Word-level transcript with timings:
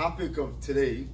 topic 0.00 0.38
of 0.38 0.58
today, 0.62 1.06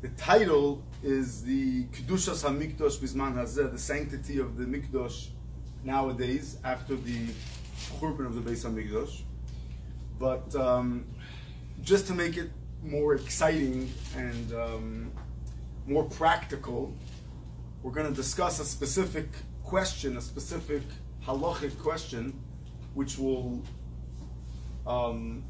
the 0.00 0.08
title 0.16 0.82
is 1.02 1.42
the 1.42 1.84
Kedushas 1.88 2.42
HaMikdosh 2.42 2.96
Bisman 2.96 3.34
Hazeh, 3.34 3.70
the 3.70 3.78
sanctity 3.78 4.38
of 4.38 4.56
the 4.56 4.64
Mikdosh 4.64 5.28
nowadays 5.84 6.56
after 6.64 6.96
the 6.96 7.26
Churban 7.76 8.24
of 8.24 8.34
the 8.36 8.40
Beis 8.40 8.64
HaMikdosh. 8.64 9.20
But 10.18 10.56
um, 10.56 11.04
just 11.82 12.06
to 12.06 12.14
make 12.14 12.38
it 12.38 12.48
more 12.82 13.16
exciting 13.16 13.92
and 14.16 14.54
um, 14.54 15.12
more 15.86 16.04
practical, 16.04 16.94
we're 17.82 17.92
going 17.92 18.08
to 18.08 18.14
discuss 18.14 18.60
a 18.60 18.64
specific 18.64 19.28
question, 19.62 20.16
a 20.16 20.22
specific 20.22 20.84
halachic 21.22 21.78
question, 21.78 22.32
which 22.94 23.18
will 23.18 23.62
um, 24.86 25.44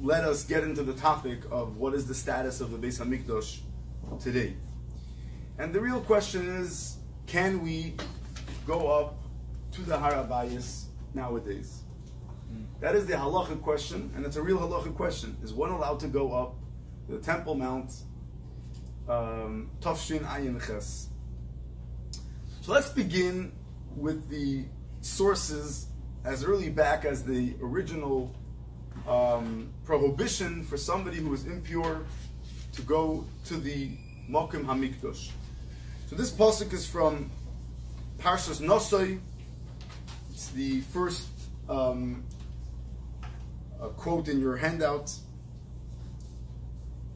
let 0.00 0.24
us 0.24 0.44
get 0.44 0.62
into 0.62 0.82
the 0.82 0.92
topic 0.92 1.40
of 1.50 1.76
what 1.76 1.94
is 1.94 2.06
the 2.06 2.14
status 2.14 2.60
of 2.60 2.70
the 2.70 2.78
Beis 2.78 3.00
Hamikdash 3.00 3.60
today. 4.20 4.56
And 5.58 5.72
the 5.74 5.80
real 5.80 6.00
question 6.00 6.48
is, 6.48 6.98
can 7.26 7.62
we 7.62 7.94
go 8.66 8.88
up 8.88 9.22
to 9.72 9.82
the 9.82 9.96
Harabayas 9.96 10.84
nowadays? 11.14 11.82
That 12.80 12.94
is 12.94 13.06
the 13.06 13.14
halachic 13.14 13.62
question, 13.62 14.12
and 14.14 14.24
it's 14.24 14.36
a 14.36 14.42
real 14.42 14.58
halachic 14.58 14.94
question. 14.94 15.36
Is 15.42 15.52
one 15.52 15.70
allowed 15.70 15.98
to 16.00 16.08
go 16.08 16.32
up 16.32 16.56
the 17.08 17.18
Temple 17.18 17.54
Mount, 17.54 17.90
um, 19.08 19.70
Tafshin 19.80 20.20
Ayin 20.20 20.64
Ches? 20.64 21.08
So 22.60 22.72
let's 22.72 22.90
begin 22.90 23.52
with 23.96 24.28
the 24.28 24.66
sources 25.00 25.86
as 26.24 26.44
early 26.44 26.68
back 26.68 27.04
as 27.04 27.24
the 27.24 27.54
original 27.62 28.34
um, 29.06 29.68
prohibition 29.84 30.64
for 30.64 30.76
somebody 30.76 31.18
who 31.18 31.32
is 31.34 31.46
impure 31.46 32.02
to 32.72 32.82
go 32.82 33.24
to 33.46 33.56
the 33.56 33.90
Mokim 34.28 34.64
Hamikdash. 34.64 35.30
So 36.08 36.16
this 36.16 36.30
pasuk 36.30 36.72
is 36.72 36.86
from 36.86 37.30
Parshas 38.18 38.60
Nosoi. 38.60 39.18
It's 40.30 40.48
the 40.50 40.80
first 40.80 41.26
um, 41.68 42.24
quote 43.96 44.28
in 44.28 44.40
your 44.40 44.56
handout. 44.56 45.12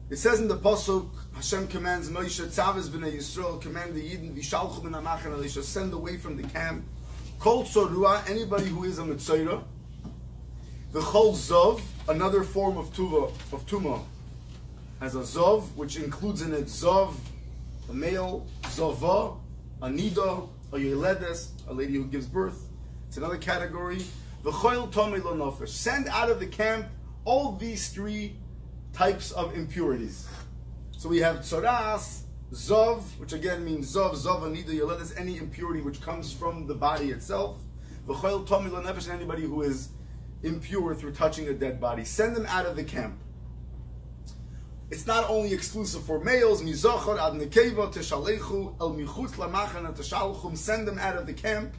It 0.09 0.17
says 0.17 0.41
in 0.41 0.49
the 0.49 0.57
pasuk, 0.57 1.07
Hashem 1.35 1.67
commands 1.67 2.09
Moshe, 2.09 2.45
Tzavis 2.45 2.89
b'nei 2.89 3.15
Yisrael, 3.15 3.61
command 3.61 3.95
the 3.95 4.01
Yidden, 4.01 4.35
Vishalchu 4.35 4.81
b'nei 4.81 5.01
Amachan, 5.01 5.39
they 5.41 5.47
shall 5.47 5.63
send 5.63 5.93
away 5.93 6.17
from 6.17 6.35
the 6.35 6.43
camp. 6.49 6.83
Kol 7.39 7.63
Tzorua, 7.63 8.29
anybody 8.29 8.65
who 8.65 8.83
is 8.83 8.99
a 8.99 9.03
Mitzayra. 9.03 9.63
The 10.91 10.99
Chol 10.99 11.31
Zov, 11.31 11.81
another 12.09 12.43
form 12.43 12.77
of 12.77 12.91
tuva, 12.91 13.31
of 13.53 13.65
tuma, 13.65 14.03
has 14.99 15.15
a 15.15 15.19
Zov, 15.19 15.73
which 15.75 15.95
includes 15.95 16.41
in 16.41 16.53
it 16.53 16.65
Zov, 16.65 17.15
a 17.89 17.93
male, 17.93 18.45
Zova, 18.63 19.37
a 19.81 19.87
Nida, 19.87 20.49
a 20.73 20.75
Yeledes, 20.75 21.51
a 21.69 21.73
lady 21.73 21.93
who 21.93 22.03
gives 22.07 22.25
birth. 22.25 22.67
It's 23.07 23.15
another 23.15 23.37
category. 23.37 24.03
The 24.43 24.51
Choil 24.51 24.91
Tomei 24.91 25.23
Lo 25.23 25.33
Nofesh. 25.33 25.69
Send 25.69 26.09
out 26.09 26.29
of 26.29 26.41
the 26.41 26.47
camp 26.47 26.87
all 27.23 27.53
these 27.53 27.87
three 27.87 28.35
types 28.91 29.31
of 29.31 29.55
impurities. 29.55 30.27
So 30.91 31.07
we 31.07 31.19
have 31.19 31.37
Tzoras, 31.37 32.23
Zov, 32.51 33.03
which 33.17 33.31
again 33.31 33.63
means 33.63 33.95
Zov, 33.95 34.13
Zov, 34.15 34.41
Anida, 34.41 34.77
Yeledes, 34.77 35.17
any 35.17 35.37
impurity 35.37 35.79
which 35.79 36.01
comes 36.01 36.33
from 36.33 36.67
the 36.67 36.75
body 36.75 37.11
itself. 37.11 37.59
The 38.07 38.13
Choil 38.13 38.45
Tomei 38.45 39.09
anybody 39.09 39.43
who 39.43 39.61
is 39.61 39.87
impure 40.43 40.95
through 40.95 41.13
touching 41.13 41.47
a 41.47 41.53
dead 41.53 41.79
body. 41.79 42.03
Send 42.03 42.35
them 42.35 42.45
out 42.47 42.65
of 42.65 42.75
the 42.75 42.83
camp. 42.83 43.19
It's 44.89 45.07
not 45.07 45.29
only 45.29 45.53
exclusive 45.53 46.03
for 46.03 46.19
males. 46.19 46.61
Mizochor 46.61 47.17
ad 47.17 47.33
nekeva 47.33 47.93
teshalechu 47.93 48.75
el 48.81 48.93
michutz 48.93 49.31
lamachana 49.35 49.95
teshalchum. 49.95 50.57
Send 50.57 50.87
them 50.87 50.99
out 50.99 51.15
of 51.15 51.25
the 51.25 51.33
camp. 51.33 51.73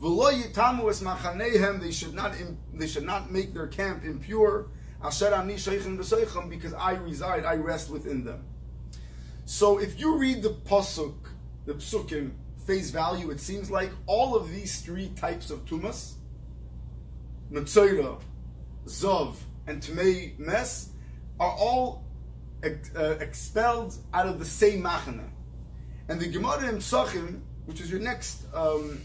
V'lo. 0.00 1.80
They 1.80 1.90
should 1.90 2.14
not. 2.14 2.34
They 2.74 2.86
should 2.86 3.04
not 3.04 3.32
make 3.32 3.52
their 3.54 3.66
camp 3.66 4.04
impure. 4.04 4.68
Asher 5.02 5.34
ani 5.34 5.54
because 5.54 6.74
I 6.74 6.92
reside. 6.92 7.44
I 7.44 7.54
rest 7.54 7.90
within 7.90 8.24
them. 8.24 8.44
So 9.44 9.78
if 9.78 9.98
you 9.98 10.16
read 10.16 10.42
the 10.42 10.50
pasuk, 10.50 11.14
the 11.66 11.74
psukim 11.74 12.32
face 12.64 12.90
value, 12.90 13.30
it 13.30 13.40
seems 13.40 13.72
like 13.72 13.90
all 14.06 14.36
of 14.36 14.50
these 14.50 14.80
three 14.80 15.08
types 15.16 15.50
of 15.50 15.64
tumas 15.64 16.14
Metzoira, 17.52 18.18
Zov, 18.86 19.36
and 19.66 19.82
Tmei 19.82 20.38
Mes 20.38 20.88
are 21.38 21.50
all 21.50 22.04
ex- 22.62 22.94
uh, 22.96 23.18
expelled 23.20 23.94
out 24.14 24.26
of 24.26 24.38
the 24.38 24.44
same 24.44 24.82
machana. 24.82 25.28
And 26.08 26.18
the 26.20 26.28
Gemara 26.28 26.68
in 26.70 26.76
Psachim, 26.76 27.40
which 27.66 27.80
is 27.80 27.90
your 27.90 28.00
next 28.00 28.44
um, 28.54 29.00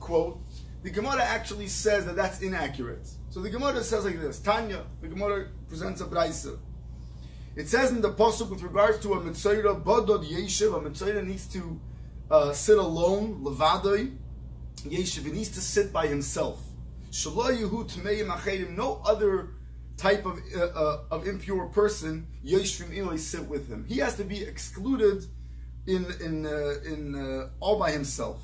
quote, 0.00 0.38
the 0.82 0.90
Gemara 0.90 1.22
actually 1.22 1.66
says 1.66 2.04
that 2.06 2.14
that's 2.14 2.40
inaccurate. 2.42 3.08
So 3.30 3.40
the 3.40 3.50
Gemara 3.50 3.82
says 3.82 4.04
like 4.04 4.20
this: 4.20 4.38
Tanya, 4.38 4.84
the 5.00 5.08
Gemara 5.08 5.48
presents 5.68 6.00
a 6.00 6.04
brayser. 6.04 6.58
It 7.56 7.68
says 7.68 7.90
in 7.90 8.00
the 8.00 8.12
pasuk 8.12 8.50
with 8.50 8.62
regards 8.62 9.00
to 9.00 9.14
a 9.14 9.20
mitzayra 9.20 9.82
badod 9.82 10.24
yeshiv, 10.28 10.76
a 10.76 10.88
mitzayra 10.88 11.26
needs 11.26 11.46
to 11.48 11.80
uh, 12.30 12.52
sit 12.52 12.78
alone, 12.78 13.42
levadoi 13.42 14.16
yeshiv. 14.84 15.24
He 15.24 15.32
needs 15.32 15.48
to 15.50 15.60
sit 15.60 15.92
by 15.92 16.06
himself. 16.06 16.67
No 18.76 19.02
other 19.04 19.50
type 19.96 20.24
of 20.24 20.38
uh, 20.56 20.60
uh, 20.60 21.00
of 21.10 21.26
impure 21.26 21.66
person 21.66 22.26
yeshvim 22.44 22.96
ilay 22.96 23.18
sit 23.18 23.44
with 23.48 23.68
him. 23.68 23.84
He 23.88 23.98
has 23.98 24.16
to 24.16 24.24
be 24.24 24.42
excluded 24.42 25.24
in 25.86 26.06
in 26.20 26.46
uh, 26.46 26.74
in 26.84 27.14
uh, 27.14 27.48
all 27.60 27.78
by 27.78 27.90
himself. 27.90 28.42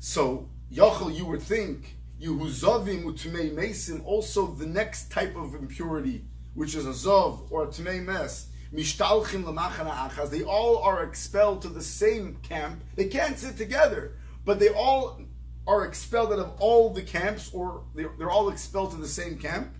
So 0.00 0.48
yachal, 0.72 1.14
you 1.16 1.26
would 1.26 1.42
think 1.42 1.96
Yehuzavim 2.20 3.04
u'tmei 3.04 3.54
mesim. 3.54 4.04
Also, 4.04 4.46
the 4.46 4.66
next 4.66 5.10
type 5.10 5.36
of 5.36 5.54
impurity, 5.54 6.24
which 6.54 6.74
is 6.74 6.86
a 6.86 6.90
zav 6.90 7.50
or 7.50 7.64
a 7.64 7.66
tmei 7.68 8.04
mes, 8.04 8.48
mishtalchim 8.74 9.44
lamachana 9.44 10.10
achaz. 10.10 10.30
They 10.30 10.42
all 10.42 10.78
are 10.78 11.02
expelled 11.02 11.62
to 11.62 11.68
the 11.68 11.82
same 11.82 12.36
camp. 12.42 12.82
They 12.94 13.06
can't 13.06 13.38
sit 13.38 13.56
together, 13.56 14.16
but 14.44 14.58
they 14.58 14.68
all 14.68 15.20
are 15.70 15.86
expelled 15.86 16.32
out 16.32 16.40
of 16.40 16.50
all 16.58 16.90
the 16.90 17.00
camps, 17.00 17.48
or 17.54 17.84
they're, 17.94 18.10
they're 18.18 18.30
all 18.30 18.48
expelled 18.48 18.90
to 18.90 18.96
the 18.96 19.06
same 19.06 19.38
camp. 19.38 19.72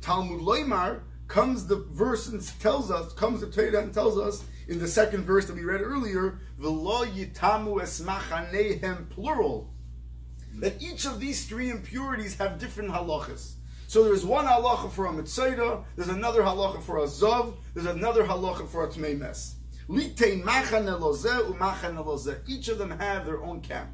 Talmud 0.00 0.40
Loimar 0.40 1.02
comes 1.28 1.64
the 1.64 1.76
verse 1.92 2.26
and 2.26 2.42
tells 2.58 2.90
us, 2.90 3.12
comes 3.12 3.40
the 3.40 3.46
Torah 3.46 3.84
and 3.84 3.94
tells 3.94 4.18
us 4.18 4.44
in 4.66 4.80
the 4.80 4.88
second 4.88 5.24
verse 5.24 5.46
that 5.46 5.54
we 5.54 5.62
read 5.62 5.80
earlier, 5.80 6.40
V'lo 6.60 7.06
yitamu 7.06 7.80
esmachanehem 7.80 9.08
plural, 9.10 9.72
that 10.56 10.82
each 10.82 11.06
of 11.06 11.20
these 11.20 11.46
three 11.46 11.70
impurities 11.70 12.36
have 12.38 12.58
different 12.58 12.90
halachas. 12.90 13.52
So 13.86 14.02
there's 14.02 14.26
one 14.26 14.44
halacha 14.44 14.90
for 14.90 15.06
a 15.06 15.10
mitzayda, 15.10 15.84
there's 15.94 16.08
another 16.08 16.42
halacha 16.42 16.82
for 16.82 16.98
a 16.98 17.04
zav, 17.04 17.54
there's 17.74 17.86
another 17.86 18.24
halacha 18.24 18.66
for 18.66 18.84
a 18.84 18.88
tmei 18.88 19.16
mes. 19.16 19.54
Each 22.48 22.68
of 22.68 22.78
them 22.78 22.90
have 22.90 23.24
their 23.24 23.42
own 23.42 23.60
camp. 23.60 23.90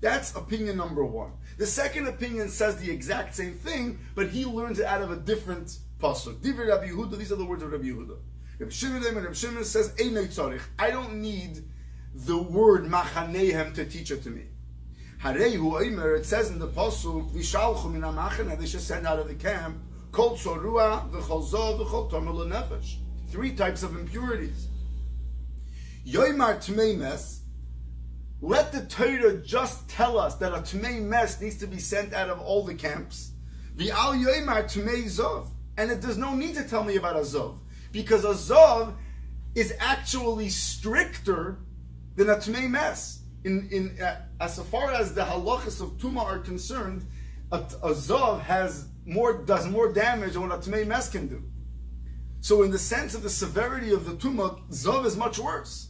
That's 0.00 0.34
opinion 0.36 0.76
number 0.76 1.04
one. 1.04 1.32
The 1.58 1.66
second 1.66 2.06
opinion 2.06 2.48
says 2.48 2.76
the 2.76 2.90
exact 2.90 3.34
same 3.34 3.54
thing, 3.54 3.98
but 4.14 4.28
he 4.28 4.44
learns 4.44 4.78
it 4.78 4.86
out 4.86 5.02
of 5.02 5.10
a 5.10 5.16
different 5.16 5.78
pasuk. 5.98 6.44
Rabbi 6.44 6.88
Yehuda. 6.88 7.16
These 7.18 7.32
are 7.32 7.36
the 7.36 7.44
words 7.44 7.62
of 7.62 7.72
Rabbi 7.72 7.86
Yehuda. 7.86 8.16
Rabbi 8.58 9.32
Shimon 9.32 9.64
says, 9.64 9.92
I 10.78 10.90
don't 10.90 11.20
need 11.20 11.64
the 12.14 12.36
word 12.40 12.84
machanehem 12.84 13.74
to 13.74 13.84
teach 13.84 14.10
it 14.10 14.22
to 14.22 14.30
me. 14.30 14.44
Harehu 15.22 15.80
Omer, 15.80 16.14
it 16.14 16.26
says 16.26 16.50
in 16.50 16.58
the 16.58 16.68
pasuk, 16.68 17.32
Vishalchu 17.32 17.90
min 17.90 18.02
amachana, 18.02 18.58
they 18.58 18.66
should 18.66 18.80
send 18.80 19.06
out 19.06 19.18
of 19.18 19.28
the 19.28 19.34
camp, 19.34 19.78
Kol 20.12 20.36
tzorua, 20.36 21.10
v'chol 21.10 21.50
zov, 21.50 21.80
v'chol 21.80 22.10
tomel 22.10 22.46
nefesh. 22.46 22.96
Three 23.28 23.52
types 23.52 23.82
of 23.82 23.96
impurities. 23.96 24.68
Yoimar 26.06 26.56
tmei 26.58 26.96
mes, 26.96 27.40
let 28.40 28.72
the 28.72 28.84
Torah 28.86 29.38
just 29.38 29.88
tell 29.88 30.18
us 30.18 30.34
that 30.36 30.52
a 30.52 30.58
Tumei 30.58 31.00
mess 31.00 31.40
needs 31.40 31.56
to 31.58 31.66
be 31.66 31.78
sent 31.78 32.12
out 32.12 32.28
of 32.28 32.40
all 32.40 32.64
the 32.64 32.74
camps. 32.74 33.32
The 33.76 33.90
Al 33.90 34.14
Yoimar 34.14 34.64
Tumei 34.64 35.04
Zov. 35.04 35.48
And 35.78 35.90
it 35.90 36.00
does 36.00 36.16
no 36.16 36.34
need 36.34 36.54
to 36.56 36.64
tell 36.64 36.84
me 36.84 36.96
about 36.96 37.16
a 37.16 37.20
Zov. 37.20 37.58
Because 37.92 38.24
a 38.24 38.34
Zov 38.34 38.94
is 39.54 39.74
actually 39.78 40.48
stricter 40.50 41.58
than 42.16 42.28
a 42.28 42.36
Tumei 42.36 42.68
mess. 42.68 43.22
In, 43.44 43.68
in, 43.70 44.02
uh, 44.02 44.22
as 44.40 44.58
far 44.58 44.92
as 44.92 45.14
the 45.14 45.22
halachas 45.22 45.80
of 45.80 45.96
Tuma 45.98 46.24
are 46.24 46.38
concerned, 46.38 47.06
a, 47.52 47.58
a 47.58 47.92
Zov 47.92 48.40
has 48.40 48.88
more, 49.06 49.44
does 49.44 49.68
more 49.68 49.92
damage 49.92 50.32
than 50.32 50.42
what 50.42 50.52
a 50.52 50.58
Tumei 50.70 50.86
mess 50.86 51.08
can 51.08 51.28
do. 51.28 51.42
So 52.40 52.62
in 52.62 52.70
the 52.70 52.78
sense 52.78 53.14
of 53.14 53.22
the 53.22 53.30
severity 53.30 53.92
of 53.92 54.04
the 54.04 54.12
Tuma, 54.12 54.60
Zov 54.70 55.06
is 55.06 55.16
much 55.16 55.38
worse. 55.38 55.85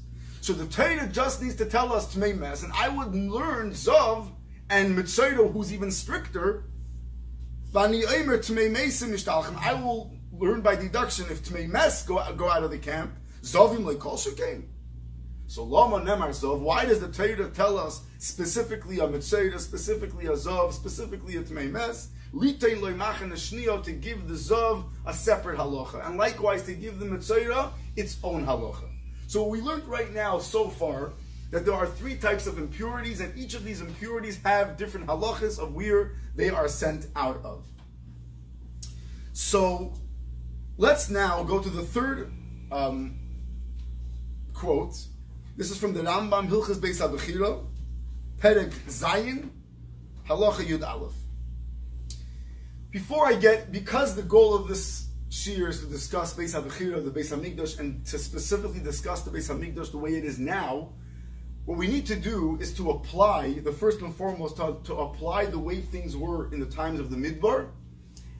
So 0.47 0.53
the 0.53 0.67
Torah 0.67 1.09
just 1.09 1.43
needs 1.43 1.57
to 1.57 1.65
tell 1.65 1.93
us 1.93 2.15
Tmei 2.15 2.39
Mes, 2.39 2.63
and 2.63 2.73
I 2.73 2.89
would 2.89 3.13
learn 3.13 3.73
Zav 3.73 4.31
and 4.71 4.97
Mitzaydo, 4.97 5.53
who's 5.53 5.73
even 5.73 5.91
stricter. 5.91 6.67
I 7.75 7.89
will 9.83 10.15
learn 10.31 10.61
by 10.61 10.77
deduction 10.77 11.27
if 11.31 11.43
Tmei 11.43 11.69
Mes 11.69 12.05
go, 12.05 12.23
go 12.37 12.49
out 12.49 12.63
of 12.63 12.71
the 12.71 12.79
camp, 12.79 13.17
Zovim 13.43 13.79
Lekol 13.79 14.15
Shekain. 14.17 14.69
So 15.49 15.65
Lama 15.65 15.99
Nemar 15.99 16.29
Zov, 16.29 16.61
why 16.61 16.85
does 16.85 17.01
the 17.01 17.09
Torah 17.09 17.51
tell 17.51 17.77
us 17.77 18.03
specifically 18.19 19.01
a 19.01 19.09
Mitzvah, 19.09 19.59
specifically 19.59 20.27
a 20.27 20.35
Zov, 20.35 20.73
specifically 20.73 21.35
a 21.39 21.43
Tmei 21.43 21.73
Mes? 21.73 22.11
Litein 22.33 22.81
loy 22.81 22.95
machen 22.95 23.31
to 23.31 23.93
give 23.93 24.29
the 24.29 24.35
Zov 24.35 24.85
a 25.07 25.13
separate 25.13 25.59
halacha, 25.59 26.07
and 26.07 26.17
likewise 26.17 26.63
to 26.63 26.75
give 26.75 27.01
the 27.01 27.07
Mitzvah 27.07 27.73
its 27.97 28.19
own 28.23 28.47
halacha. 28.47 28.96
So 29.27 29.47
we 29.47 29.61
learned 29.61 29.85
right 29.85 30.13
now 30.13 30.39
so 30.39 30.69
far 30.69 31.13
that 31.51 31.65
there 31.65 31.75
are 31.75 31.87
three 31.87 32.17
types 32.17 32.47
of 32.47 32.59
impurities, 32.59 33.21
and 33.21 33.37
each 33.37 33.55
of 33.55 33.65
these 33.65 33.81
impurities 33.81 34.41
have 34.43 34.77
different 34.77 35.07
halachas 35.07 35.59
of 35.59 35.75
where 35.75 36.15
they 36.35 36.51
are 36.51 36.69
sent 36.69 37.07
out 37.17 37.41
of. 37.45 37.65
So 39.33 39.95
let's 40.77 41.11
now 41.11 41.43
go 41.45 41.61
to 41.61 41.69
the 41.69 41.83
third 41.83 42.33
um, 42.73 43.19
quote. 44.55 44.97
This 45.57 45.71
is 45.71 45.79
from 45.79 45.95
the 45.95 46.01
Rambam 46.01 46.49
Hilchas 46.49 46.77
Beis 46.77 47.01
Abechira, 47.01 47.65
Perek 48.39 48.71
Zayin, 48.89 49.51
Halacha 50.29 50.65
Yud 50.65 50.87
Aleph. 50.87 51.15
Before 52.91 53.27
I 53.27 53.35
get, 53.35 53.73
because 53.73 54.15
the 54.15 54.23
goal 54.23 54.55
of 54.55 54.69
this 54.69 55.06
shir 55.29 55.69
is 55.69 55.81
to 55.81 55.87
discuss 55.87 56.35
Beis 56.35 56.55
Abechira, 56.55 57.05
the 57.05 57.11
Beis 57.11 57.33
Hamikdash, 57.33 57.79
and 57.79 58.05
to 58.07 58.19
specifically 58.19 58.81
discuss 58.81 59.23
the 59.23 59.31
Beis 59.31 59.51
Hamikdash 59.51 59.91
the 59.91 59.99
way 59.99 60.15
it 60.15 60.25
is 60.25 60.39
now, 60.39 60.93
what 61.65 61.79
we 61.79 61.89
need 61.89 62.07
to 62.07 62.17
do 62.17 62.57
is 62.61 62.73
to 62.75 62.91
apply, 62.91 63.55
the 63.55 63.73
first 63.73 64.01
and 64.01 64.15
foremost, 64.15 64.57
to, 64.57 64.77
to 64.85 64.95
apply 64.95 65.47
the 65.47 65.59
way 65.59 65.81
things 65.81 66.17
were 66.17 66.53
in 66.53 66.61
the 66.61 66.67
times 66.67 67.01
of 67.01 67.11
the 67.11 67.17
Midbar, 67.17 67.71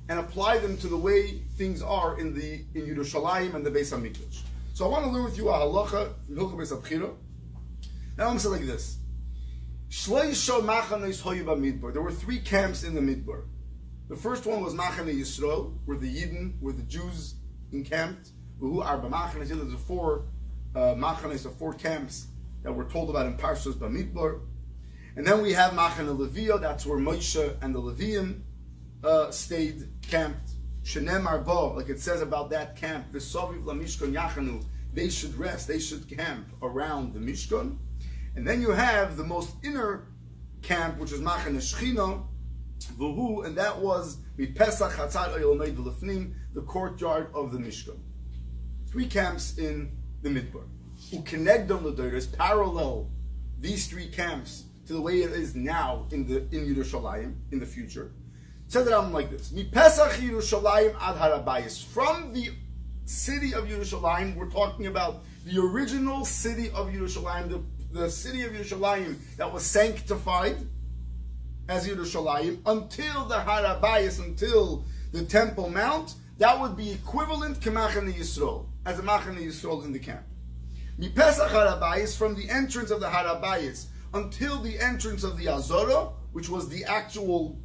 and 0.09 0.21
apply 0.21 0.59
them 0.59 0.77
to 0.79 0.87
the 0.87 0.97
way 0.97 1.41
things 1.57 1.83
are 1.83 2.21
in 2.21 2.33
the 2.33 2.65
in 2.75 2.87
Yerushalayim 2.87 3.55
and 3.55 3.67
the 3.67 3.71
Beis 3.71 3.93
Hamikdash. 3.93 4.43
So 4.75 4.85
I 4.85 4.89
want 4.89 5.05
to 5.05 5.11
learn 5.11 5.25
with 5.25 5.37
you 5.37 5.49
a 5.49 5.55
halacha 5.55 6.13
Hilchah 6.31 6.57
Beis 6.57 6.73
Abchira. 6.73 7.13
Now 8.17 8.29
I'm 8.29 8.39
saying 8.39 8.55
like 8.55 8.67
this: 8.67 8.99
There 11.93 12.03
were 12.03 12.13
three 12.13 12.39
camps 12.39 12.85
in 12.85 12.95
the 12.95 13.01
Midbar. 13.01 13.43
The 14.09 14.17
first 14.17 14.47
one 14.47 14.63
was 14.63 14.73
Machane 14.73 15.13
Yisrael, 15.19 15.75
where 15.85 15.99
the 15.99 16.07
Yidden, 16.07 16.61
where 16.61 16.73
the 16.73 16.85
Jews 16.85 17.35
encamped. 17.73 18.31
Who 18.61 18.81
Arba 18.81 19.09
Machanes? 19.09 19.49
There's 19.49 19.81
four 19.83 20.27
uh, 20.77 20.95
Machanes, 20.95 21.43
the 21.43 21.51
four 21.51 21.73
camps 21.75 22.29
that 22.63 22.73
we're 22.73 22.89
told 22.89 23.11
about 23.11 23.27
in 23.27 23.37
Parshas 23.37 23.75
Bamidbar. 23.75 24.41
And 25.17 25.27
then 25.27 25.43
we 25.43 25.53
have 25.55 25.73
Machane 25.73 26.17
Levia, 26.17 26.61
that's 26.61 26.87
where 26.87 26.99
Moshe 26.99 27.57
and 27.61 27.75
the 27.75 27.81
Levium 27.81 28.43
uh, 29.03 29.31
stayed 29.33 29.89
camped. 30.03 30.51
Shenem 30.85 31.27
Arba, 31.27 31.75
like 31.75 31.89
it 31.89 31.99
says 31.99 32.23
about 32.23 32.51
that 32.51 32.77
camp, 32.77 33.11
the 33.11 33.19
Soviv 33.19 33.65
Lamishkan 33.65 34.13
Yachanu, 34.13 34.65
they 34.93 35.09
should 35.09 35.37
rest, 35.37 35.67
they 35.67 35.81
should 35.81 36.09
camp 36.09 36.47
around 36.63 37.13
the 37.13 37.19
Mishkan. 37.19 37.77
And 38.37 38.47
then 38.47 38.61
you 38.61 38.71
have 38.71 39.17
the 39.17 39.25
most 39.25 39.57
inner 39.65 40.07
camp, 40.63 40.99
which 40.99 41.11
is 41.11 41.21
Machane 41.21 41.57
Shechina, 41.57 42.25
And 42.99 43.57
that 43.57 43.79
was 43.79 44.19
Pesach 44.55 44.93
Chatzad 44.93 45.39
Oyelmeid 45.39 45.77
V'Lefnim, 45.77 46.35
the 46.55 46.63
courtyard 46.63 47.29
of 47.35 47.53
the 47.53 47.59
Mishkan. 47.59 47.99
Three 48.89 49.07
camps 49.07 49.59
in 49.59 49.93
the 50.23 50.29
Midbar. 50.29 50.65
Ukenegdom 51.11 51.83
L'Doiris, 51.85 52.33
parallel 52.33 53.11
these 53.61 53.87
three 53.87 54.09
camps 54.09 54.65
to 54.87 54.93
the 54.93 55.01
way 55.01 55.23
it 55.23 55.33
is 55.33 55.55
now 55.55 56.07
in 56.11 56.27
the 56.27 56.39
in 56.57 56.75
Yerushalayim 56.75 57.35
in 57.53 57.59
the 57.59 57.67
future. 57.67 58.13
Said 58.69 58.89
I'm 58.89 59.13
like 59.13 59.31
this: 59.31 59.53
Mi 59.53 59.65
Pesach 59.65 60.13
Yerushalayim 60.13 60.95
ad 61.01 61.17
Harabayis. 61.17 61.85
From 61.85 62.33
the 62.33 62.51
city 63.05 63.55
of 63.55 63.65
Yerushalayim, 63.67 64.37
we're 64.37 64.51
talking 64.51 64.87
about 64.87 65.23
the 65.45 65.61
original 65.61 66.25
city 66.25 66.71
of 66.71 66.89
Yerushalayim, 66.89 67.49
the, 67.49 67.63
the 67.99 68.11
city 68.11 68.43
of 68.43 68.53
Yerushalayim 68.53 69.17
that 69.37 69.53
was 69.53 69.65
sanctified 69.65 70.57
as 71.69 71.89
Yerushalayim 71.89 72.61
until 72.67 73.25
the 73.27 73.37
Harabayis, 73.37 74.25
until 74.25 74.85
the 75.13 75.25
Temple 75.25 75.71
Mount, 75.71 76.15
that 76.39 76.61
would 76.61 76.77
be 76.77 76.93
equivalent 76.93 77.63
to 77.63 77.71
Machane 77.71 78.13
Yisrael, 78.13 78.67
as 78.85 78.99
a 78.99 79.03
Machane 79.03 79.39
Yisrael 79.39 79.85
in 79.85 79.93
the 79.93 79.99
camp. 79.99 80.23
Mi 80.99 81.09
Pesach 81.09 81.51
Harabayis, 81.51 82.17
from 82.17 82.35
the 82.35 82.49
entrance 82.49 82.91
of 82.91 83.01
the 83.01 83.07
Harabayis 83.07 83.87
until 84.15 84.59
the 84.61 84.79
entrance 84.79 85.25
of 85.25 85.37
the 85.37 85.49
Azora, 85.49 86.11
which 86.33 86.49
was 86.49 86.69
the 86.69 86.85
actual 86.85 87.59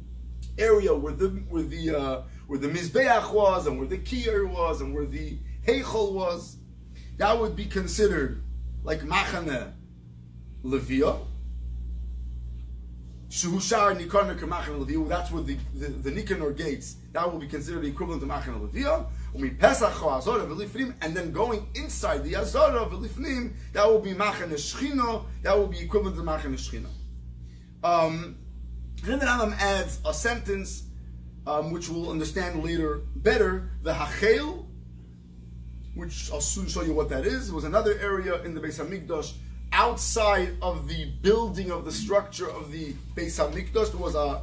area 0.58 0.94
where 0.94 1.12
the 1.12 1.28
where 1.48 1.62
the 1.62 1.96
uh, 1.96 2.22
where 2.46 2.58
the 2.58 2.68
Mizbeach 2.68 3.32
was 3.32 3.66
and 3.66 3.78
where 3.78 3.88
the 3.88 3.98
Kier 3.98 4.48
was 4.48 4.80
and 4.80 4.94
where 4.94 5.06
the 5.06 5.38
Heichel 5.66 6.12
was, 6.12 6.56
that 7.18 7.38
would 7.38 7.56
be 7.56 7.66
considered 7.66 8.42
like 8.82 9.00
Machane 9.00 9.72
Levia, 10.64 11.18
That's 13.34 15.30
where 15.30 15.42
the, 15.42 15.56
the, 15.74 15.86
the 15.86 16.10
Nikanor 16.10 16.54
gates, 16.54 16.96
that 17.12 17.32
will 17.32 17.38
be 17.38 17.46
considered 17.46 17.82
the 17.82 17.88
equivalent 17.88 18.20
to 18.20 18.26
Machan 18.26 18.54
V'Lifnim, 20.44 20.94
and 21.00 21.16
then 21.16 21.32
going 21.32 21.66
inside 21.74 22.24
the 22.24 22.36
Azora 22.36 22.84
V'Lifnim, 22.84 23.54
that 23.72 23.86
will 23.88 24.00
be 24.00 24.12
Machan 24.12 24.50
Shchino, 24.50 25.24
that 25.42 25.56
will 25.56 25.66
be 25.66 25.80
equivalent 25.80 26.16
to 26.16 26.22
Machan 26.22 26.54
Shchino. 26.56 26.88
Um, 27.82 28.36
then 29.02 29.18
the 29.18 29.56
adds 29.58 29.98
a 30.04 30.12
sentence 30.12 30.84
um, 31.46 31.72
which 31.72 31.88
we'll 31.88 32.10
understand 32.10 32.62
later 32.62 33.00
better, 33.16 33.70
the 33.82 33.94
Hachel, 33.94 34.66
which 35.94 36.30
I'll 36.30 36.42
soon 36.42 36.68
show 36.68 36.82
you 36.82 36.92
what 36.92 37.08
that 37.08 37.24
is. 37.24 37.50
Was 37.50 37.64
another 37.64 37.98
area 37.98 38.42
in 38.42 38.54
the 38.54 38.60
Beis 38.60 38.78
Hamikdash 38.78 39.32
outside 39.72 40.56
of 40.60 40.88
the 40.88 41.06
building 41.22 41.70
of 41.70 41.84
the 41.84 41.92
structure 41.92 42.48
of 42.50 42.70
the 42.70 42.94
Beis 43.14 43.38
Hamikdash, 43.38 43.90
there 43.90 44.00
was 44.00 44.14
a 44.14 44.42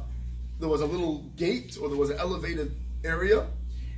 there 0.58 0.68
was 0.68 0.82
a 0.82 0.86
little 0.86 1.24
gate 1.36 1.78
or 1.80 1.88
there 1.88 1.96
was 1.96 2.10
an 2.10 2.18
elevated 2.18 2.74
area, 3.04 3.46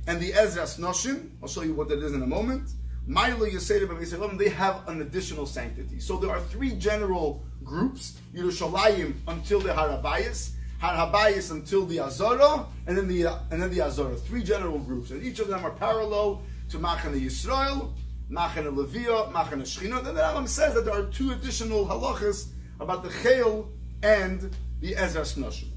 and 0.07 0.19
the 0.21 0.31
Ezras 0.31 0.79
Noshim. 0.79 1.29
I'll 1.41 1.49
show 1.49 1.61
you 1.61 1.73
what 1.73 1.89
that 1.89 2.01
is 2.01 2.13
in 2.13 2.21
a 2.21 2.27
moment. 2.27 2.69
Ma'ila 3.07 3.51
Yisrael 3.51 4.37
they 4.37 4.47
have 4.47 4.87
an 4.87 5.01
additional 5.01 5.45
sanctity. 5.45 5.99
So 5.99 6.17
there 6.17 6.31
are 6.31 6.39
three 6.39 6.71
general 6.71 7.43
groups: 7.63 8.17
Yerushalayim 8.33 9.15
until 9.27 9.59
the 9.59 9.69
Harabayas, 9.69 10.51
Harabayas 10.81 11.51
until 11.51 11.85
the 11.85 11.99
Azara, 11.99 12.65
and 12.87 12.97
then 12.97 13.07
the 13.07 13.25
and 13.51 13.61
then 13.61 13.71
the 13.71 13.81
Azara. 13.81 14.15
Three 14.15 14.43
general 14.43 14.79
groups, 14.79 15.11
and 15.11 15.21
each 15.21 15.39
of 15.39 15.47
them 15.47 15.65
are 15.65 15.71
parallel 15.71 16.43
to 16.69 16.79
Machane 16.79 17.19
Yisrael. 17.19 17.91
Machan 18.29 18.65
Levia, 18.65 19.31
Machan 19.31 19.61
Shechina. 19.61 20.03
Then 20.03 20.15
the 20.15 20.21
Rambam 20.21 20.47
says 20.47 20.73
that 20.73 20.85
there 20.85 20.93
are 20.93 21.05
two 21.05 21.31
additional 21.31 21.85
halachas 21.85 22.49
about 22.79 23.03
the 23.03 23.09
Chayil 23.09 23.67
and 24.01 24.55
the 24.79 24.93
Ezras 24.93 25.37
Noshim. 25.37 25.69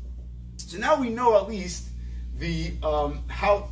So 0.57 0.79
now 0.79 1.01
we 1.01 1.11
know 1.11 1.37
at 1.37 1.49
least 1.49 1.89
the 2.39 2.75
um, 2.83 3.23
how. 3.29 3.71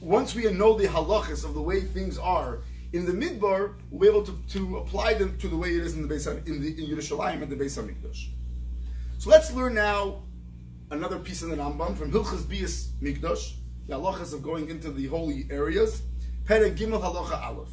Once 0.00 0.32
we 0.34 0.44
know 0.52 0.78
the 0.78 0.86
halachas 0.86 1.44
of 1.44 1.54
the 1.54 1.60
way 1.60 1.80
things 1.80 2.18
are 2.18 2.60
in 2.92 3.04
the 3.04 3.12
Midbar, 3.12 3.74
we'll 3.90 4.00
be 4.00 4.06
able 4.08 4.24
to, 4.24 4.38
to 4.48 4.78
apply 4.78 5.14
them 5.14 5.36
to 5.38 5.48
the 5.48 5.56
way 5.56 5.70
it 5.70 5.82
is 5.82 5.94
in 5.94 6.06
the 6.06 6.14
Beis 6.14 6.26
in 6.46 6.60
the 6.60 6.68
in 6.68 6.96
Yerushalayim 6.96 7.42
and 7.42 7.50
the 7.50 7.56
Beis 7.56 7.76
Hamikdash. 7.76 8.28
So 9.18 9.30
let's 9.30 9.52
learn 9.52 9.74
now 9.74 10.22
another 10.90 11.18
piece 11.18 11.42
of 11.42 11.50
the 11.50 11.56
Rambam 11.56 11.96
from 11.96 12.12
Hilchas 12.12 12.48
Bias 12.48 12.92
Mikdash, 13.02 13.54
the 13.86 13.94
halachas 13.94 14.32
of 14.32 14.42
going 14.42 14.70
into 14.70 14.90
the 14.90 15.06
holy 15.06 15.46
areas. 15.50 16.02
Perek 16.48 16.78
Halacha 16.78 17.44
Aleph. 17.44 17.68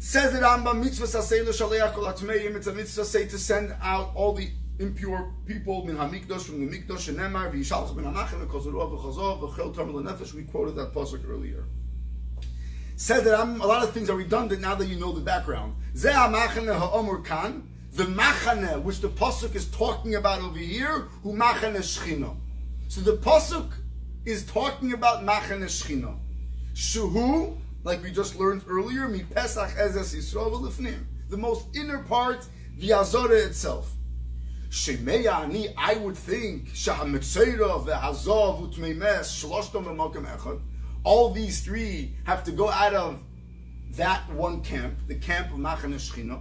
Says 0.00 0.34
it 0.34 0.42
Rambam 0.42 0.82
mitzvah 0.82 1.06
sasei 1.06 1.44
kol. 1.92 2.08
It's 2.08 2.66
a 2.66 2.72
mitzvah 2.72 3.04
to 3.04 3.38
send 3.38 3.72
out 3.80 4.10
all 4.16 4.32
the 4.32 4.50
impure 4.80 5.32
people 5.46 5.84
min 5.84 5.96
from 5.96 6.10
the 6.10 6.18
mikdash 6.18 7.08
and 7.08 7.18
nemar 7.18 7.52
v'yishalch 7.52 7.94
ben 7.94 8.04
hamachem 8.06 8.44
v'kozorua 8.44 8.90
v'chazov 8.90 9.40
v'chel 9.42 9.72
tamil 9.72 10.02
nefesh. 10.02 10.34
We 10.34 10.42
quoted 10.42 10.74
that 10.74 10.92
pasuk 10.92 11.22
earlier. 11.30 11.66
Said 12.96 13.22
that 13.24 13.38
I'm, 13.38 13.60
a 13.60 13.66
lot 13.66 13.84
of 13.84 13.92
things 13.92 14.10
are 14.10 14.16
redundant 14.16 14.60
now 14.60 14.74
that 14.74 14.86
you 14.86 14.96
know 14.98 15.12
the 15.12 15.20
background. 15.20 15.76
Kan. 15.94 17.68
The 17.92 18.04
machane, 18.04 18.82
which 18.82 19.00
the 19.00 19.08
pasuk 19.08 19.54
is 19.54 19.68
talking 19.68 20.16
about 20.16 20.40
over 20.40 20.58
here, 20.58 21.08
who 21.22 21.32
machane 21.34 21.76
shchina. 21.76 22.36
So 22.88 23.00
the 23.02 23.18
pasuk 23.18 23.70
is 24.24 24.44
talking 24.44 24.92
about 24.94 25.24
machane 25.24 25.62
shchina. 25.62 26.16
Shuhu, 26.74 27.56
like 27.84 28.02
we 28.02 28.10
just 28.10 28.38
learned 28.38 28.64
earlier, 28.68 29.08
mi 29.08 29.22
Pesach 29.22 29.70
Ezes 29.70 30.14
Yisrael 30.14 31.00
the 31.28 31.36
most 31.36 31.66
inner 31.76 31.98
part, 32.04 32.46
the 32.78 32.92
Azora 32.92 33.36
itself. 33.36 33.92
Shemeya 34.70 35.42
ani, 35.42 35.74
I 35.76 35.94
would 35.94 36.16
think, 36.16 36.68
all 41.02 41.30
these 41.30 41.60
three 41.60 42.14
have 42.24 42.44
to 42.44 42.52
go 42.52 42.68
out 42.68 42.94
of 42.94 43.22
that 43.92 44.30
one 44.32 44.62
camp, 44.62 44.98
the 45.08 45.16
camp 45.16 45.50
of 45.52 45.58
Machane 45.58 45.94
Shechina. 45.94 46.40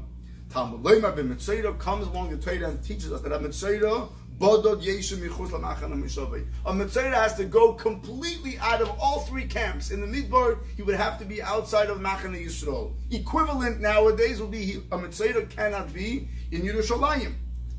Talmud 0.50 0.84
Leimar 0.84 1.16
ben 1.16 1.78
comes 1.80 2.08
along 2.08 2.30
the 2.30 2.38
Torah 2.38 2.70
and 2.70 2.84
teaches 2.84 3.12
us 3.12 3.22
that 3.22 3.32
a 3.32 3.40
Mitzera 3.40 4.10
Bodod 4.40 4.82
Yeshu 4.82 5.18
Michus 5.18 5.52
Mishavei. 5.52 6.48
A 6.66 6.74
Mitzvah 6.74 7.10
has 7.10 7.36
to 7.36 7.44
go 7.44 7.74
completely 7.74 8.58
out 8.60 8.82
of 8.82 8.90
all 8.98 9.20
three 9.20 9.46
camps. 9.46 9.92
In 9.92 10.00
the 10.00 10.08
Midbar, 10.08 10.60
he 10.78 10.82
would 10.82 10.96
have 10.96 11.20
to 11.20 11.26
be 11.26 11.42
outside 11.42 11.90
of 11.90 11.98
Machana 12.00 12.42
Yisrael. 12.42 12.94
Equivalent 13.12 13.82
nowadays 13.82 14.40
will 14.40 14.48
be 14.48 14.82
a 14.94 14.98
Mitzvah 14.98 15.46
cannot 15.48 15.94
be 15.94 16.30
in 16.52 16.62
Yerushalayim. 16.62 17.34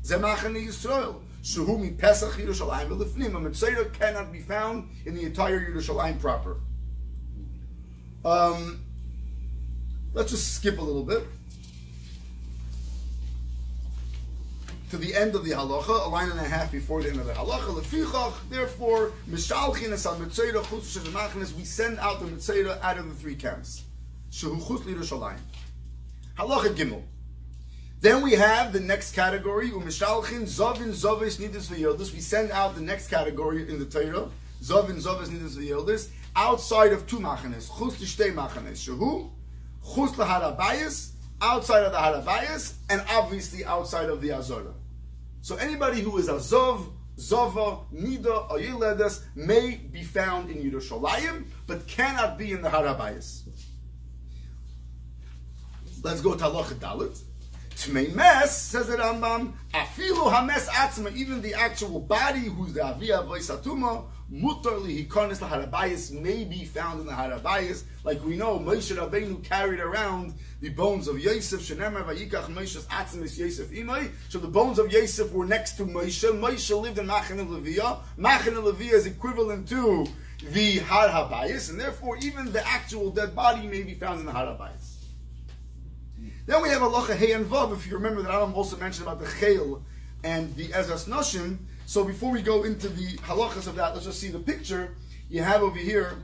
Ze 0.05 0.15
Machana 0.17 0.63
Yisrael. 0.63 1.15
Shuhumi 1.41 1.97
Pesach 1.97 2.33
Yerushalayim 2.33 2.89
Lefnim. 2.89 3.35
A 3.35 3.39
Mitzvah 3.39 3.85
cannot 3.85 4.31
be 4.31 4.39
found 4.39 4.87
in 5.05 5.15
the 5.15 5.23
entire 5.23 5.59
Yerushalayim 5.59 6.19
proper. 6.19 6.57
Um, 8.23 8.85
let's 10.13 10.29
just 10.29 10.53
skip 10.53 10.77
a 10.77 10.83
little 10.83 11.03
bit. 11.03 11.23
To 14.91 14.97
the 14.97 15.15
end 15.15 15.35
of 15.35 15.45
the 15.45 15.51
halacha, 15.51 16.05
a 16.05 16.09
line 16.09 16.29
and 16.29 16.39
a 16.39 16.43
half 16.43 16.69
before 16.69 17.01
the 17.01 17.09
end 17.09 17.17
of 17.17 17.25
the 17.25 17.31
halacha. 17.31 17.81
Lefichach, 17.81 18.33
therefore, 18.49 19.13
mishalchin 19.29 19.93
es 19.93 20.05
al 20.05 20.17
mitzayra 20.17 20.61
chutz 20.63 20.97
shemachnes, 20.97 21.55
we 21.55 21.63
send 21.63 21.97
out 21.99 22.19
the 22.19 22.25
mitzayra 22.25 22.77
out 22.81 22.97
of 22.97 23.07
the 23.07 23.15
three 23.15 23.35
camps. 23.35 23.85
Shehu 24.31 24.61
chutz 24.61 24.81
lirushalayim. 24.81 25.39
Halacha 26.37 26.75
gimel. 26.75 27.03
Then 28.01 28.21
we 28.21 28.33
have 28.33 28.73
the 28.73 28.81
next 28.81 29.15
category, 29.15 29.69
umishalchin 29.69 30.41
zovin 30.41 30.89
zovis 30.89 31.37
nidus 31.39 31.67
v'yildus. 31.67 32.13
We 32.13 32.19
send 32.19 32.51
out 32.51 32.75
the 32.75 32.81
next 32.81 33.07
category 33.07 33.69
in 33.69 33.79
the 33.79 33.85
Torah, 33.85 34.27
zovin 34.61 35.01
zovis 35.01 35.29
nidus 35.29 35.55
v'yildus, 35.55 36.09
outside 36.35 36.91
of 36.91 37.07
two 37.07 37.19
machanes, 37.19 37.69
chutz 37.69 37.97
l'shtei 38.01 38.33
machanes. 38.33 38.85
Shehu 38.85 39.29
chutz 39.85 40.15
laharabayis, 40.15 41.11
outside 41.41 41.83
of 41.83 41.93
the 41.93 41.97
harabayis, 41.97 42.73
and 42.89 43.01
obviously 43.09 43.63
outside 43.63 44.09
of 44.09 44.19
the 44.19 44.29
azorah. 44.29 44.73
So 45.41 45.55
anybody 45.55 46.01
who 46.01 46.17
is 46.17 46.29
a 46.29 46.33
Zov, 46.33 46.87
Zova, 47.17 47.91
Nida, 47.93 48.49
or 48.49 48.59
Yiledes 48.59 49.23
may 49.35 49.75
be 49.75 50.03
found 50.03 50.49
in 50.49 50.57
Yerushalayim, 50.57 51.45
but 51.67 51.87
cannot 51.87 52.37
be 52.37 52.51
in 52.51 52.61
the 52.61 52.69
Harabayas. 52.69 53.41
Let's 56.03 56.21
go 56.21 56.35
to 56.35 56.43
Halacha 56.43 56.75
Dalit. 56.75 57.19
Tmei 57.75 58.13
Mes, 58.13 58.55
says 58.55 58.87
the 58.87 58.97
Rambam, 58.97 59.53
Afilu 59.73 60.31
Hames 60.31 60.67
Atzma, 60.67 61.11
even 61.15 61.41
the 61.41 61.55
actual 61.55 61.99
body, 61.99 62.41
who's 62.41 62.73
the 62.73 62.81
Aviyah 62.81 63.27
Voisatuma, 63.27 64.05
mutarli 64.31 65.05
hikonis 65.05 65.39
laharabayis 65.39 66.11
may 66.11 66.45
be 66.45 66.63
found 66.63 67.01
in 67.01 67.05
the 67.05 67.11
harabayis. 67.11 67.83
Like 68.03 68.23
we 68.23 68.37
know, 68.37 68.57
Moshe 68.57 68.95
Rabbeinu 68.95 69.43
carried 69.43 69.79
around 69.79 70.33
the 70.61 70.69
bones 70.69 71.07
of 71.07 71.19
Yosef. 71.19 71.61
Shenemar 71.61 72.05
vayikach 72.05 72.45
Moshe's 72.45 72.85
atzmis 72.87 73.37
Yosef 73.37 73.69
imay. 73.71 74.09
So 74.29 74.39
the 74.39 74.47
bones 74.47 74.79
of 74.79 74.91
Yosef 74.91 75.31
were 75.33 75.45
next 75.45 75.73
to 75.77 75.83
Moshe. 75.83 76.31
Moshe 76.39 76.81
lived 76.81 76.97
in 76.97 77.07
Machan 77.07 77.39
and 77.39 77.49
Leviyah. 77.49 77.99
Machan 78.17 78.55
and 78.55 78.63
Leviyah 78.63 78.93
is 78.93 79.05
equivalent 79.05 79.67
to 79.69 80.07
the 80.51 80.79
harabayis, 80.79 81.69
and 81.69 81.79
therefore 81.79 82.17
even 82.17 82.51
the 82.51 82.65
actual 82.65 83.11
dead 83.11 83.35
body 83.35 83.67
may 83.67 83.83
be 83.83 83.93
found 83.93 84.21
in 84.21 84.25
the 84.25 84.31
harabayis. 84.31 84.95
Then 86.45 86.61
we 86.63 86.69
have 86.69 86.81
a 86.81 86.85
Allah 86.85 87.13
Hey 87.13 87.33
and 87.33 87.45
Vav. 87.45 87.73
If 87.73 87.87
you 87.87 87.95
remember 87.95 88.21
that 88.23 88.31
Adam 88.31 88.53
also 88.55 88.77
mentioned 88.77 89.07
about 89.07 89.19
the 89.19 89.25
Chayil 89.25 89.81
and 90.23 90.55
the 90.55 90.67
Ezras 90.69 91.07
Noshim. 91.07 91.57
So 91.91 92.05
before 92.05 92.31
we 92.31 92.41
go 92.41 92.63
into 92.63 92.87
the 92.87 93.17
halachas 93.17 93.67
of 93.67 93.75
that, 93.75 93.93
let's 93.93 94.05
just 94.05 94.21
see 94.21 94.29
the 94.29 94.39
picture 94.39 94.95
you 95.29 95.43
have 95.43 95.61
over 95.61 95.77
here. 95.77 96.15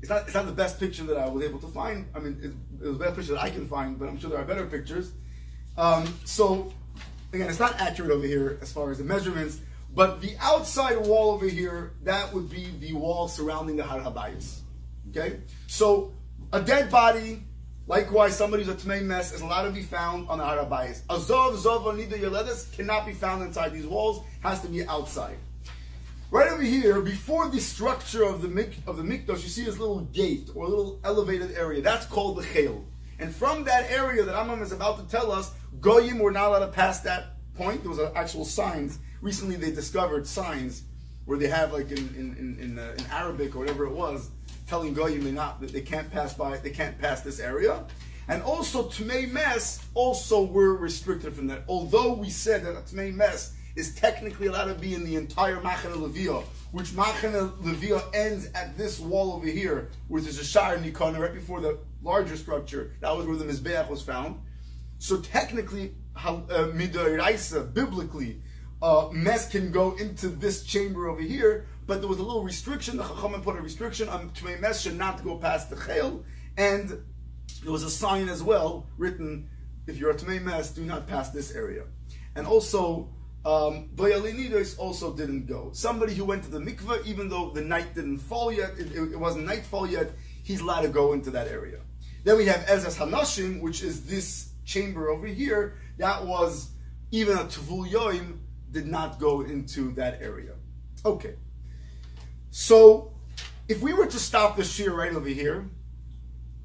It's 0.00 0.10
not, 0.10 0.22
it's 0.22 0.34
not 0.34 0.46
the 0.46 0.52
best 0.52 0.80
picture 0.80 1.04
that 1.04 1.16
I 1.16 1.28
was 1.28 1.44
able 1.44 1.60
to 1.60 1.68
find. 1.68 2.06
I 2.12 2.18
mean, 2.18 2.40
it, 2.42 2.82
it 2.84 2.88
was 2.88 2.98
the 2.98 3.04
best 3.04 3.14
picture 3.14 3.34
that 3.34 3.42
I 3.44 3.50
can 3.50 3.68
find, 3.68 3.96
but 3.96 4.08
I'm 4.08 4.18
sure 4.18 4.30
there 4.30 4.40
are 4.40 4.44
better 4.44 4.66
pictures. 4.66 5.12
Um, 5.78 6.12
so, 6.24 6.74
again, 7.32 7.48
it's 7.48 7.60
not 7.60 7.80
accurate 7.80 8.10
over 8.10 8.26
here 8.26 8.58
as 8.62 8.72
far 8.72 8.90
as 8.90 8.98
the 8.98 9.04
measurements, 9.04 9.60
but 9.94 10.20
the 10.20 10.34
outside 10.40 10.96
wall 11.06 11.30
over 11.30 11.46
here, 11.46 11.92
that 12.02 12.34
would 12.34 12.50
be 12.50 12.66
the 12.80 12.94
wall 12.94 13.28
surrounding 13.28 13.76
the 13.76 13.84
Har. 13.84 14.00
Okay? 15.10 15.38
So, 15.68 16.12
a 16.52 16.60
dead 16.60 16.90
body 16.90 17.44
Likewise, 17.86 18.36
somebody 18.36 18.64
who's 18.64 18.74
a 18.74 18.86
Tmei 18.86 19.02
mess 19.02 19.34
is 19.34 19.42
allowed 19.42 19.64
to 19.64 19.70
be 19.70 19.82
found 19.82 20.28
on 20.30 20.38
the 20.38 20.44
Harabayas. 20.44 21.02
A 21.10 21.16
Zov, 21.16 21.54
Zov, 21.56 21.84
or 21.84 21.92
Nida 21.92 22.18
Yeledes 22.18 22.72
cannot 22.74 23.04
be 23.04 23.12
found 23.12 23.42
inside 23.42 23.74
these 23.74 23.86
walls, 23.86 24.24
has 24.40 24.62
to 24.62 24.68
be 24.68 24.86
outside. 24.86 25.36
Right 26.30 26.50
over 26.50 26.62
here, 26.62 27.00
before 27.02 27.48
the 27.50 27.60
structure 27.60 28.24
of 28.24 28.40
the 28.40 28.48
mik- 28.48 28.78
of 28.86 28.96
the 28.96 29.02
mikdash, 29.02 29.42
you 29.42 29.50
see 29.50 29.64
this 29.64 29.78
little 29.78 30.00
gate 30.00 30.48
or 30.54 30.66
little 30.66 30.98
elevated 31.04 31.52
area. 31.52 31.82
That's 31.82 32.06
called 32.06 32.38
the 32.38 32.42
chayil. 32.42 32.84
And 33.18 33.34
from 33.34 33.64
that 33.64 33.90
area 33.90 34.24
that 34.24 34.34
Amam 34.34 34.62
is 34.62 34.72
about 34.72 34.98
to 34.98 35.08
tell 35.08 35.30
us, 35.30 35.52
goyim 35.80 36.18
were 36.18 36.32
not 36.32 36.48
allowed 36.48 36.66
to 36.66 36.72
pass 36.72 37.00
that 37.00 37.34
point. 37.54 37.82
There 37.82 37.90
was 37.90 38.00
actual 38.16 38.46
signs. 38.46 38.98
Recently, 39.20 39.56
they 39.56 39.70
discovered 39.70 40.26
signs 40.26 40.82
where 41.26 41.38
they 41.38 41.48
have 41.48 41.72
like 41.72 41.90
in 41.90 41.98
in 41.98 42.36
in, 42.38 42.58
in, 42.60 42.78
uh, 42.78 42.94
in 42.98 43.06
Arabic 43.12 43.54
or 43.54 43.60
whatever 43.60 43.84
it 43.84 43.92
was 43.92 44.30
telling 44.66 44.94
goyim 44.94 45.34
not 45.34 45.60
that 45.60 45.72
they 45.72 45.80
can't 45.80 46.10
pass 46.10 46.34
by, 46.34 46.56
they 46.58 46.70
can't 46.70 46.98
pass 46.98 47.20
this 47.20 47.40
area. 47.40 47.84
And 48.28 48.42
also 48.42 48.84
Tmei 48.84 49.30
Mes 49.30 49.80
also 49.94 50.44
were 50.44 50.74
restricted 50.74 51.34
from 51.34 51.46
that. 51.48 51.64
Although 51.68 52.14
we 52.14 52.30
said 52.30 52.64
that 52.64 52.86
Tmei 52.86 53.12
Mes 53.14 53.52
is 53.76 53.94
technically 53.94 54.46
allowed 54.46 54.66
to 54.66 54.74
be 54.74 54.94
in 54.94 55.04
the 55.04 55.16
entire 55.16 55.60
Machane 55.60 55.94
Leviyah, 55.94 56.42
which 56.72 56.90
Machane 56.90 57.50
Leviyah 57.58 58.02
ends 58.14 58.48
at 58.54 58.78
this 58.78 59.00
wall 59.00 59.32
over 59.32 59.46
here, 59.46 59.90
where 60.08 60.22
there's 60.22 60.38
a 60.38 60.44
Shire 60.44 60.80
Nikon 60.80 61.18
right 61.18 61.34
before 61.34 61.60
the 61.60 61.78
larger 62.02 62.36
structure. 62.36 62.92
That 63.00 63.16
was 63.16 63.26
where 63.26 63.36
the 63.36 63.44
Mizbeach 63.44 63.88
was 63.90 64.00
found. 64.00 64.40
So 64.98 65.20
technically, 65.20 65.94
uh, 66.16 66.40
Midoraisa, 66.72 67.74
biblically, 67.74 68.40
uh, 68.80 69.08
Mes 69.12 69.48
can 69.48 69.70
go 69.72 69.96
into 69.96 70.28
this 70.28 70.62
chamber 70.62 71.08
over 71.08 71.20
here, 71.20 71.66
but 71.86 72.00
there 72.00 72.08
was 72.08 72.18
a 72.18 72.22
little 72.22 72.42
restriction. 72.42 72.96
The 72.96 73.04
Chachamim 73.04 73.42
put 73.42 73.56
a 73.56 73.60
restriction 73.60 74.08
on 74.08 74.30
Tmei 74.30 74.60
Mes 74.60 74.80
should 74.80 74.96
not 74.96 75.22
go 75.24 75.36
past 75.36 75.70
the 75.70 75.76
Chayil, 75.76 76.24
and 76.56 76.88
there 77.62 77.72
was 77.72 77.82
a 77.82 77.90
sign 77.90 78.28
as 78.28 78.42
well 78.42 78.86
written, 78.96 79.48
if 79.86 79.96
you're 79.98 80.10
a 80.10 80.14
Tmei 80.14 80.42
Mes, 80.42 80.70
do 80.70 80.82
not 80.82 81.06
pass 81.06 81.30
this 81.30 81.54
area. 81.54 81.84
And 82.36 82.46
also, 82.46 83.10
um, 83.44 83.90
also 84.78 85.14
didn't 85.14 85.46
go. 85.46 85.70
Somebody 85.72 86.14
who 86.14 86.24
went 86.24 86.42
to 86.44 86.50
the 86.50 86.58
mikveh, 86.58 87.06
even 87.06 87.28
though 87.28 87.50
the 87.50 87.60
night 87.60 87.94
didn't 87.94 88.18
fall 88.18 88.50
yet, 88.50 88.72
it, 88.78 88.92
it, 88.94 89.18
wasn't 89.18 89.44
nightfall 89.44 89.86
yet, 89.86 90.12
he's 90.42 90.60
allowed 90.60 90.82
to 90.82 90.88
go 90.88 91.12
into 91.12 91.30
that 91.30 91.48
area. 91.48 91.80
Then 92.24 92.38
we 92.38 92.46
have 92.46 92.64
Ezras 92.66 92.96
Hanashim, 92.96 93.60
which 93.60 93.82
is 93.82 94.06
this 94.06 94.50
chamber 94.64 95.10
over 95.10 95.26
here. 95.26 95.76
That 95.98 96.24
was 96.26 96.70
even 97.10 97.36
a 97.36 97.44
Tvul 97.44 97.90
Yoim 97.90 98.38
did 98.70 98.86
not 98.86 99.20
go 99.20 99.42
into 99.42 99.92
that 99.92 100.22
area. 100.22 100.54
Okay. 101.04 101.34
So, 102.56 103.10
if 103.66 103.82
we 103.82 103.94
were 103.94 104.06
to 104.06 104.18
stop 104.20 104.56
the 104.56 104.62
shear 104.62 104.94
right 104.94 105.12
over 105.12 105.28
here 105.28 105.68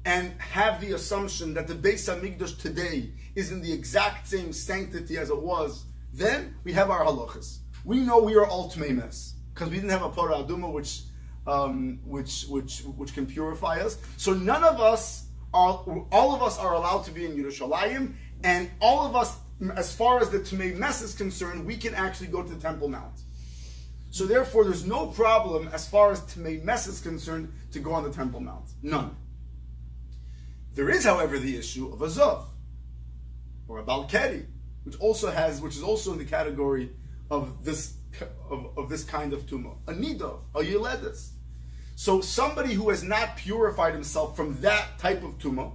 and 0.04 0.32
have 0.40 0.80
the 0.80 0.92
assumption 0.92 1.52
that 1.54 1.66
the 1.66 1.74
Beis 1.74 2.08
Hamikdash 2.08 2.60
today 2.62 3.10
is 3.34 3.50
in 3.50 3.60
the 3.60 3.72
exact 3.72 4.28
same 4.28 4.52
sanctity 4.52 5.18
as 5.18 5.30
it 5.30 5.42
was, 5.42 5.86
then 6.14 6.54
we 6.62 6.72
have 6.74 6.90
our 6.90 7.04
halachas. 7.04 7.58
We 7.84 7.98
know 7.98 8.20
we 8.20 8.36
are 8.36 8.46
all 8.46 8.70
tmeimes 8.70 9.32
because 9.52 9.68
we 9.68 9.78
didn't 9.78 9.90
have 9.90 10.04
a 10.04 10.10
parah 10.10 10.46
aduma 10.46 10.72
which, 10.72 11.00
um, 11.48 11.98
which, 12.04 12.44
which, 12.44 12.82
which 12.96 13.12
can 13.12 13.26
purify 13.26 13.80
us. 13.80 13.98
So 14.16 14.32
none 14.32 14.62
of 14.62 14.80
us 14.80 15.26
are, 15.52 15.84
all 16.12 16.36
of 16.36 16.40
us 16.40 16.56
are 16.56 16.74
allowed 16.74 17.02
to 17.06 17.10
be 17.10 17.24
in 17.26 17.32
Yerushalayim, 17.32 18.14
and 18.44 18.70
all 18.80 19.04
of 19.04 19.16
us, 19.16 19.36
as 19.74 19.92
far 19.92 20.20
as 20.20 20.30
the 20.30 20.38
Tmei 20.38 20.76
Mes 20.76 21.02
is 21.02 21.16
concerned, 21.16 21.66
we 21.66 21.76
can 21.76 21.96
actually 21.96 22.28
go 22.28 22.44
to 22.44 22.54
the 22.54 22.60
Temple 22.60 22.86
Mount. 22.86 23.22
So 24.10 24.26
therefore, 24.26 24.64
there's 24.64 24.84
no 24.84 25.06
problem 25.06 25.68
as 25.72 25.88
far 25.88 26.10
as 26.10 26.20
Tmei 26.22 26.62
Mes 26.64 26.86
is 26.86 27.00
concerned 27.00 27.52
to 27.72 27.78
go 27.78 27.92
on 27.92 28.02
the 28.02 28.10
Temple 28.10 28.40
Mount. 28.40 28.66
None. 28.82 29.14
There 30.74 30.90
is, 30.90 31.04
however, 31.04 31.38
the 31.38 31.56
issue 31.56 31.92
of 31.92 32.02
a 32.02 32.06
Zov 32.06 32.44
or 33.68 33.78
a 33.78 33.84
Balkeri, 33.84 34.46
which 34.84 34.98
also 34.98 35.30
has, 35.30 35.60
which 35.60 35.76
is 35.76 35.82
also 35.82 36.12
in 36.12 36.18
the 36.18 36.24
category 36.24 36.90
of 37.30 37.64
this 37.64 37.94
of, 38.50 38.76
of 38.76 38.88
this 38.88 39.04
kind 39.04 39.32
of 39.32 39.48
tumor. 39.48 39.72
A 39.86 39.92
Nidov, 39.92 40.40
a 40.54 40.60
Yeledes. 40.60 41.30
So 41.94 42.20
somebody 42.20 42.74
who 42.74 42.90
has 42.90 43.02
not 43.02 43.36
purified 43.36 43.92
himself 43.92 44.36
from 44.36 44.60
that 44.62 44.98
type 44.98 45.22
of 45.22 45.38
tumor 45.38 45.70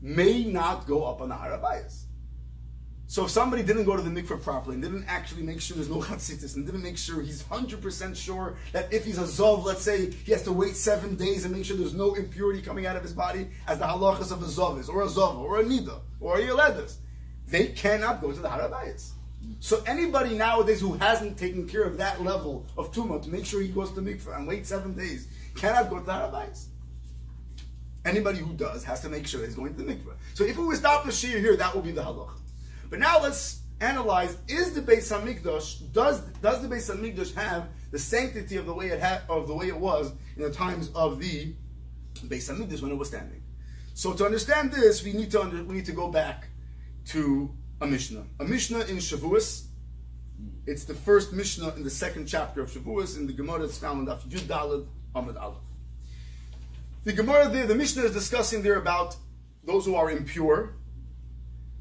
may 0.00 0.44
not 0.44 0.86
go 0.86 1.04
up 1.04 1.20
on 1.20 1.30
the 1.30 1.34
Harabayas. 1.34 2.04
So 3.10 3.24
if 3.24 3.30
somebody 3.30 3.62
didn't 3.62 3.84
go 3.84 3.96
to 3.96 4.02
the 4.02 4.10
mikveh 4.10 4.42
properly 4.42 4.74
and 4.74 4.82
didn't 4.82 5.06
actually 5.08 5.42
make 5.42 5.62
sure 5.62 5.74
there's 5.76 5.88
no 5.88 5.96
chatzitis 5.96 6.56
and 6.56 6.66
didn't 6.66 6.82
make 6.82 6.98
sure 6.98 7.22
he's 7.22 7.42
100% 7.42 8.14
sure 8.14 8.56
that 8.72 8.92
if 8.92 9.06
he's 9.06 9.16
a 9.16 9.22
zov, 9.22 9.64
let's 9.64 9.80
say 9.80 10.10
he 10.10 10.30
has 10.32 10.42
to 10.42 10.52
wait 10.52 10.76
seven 10.76 11.16
days 11.16 11.46
and 11.46 11.54
make 11.54 11.64
sure 11.64 11.74
there's 11.74 11.94
no 11.94 12.12
impurity 12.16 12.60
coming 12.60 12.86
out 12.86 12.96
of 12.96 13.02
his 13.02 13.14
body 13.14 13.48
as 13.66 13.78
the 13.78 13.86
halachas 13.86 14.30
of 14.30 14.42
a 14.42 14.44
zov 14.44 14.78
is, 14.78 14.90
or 14.90 15.04
a 15.04 15.06
zov, 15.06 15.38
or 15.38 15.58
a 15.58 15.64
nida, 15.64 15.98
or 16.20 16.36
a 16.36 16.42
yeledas, 16.42 16.96
they 17.46 17.68
cannot 17.68 18.20
go 18.20 18.30
to 18.30 18.40
the 18.40 18.48
harabayas. 18.48 19.12
So 19.60 19.82
anybody 19.86 20.34
nowadays 20.34 20.82
who 20.82 20.92
hasn't 20.92 21.38
taken 21.38 21.66
care 21.66 21.84
of 21.84 21.96
that 21.96 22.22
level 22.22 22.66
of 22.76 22.92
tumah 22.92 23.22
to 23.22 23.30
make 23.30 23.46
sure 23.46 23.62
he 23.62 23.68
goes 23.68 23.90
to 23.92 24.02
mikveh 24.02 24.36
and 24.36 24.46
wait 24.46 24.66
seven 24.66 24.92
days 24.92 25.28
cannot 25.54 25.88
go 25.88 25.98
to 25.98 26.04
the 26.04 26.12
harabayas. 26.12 26.66
Anybody 28.04 28.40
who 28.40 28.52
does 28.52 28.84
has 28.84 29.00
to 29.00 29.08
make 29.08 29.26
sure 29.26 29.46
he's 29.46 29.54
going 29.54 29.74
to 29.76 29.82
the 29.82 29.94
mikveh. 29.94 30.12
So 30.34 30.44
if 30.44 30.58
we 30.58 30.74
stop 30.74 31.06
the 31.06 31.12
shir 31.12 31.38
here, 31.38 31.56
that 31.56 31.74
will 31.74 31.80
be 31.80 31.92
the 31.92 32.02
halach. 32.02 32.32
But 32.90 32.98
now 32.98 33.20
let's 33.22 33.60
analyze 33.80 34.36
is 34.48 34.72
the 34.72 34.80
Beis 34.80 35.12
Hamikdash 35.12 35.92
does 35.92 36.20
does 36.42 36.62
the 36.62 36.68
Beis 36.68 36.92
Hamikdash 36.92 37.34
have 37.34 37.68
the 37.90 37.98
sanctity 37.98 38.56
of 38.56 38.66
the 38.66 38.74
way 38.74 38.88
it 38.88 38.98
had 38.98 39.22
of 39.28 39.46
the 39.46 39.54
way 39.54 39.68
it 39.68 39.76
was 39.76 40.12
in 40.36 40.42
the 40.42 40.50
times 40.50 40.90
of 40.94 41.20
the 41.20 41.54
Beis 42.14 42.50
Hamikdash 42.50 42.82
when 42.82 42.90
it 42.90 42.96
was 42.96 43.08
standing. 43.08 43.42
So 43.94 44.12
to 44.14 44.24
understand 44.24 44.72
this, 44.72 45.02
we 45.02 45.12
need 45.12 45.30
to 45.32 45.42
under, 45.42 45.62
we 45.64 45.74
need 45.74 45.86
to 45.86 45.92
go 45.92 46.08
back 46.08 46.48
to 47.06 47.52
a 47.80 47.86
Mishnah. 47.86 48.24
A 48.40 48.44
Mishnah 48.44 48.80
in 48.80 48.96
Shavuos. 48.98 49.64
It's 50.66 50.84
the 50.84 50.94
first 50.94 51.32
Mishnah 51.32 51.74
in 51.74 51.82
the 51.82 51.90
second 51.90 52.26
chapter 52.26 52.60
of 52.60 52.70
Shavuos. 52.70 53.16
In 53.16 53.26
the 53.26 53.32
Gemara, 53.32 53.64
it's 53.64 53.78
found 53.78 54.00
in 54.00 54.14
Daf 54.14 54.22
Yud 54.28 54.42
Daled 54.42 54.86
Amud 55.14 55.40
Aleph. 55.40 55.58
The 57.04 57.12
Gemara 57.12 57.48
there, 57.48 57.66
the 57.66 57.74
Mishnah 57.74 58.02
is 58.02 58.12
discussing 58.12 58.62
there 58.62 58.76
about 58.76 59.16
those 59.64 59.84
who 59.84 59.94
are 59.94 60.10
impure. 60.10 60.74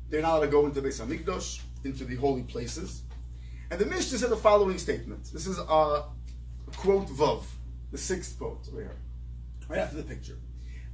They're 0.10 0.22
not 0.22 0.38
allowed 0.38 0.46
to 0.46 0.48
go 0.48 0.66
into 0.66 0.82
Beis 0.82 1.02
Hamikdash, 1.02 1.62
into 1.84 2.06
the 2.06 2.16
holy 2.16 2.44
places. 2.44 3.04
And 3.70 3.80
the 3.80 3.86
Mishnah 3.86 4.20
said 4.20 4.30
the 4.30 4.38
following 4.38 4.78
statement. 4.78 5.26
This 5.34 5.48
is 5.48 5.60
a 5.60 6.04
quote 6.78 7.08
Vav, 7.08 7.44
the 7.92 7.98
sixth 7.98 8.38
quote 8.38 8.66
over 8.72 8.82
here, 8.82 8.96
right 9.68 9.80
after 9.80 9.98
the 9.98 10.04
picture. 10.04 10.38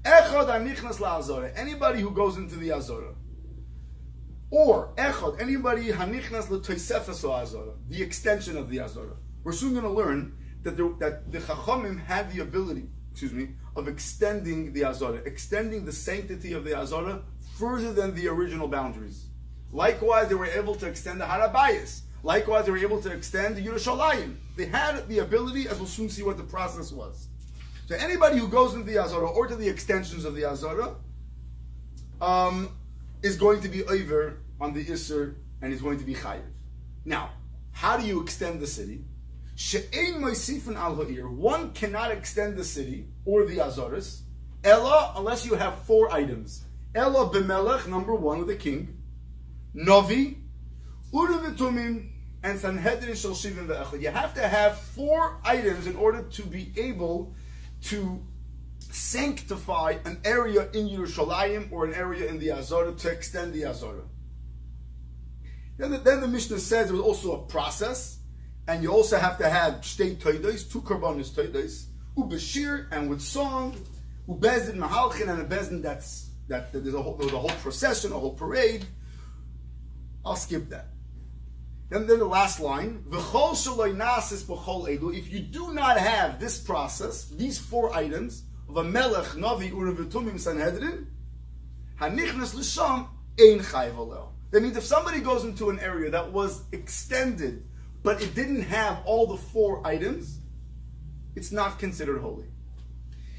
Echad 0.03 0.48
anichnas 0.48 0.98
la'azora. 0.98 1.51
Anybody 1.55 2.01
who 2.01 2.12
goes 2.12 2.38
into 2.38 2.55
the 2.55 2.72
Azora. 2.72 3.13
Or 4.50 4.93
echad, 4.98 5.39
anybody 5.39 5.89
hanichnas 5.91 6.50
l'toisefes 6.50 7.24
azora, 7.24 7.74
the 7.89 8.01
extension 8.01 8.58
of 8.58 8.70
the 8.70 8.79
Azora. 8.79 9.15
We're 9.43 9.53
soon 9.53 9.72
going 9.72 9.84
to 9.84 9.89
learn 9.89 10.36
that 10.63 10.77
the, 10.77 10.96
that 11.00 11.32
the 11.32 11.39
Chachamim 11.39 12.03
had 12.05 12.32
the 12.32 12.41
ability, 12.41 12.89
excuse 13.12 13.34
me, 13.34 13.50
of 13.75 13.88
extending 13.88 14.74
the 14.74 14.86
Azora, 14.86 15.22
extending 15.25 15.86
the 15.86 15.91
sanctity 15.91 16.53
of 16.53 16.63
the 16.63 16.77
Azora 16.77 17.22
further 17.57 17.93
than 17.93 18.15
the 18.15 18.27
original 18.27 18.67
boundaries. 18.67 19.27
Likewise, 19.72 20.29
they 20.29 20.36
were 20.36 20.45
able 20.45 20.75
to 20.75 20.88
extend 20.88 21.19
the 21.19 21.25
Harabayas. 21.25 22.01
Likewise, 22.24 22.65
they 22.65 22.72
were 22.72 22.77
able 22.77 23.01
to 23.01 23.12
extend 23.12 23.55
the 23.55 23.65
Yerushalayim. 23.65 24.36
They 24.55 24.65
had 24.65 25.07
the 25.07 25.19
ability, 25.19 25.67
as 25.67 25.77
we'll 25.77 25.88
soon 25.88 26.10
see 26.10 26.24
what 26.24 26.38
the 26.38 26.43
process 26.43 26.91
was. 26.91 27.27
So 27.88 27.95
anybody 27.95 28.38
who 28.38 28.48
goes 28.48 28.74
into 28.74 28.86
the 28.86 28.98
Azara 28.98 29.27
or 29.27 29.48
to 29.48 29.55
the 29.55 29.67
extensions 29.67 30.25
of 30.25 30.36
the 30.36 30.45
Azara 30.45 30.95
um, 32.22 32.69
is 33.22 33.36
going 33.36 33.62
to 33.62 33.67
be 33.67 33.83
over 33.83 34.38
on 34.62 34.74
the 34.74 34.86
Isser 34.86 35.36
and 35.62 35.74
is 35.74 35.81
going 35.81 36.00
to 36.00 36.05
be 36.05 36.13
Chayiv. 36.13 36.43
Now, 37.03 37.31
how 37.72 37.98
do 37.98 38.05
you 38.05 38.22
extend 38.22 38.62
the 38.62 38.67
city? 38.67 39.03
She'ein 39.55 40.15
moisifin 40.22 40.75
al 40.75 40.95
ha'ir. 40.95 41.29
One 41.29 41.74
cannot 41.74 42.12
extend 42.12 42.57
the 42.57 42.63
city 42.63 43.07
or 43.25 43.45
the 43.45 43.57
Azaras, 43.57 44.22
Ella, 44.63 45.13
unless 45.17 45.45
you 45.45 45.55
have 45.55 45.79
four 45.83 46.12
items. 46.13 46.63
Ella 46.95 47.29
b'melech, 47.29 47.88
number 47.88 48.13
one, 48.13 48.39
with 48.39 48.47
the 48.47 48.55
king. 48.55 48.97
Novi, 49.73 50.38
Urim 51.12 52.12
and 52.43 52.59
Sanhedrin 52.59 53.15
shall 53.15 53.31
shivim 53.31 53.67
ve'echad. 53.67 54.01
You 54.01 54.09
have 54.09 54.33
to 54.35 54.47
have 54.47 54.79
four 54.79 55.39
items 55.43 55.88
in 55.88 55.95
order 55.95 56.23
to 56.23 56.43
be 56.43 56.71
able 56.77 57.33
to 57.83 58.21
sanctify 58.79 59.95
an 60.05 60.19
area 60.23 60.69
in 60.73 60.88
Yerushalayim 60.88 61.71
or 61.71 61.85
an 61.85 61.93
area 61.95 62.29
in 62.29 62.38
the 62.38 62.51
Azara 62.51 62.93
to 62.93 63.09
extend 63.09 63.53
the 63.53 63.65
Azara. 63.65 64.03
Then 65.77 65.91
the, 65.91 65.97
then 65.97 66.21
the 66.21 66.27
Mishnah 66.27 66.59
says 66.59 66.88
there 66.88 66.95
was 66.95 67.03
also 67.03 67.41
a 67.41 67.45
process, 67.47 68.19
and 68.67 68.83
you 68.83 68.91
also 68.91 69.17
have 69.17 69.39
to 69.39 69.50
have 69.50 69.81
shtei 69.81 70.19
toidos, 70.19 70.71
two 70.71 70.81
karbanis 70.81 71.33
toidos, 71.33 71.88
ubashir, 72.15 72.88
and 72.91 73.09
with 73.09 73.21
song, 73.21 73.75
ubezin 74.27 74.75
mahalchin, 74.75 75.27
and 75.29 75.41
a 75.41 75.45
bezin 75.45 75.81
that's 75.81 76.23
that, 76.47 76.73
there's 76.73 76.93
a 76.93 77.01
whole, 77.01 77.15
there's 77.15 77.33
a 77.33 77.39
whole 77.39 77.50
procession, 77.50 78.12
a 78.12 78.19
whole 78.19 78.33
parade. 78.33 78.85
I'll 80.25 80.35
skip 80.35 80.69
that. 80.69 80.88
And 81.91 82.09
then 82.09 82.19
the 82.19 82.25
last 82.25 82.59
line, 82.59 83.03
if 83.12 85.31
you 85.31 85.39
do 85.39 85.74
not 85.74 85.98
have 85.98 86.39
this 86.39 86.57
process, 86.57 87.25
these 87.25 87.59
four 87.59 87.94
items 87.94 88.44
of 88.68 88.77
a 88.77 88.83
melech, 88.83 89.27
navi, 89.33 89.72
urevitumim, 89.72 90.39
sanhedrin, 90.39 91.07
hanichnas 92.00 92.55
l'sham, 92.55 93.07
ein 93.39 93.59
chayv 93.59 94.27
That 94.51 94.63
means 94.63 94.75
if 94.75 94.83
somebody 94.83 95.20
goes 95.20 95.44
into 95.44 95.70
an 95.70 95.79
area 95.79 96.09
that 96.09 96.31
was 96.31 96.63
extended, 96.72 97.63
but 98.01 98.22
it 98.22 98.33
didn't 98.33 98.63
have 98.63 99.03
all 99.05 99.27
the 99.27 99.37
four 99.37 99.85
items, 99.85 100.39
it's 101.35 101.51
not 101.51 101.79
considered 101.79 102.22
holy. 102.22 102.48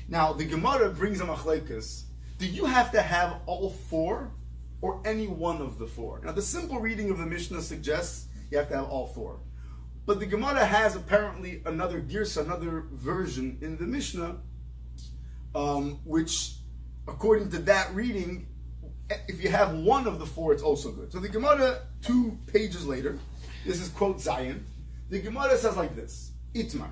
Now, 0.09 0.33
the 0.33 0.45
Gemara 0.45 0.91
brings 0.91 1.21
a 1.21 1.25
machlekas. 1.25 2.05
Do 2.39 2.47
you 2.47 2.65
have 2.67 2.91
to 2.93 3.01
have 3.01 3.41
all 3.47 3.71
four 3.71 4.33
or 4.81 5.01
any 5.05 5.27
one 5.27 5.61
of 5.61 5.79
the 5.79 5.87
four? 5.87 6.21
Now, 6.25 6.33
the 6.33 6.43
simple 6.43 6.81
reading 6.81 7.11
of 7.11 7.19
the 7.19 7.27
Mishnah 7.27 7.63
suggests 7.63 8.27
you 8.51 8.59
have 8.59 8.69
to 8.69 8.77
have 8.77 8.87
all 8.87 9.07
four. 9.07 9.41
But 10.07 10.21
the 10.21 10.27
Gemara 10.27 10.65
has 10.65 10.97
apparently 10.97 11.63
another 11.65 12.01
girsa, 12.01 12.45
another 12.45 12.85
version 12.93 13.59
in 13.63 13.79
the 13.79 13.85
Mishnah, 13.85 14.37
um, 15.55 16.01
which, 16.05 16.57
according 17.09 17.51
to 17.53 17.59
that 17.61 17.95
reading, 17.95 18.49
if 19.29 19.43
you 19.43 19.49
have 19.49 19.75
one 19.75 20.07
of 20.07 20.19
the 20.19 20.27
four, 20.27 20.53
it's 20.53 20.63
also 20.63 20.91
good. 20.91 21.13
So 21.13 21.21
the 21.21 21.29
Gemara, 21.29 21.83
two 22.03 22.39
pages 22.47 22.87
later, 22.87 23.19
this 23.65 23.81
is 23.81 23.89
quote 23.89 24.21
Zion. 24.21 24.67
The 25.09 25.21
Gemara 25.21 25.57
says 25.57 25.77
like 25.77 25.97
this: 25.97 26.33
Itmar, 26.55 26.91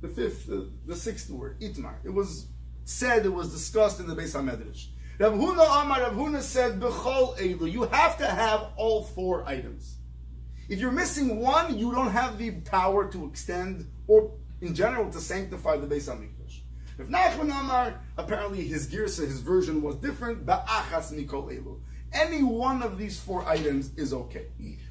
the 0.00 0.08
fifth, 0.08 0.50
uh, 0.50 0.62
the 0.86 0.96
sixth 0.96 1.30
word, 1.30 1.60
Itmar. 1.60 1.94
It 2.04 2.12
was 2.12 2.46
said, 2.88 3.26
it 3.26 3.28
was 3.28 3.52
discussed 3.52 4.00
in 4.00 4.06
the 4.06 4.16
Beis 4.16 4.34
Hamedrash. 4.34 4.86
Rav 5.18 5.34
Huna 5.34 5.82
Amar 5.82 6.00
Rav 6.00 6.14
Huna 6.14 6.40
said, 6.40 6.80
"Bechol 6.80 7.36
Elu." 7.36 7.70
You 7.70 7.82
have 7.82 8.16
to 8.16 8.26
have 8.26 8.68
all 8.76 9.02
four 9.02 9.46
items. 9.46 9.96
If 10.70 10.78
you're 10.80 10.92
missing 10.92 11.40
one, 11.40 11.76
you 11.76 11.92
don't 11.92 12.10
have 12.10 12.38
the 12.38 12.52
power 12.62 13.10
to 13.12 13.26
extend 13.26 13.90
or, 14.06 14.32
in 14.62 14.74
general, 14.74 15.10
to 15.10 15.20
sanctify 15.20 15.76
the 15.76 15.86
Beis 15.86 16.08
Hamikdash. 16.08 16.60
If 16.98 17.08
Nachman 17.08 17.50
Amar, 17.60 18.00
apparently 18.16 18.64
his 18.64 18.86
girsa, 18.88 19.26
his 19.26 19.40
version 19.40 19.82
was 19.82 19.96
different. 19.96 20.46
Ba'achas 20.46 21.12
mikol 21.12 21.52
elu. 21.52 21.78
Any 22.12 22.42
one 22.42 22.82
of 22.82 22.96
these 22.96 23.20
four 23.20 23.46
items 23.46 23.92
is 23.96 24.14
okay. 24.14 24.46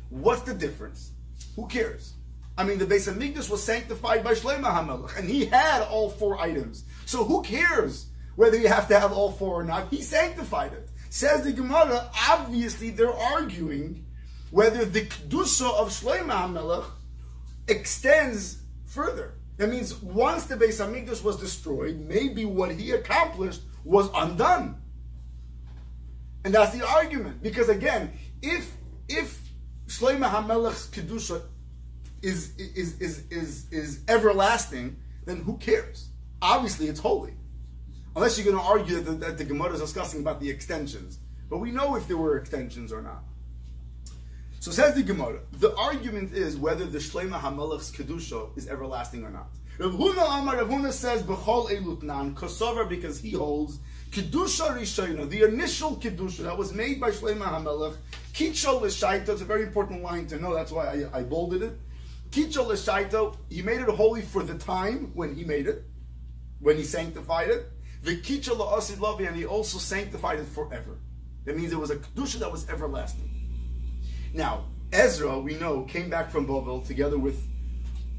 What's 0.10 0.44
the 0.44 0.54
difference? 0.54 1.14
Who 1.56 1.68
cares? 1.68 2.14
I 2.58 2.64
mean, 2.64 2.80
the 2.80 2.86
Beis 2.86 3.12
Hamikdash 3.12 3.50
was 3.50 3.64
sanctified 3.64 4.24
by 4.24 4.34
Shlomo 4.34 4.64
HaMelech, 4.64 5.18
and 5.18 5.30
he 5.30 5.46
had 5.46 5.84
all 5.84 6.10
four 6.10 6.40
items. 6.40 6.86
So 7.06 7.24
who 7.24 7.44
cares 7.44 8.08
whether 8.36 8.58
you 8.58 8.68
have 8.68 8.88
to 8.88 9.00
have 9.00 9.14
all 9.14 9.32
four 9.32 9.60
or 9.60 9.64
not? 9.64 9.90
He 9.90 10.02
sanctified 10.02 10.74
it. 10.74 10.90
Says 11.10 11.44
the 11.44 11.52
Gemara, 11.52 12.10
obviously 12.30 12.90
they're 12.90 13.14
arguing 13.14 14.06
whether 14.50 14.86
the 14.86 15.02
kedusha 15.02 15.72
of 15.72 15.90
Shlomo 15.90 16.32
HaMelech 16.32 16.86
extends 17.68 18.64
further. 18.86 19.34
That 19.58 19.70
means 19.70 19.96
once 20.02 20.46
the 20.46 20.56
Beis 20.56 20.84
Hamikdash 20.84 21.24
was 21.24 21.38
destroyed, 21.38 22.00
maybe 22.00 22.46
what 22.46 22.72
he 22.72 22.92
accomplished 22.92 23.62
was 23.84 24.10
undone. 24.16 24.82
And 26.44 26.54
that's 26.54 26.76
the 26.76 26.88
argument. 26.88 27.44
Because 27.44 27.70
again, 27.70 28.14
if 28.42 28.76
if 29.10 29.42
Shlomo 29.88 30.30
HaMelech's 30.30 30.88
kedusha 30.90 31.42
is 32.22 32.56
is 32.58 33.00
is 33.00 33.24
is 33.32 33.72
is 33.72 34.00
everlasting, 34.08 34.98
then 35.26 35.38
who 35.38 35.58
cares? 35.58 36.10
Obviously, 36.42 36.88
it's 36.88 37.00
holy. 37.00 37.34
Unless 38.16 38.38
you're 38.38 38.52
going 38.52 38.58
to 38.58 38.70
argue 38.70 39.00
that 39.00 39.20
the, 39.20 39.32
the 39.32 39.44
Gemara 39.44 39.74
is 39.74 39.80
discussing 39.80 40.22
about 40.22 40.40
the 40.40 40.50
extensions, 40.50 41.20
but 41.50 41.60
we 41.60 41.72
know 41.72 41.96
if 41.96 42.08
there 42.08 42.18
were 42.18 42.38
extensions 42.38 42.92
or 42.92 43.02
not. 43.02 43.24
So 44.60 44.72
says 44.72 44.96
the 44.96 45.04
Gemara, 45.04 45.40
the 45.54 45.76
argument 45.76 46.34
is 46.34 46.58
whether 46.58 46.86
the 46.86 46.98
Shlema 46.98 47.40
Hamelech's 47.40 47.92
Kedusha 47.92 48.58
is 48.58 48.68
everlasting 48.68 49.24
or 49.24 49.30
not. 49.30 49.50
Rav 49.78 49.92
Huna 49.92 50.40
Amar 50.40 50.58
Rav 50.58 50.68
Huna 50.68 50.92
says, 50.92 51.22
B'chol 51.22 51.70
Elutnan, 51.70 52.34
Kosover, 52.34 52.90
because 52.90 53.20
he 53.20 53.32
holds, 53.32 53.78
Kedusha 54.10 54.76
Rishayna, 54.76 55.30
the 55.30 55.44
initial 55.44 55.96
Kedusha 55.98 56.40
that 56.40 56.58
was 56.58 56.74
made 56.74 57.00
by 57.00 57.12
Shlema 57.12 57.46
Hamelech, 57.46 57.96
Kitchol 58.34 58.82
L'shaita, 58.82 59.30
it's 59.30 59.42
a 59.42 59.46
very 59.46 59.62
important 59.64 60.02
line 60.02 60.26
to 60.28 60.40
know, 60.40 60.56
that's 60.56 60.72
why 60.72 61.06
I, 61.14 61.20
I 61.20 61.24
bolded 61.24 61.62
it. 61.62 61.78
Kitchol 62.32 62.68
L'shaita, 62.68 63.34
he 63.50 63.62
made 63.62 63.82
it 63.82 63.90
holy 63.90 64.22
for 64.22 64.44
the 64.44 64.58
time 64.58 65.12
when 65.14 65.36
he 65.36 65.44
made 65.44 65.68
it, 65.68 65.84
when 66.60 66.78
he 66.78 66.84
sanctified 66.84 67.50
it. 67.50 67.72
The 68.04 68.18
Kitchol 68.18 68.58
L'asid 68.58 68.98
Lavi, 68.98 69.28
and 69.28 69.36
he 69.36 69.46
also 69.46 69.78
sanctified 69.78 70.40
it 70.40 70.48
forever. 70.48 71.00
That 71.46 71.58
means 71.58 71.72
it 71.72 71.80
was 71.80 71.92
a 71.92 71.96
Kedusha 71.96 72.40
that 72.40 72.52
was 72.52 72.70
everlasting. 72.70 73.30
Now, 74.34 74.66
Ezra, 74.92 75.40
we 75.40 75.56
know, 75.56 75.84
came 75.84 76.10
back 76.10 76.30
from 76.30 76.46
Babel 76.46 76.82
together 76.82 77.18
with 77.18 77.42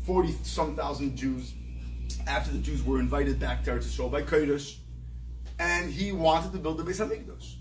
40 0.05 0.33
some 0.43 0.75
thousand 0.75 1.17
Jews 1.17 1.53
after 2.27 2.53
the 2.53 2.59
Jews 2.59 2.83
were 2.83 3.01
invited 3.01 3.39
back 3.39 3.65
to 3.65 3.73
Eretz 3.73 4.11
by 4.11 4.23
Kodesh, 4.23 4.79
and 5.59 5.91
he 5.91 6.13
wanted 6.13 6.53
to 6.53 6.59
build 6.59 6.79
the 6.79 6.85
Beis 6.85 7.01
Hamikdash. 7.07 7.57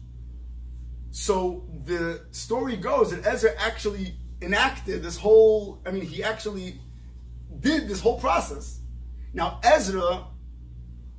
So 1.12 1.66
the 1.86 2.26
story 2.32 2.78
goes 2.78 3.12
that 3.12 3.26
Ezra 3.26 3.52
actually 3.58 4.16
enacted 4.42 5.04
this 5.04 5.18
whole, 5.18 5.82
I 5.86 5.92
mean, 5.92 6.04
he 6.04 6.24
actually 6.24 6.80
did 7.60 7.88
this 7.88 8.00
whole 8.00 8.20
process. 8.20 8.80
Now, 9.34 9.60
Ezra, 9.64 10.26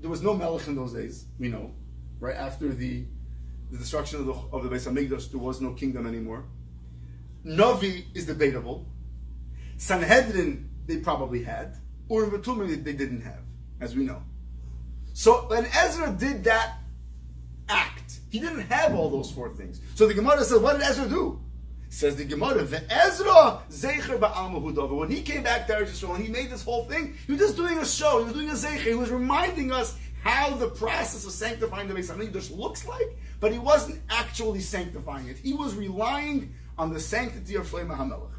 there 0.01 0.11
was 0.11 0.23
no 0.23 0.35
Melech 0.35 0.67
in 0.67 0.77
those 0.77 0.93
days, 0.93 1.27
we 1.39 1.49
know, 1.49 1.73
right? 2.21 2.37
After 2.37 2.69
the, 2.69 3.05
the 3.71 3.79
destruction 3.79 4.21
of 4.21 4.27
the, 4.27 4.33
of 4.53 4.63
the 4.63 4.69
Beis 4.69 4.87
Hamikdash, 4.87 5.31
there 5.31 5.41
was 5.41 5.61
no 5.61 5.73
kingdom 5.73 6.07
anymore. 6.07 6.45
Novi 7.45 8.07
is 8.15 8.27
debatable. 8.27 8.87
Sanhedrin 9.77 10.69
they 10.87 10.99
probably 10.99 11.43
had. 11.43 11.77
Urim 12.11 12.43
Tumim 12.43 12.83
they 12.83 12.93
didn't 12.93 13.21
have, 13.21 13.43
as 13.81 13.95
we 13.95 14.05
know. 14.05 14.23
So 15.13 15.47
when 15.49 15.67
Ezra 15.67 16.15
did 16.19 16.45
that 16.45 16.79
act, 17.69 18.21
he 18.31 18.39
didn't 18.39 18.63
have 18.63 18.95
all 18.95 19.11
those 19.11 19.31
four 19.31 19.55
things. 19.55 19.81
So 19.95 20.07
the 20.07 20.15
Gemara 20.15 20.45
says, 20.45 20.59
what 20.59 20.75
did 20.79 20.83
Ezra 20.83 21.09
do? 21.09 21.41
Says 21.91 22.17
the 22.17 22.25
Gemara, 22.25 22.63
Ezra 22.91 23.63
Zecher 23.71 24.19
Ba'al 24.19 24.99
When 24.99 25.11
he 25.11 25.23
came 25.23 25.43
back 25.43 25.67
to 25.67 25.73
Eretz 25.73 25.91
Yisrael 25.91 26.17
and 26.17 26.25
he 26.25 26.31
made 26.31 26.51
this 26.51 26.63
whole 26.63 26.85
thing, 26.85 27.15
he 27.27 27.33
was 27.33 27.41
just 27.41 27.57
doing 27.57 27.79
a 27.79 27.87
show. 27.87 28.19
He 28.19 28.25
was 28.25 28.33
doing 28.35 28.51
a 28.51 28.53
Zecher. 28.53 28.89
He 28.89 28.95
was 28.95 29.11
reminding 29.11 29.73
us 29.73 29.97
how 30.23 30.51
the 30.51 30.69
process 30.69 31.25
of 31.25 31.33
sanctifying 31.33 31.89
the 31.89 31.95
Beis 31.95 32.15
Hamikdash 32.15 32.57
looks 32.57 32.87
like, 32.87 33.17
but 33.41 33.53
he 33.53 33.59
wasn't 33.59 34.01
actually 34.11 34.61
sanctifying 34.61 35.29
it. 35.29 35.39
He 35.39 35.55
was 35.55 35.75
relying 35.75 36.53
on 36.77 36.93
the 36.93 37.01
sanctity 37.01 37.55
of 37.55 37.67
Shlomo 37.67 37.97
HaMelech. 37.97 38.33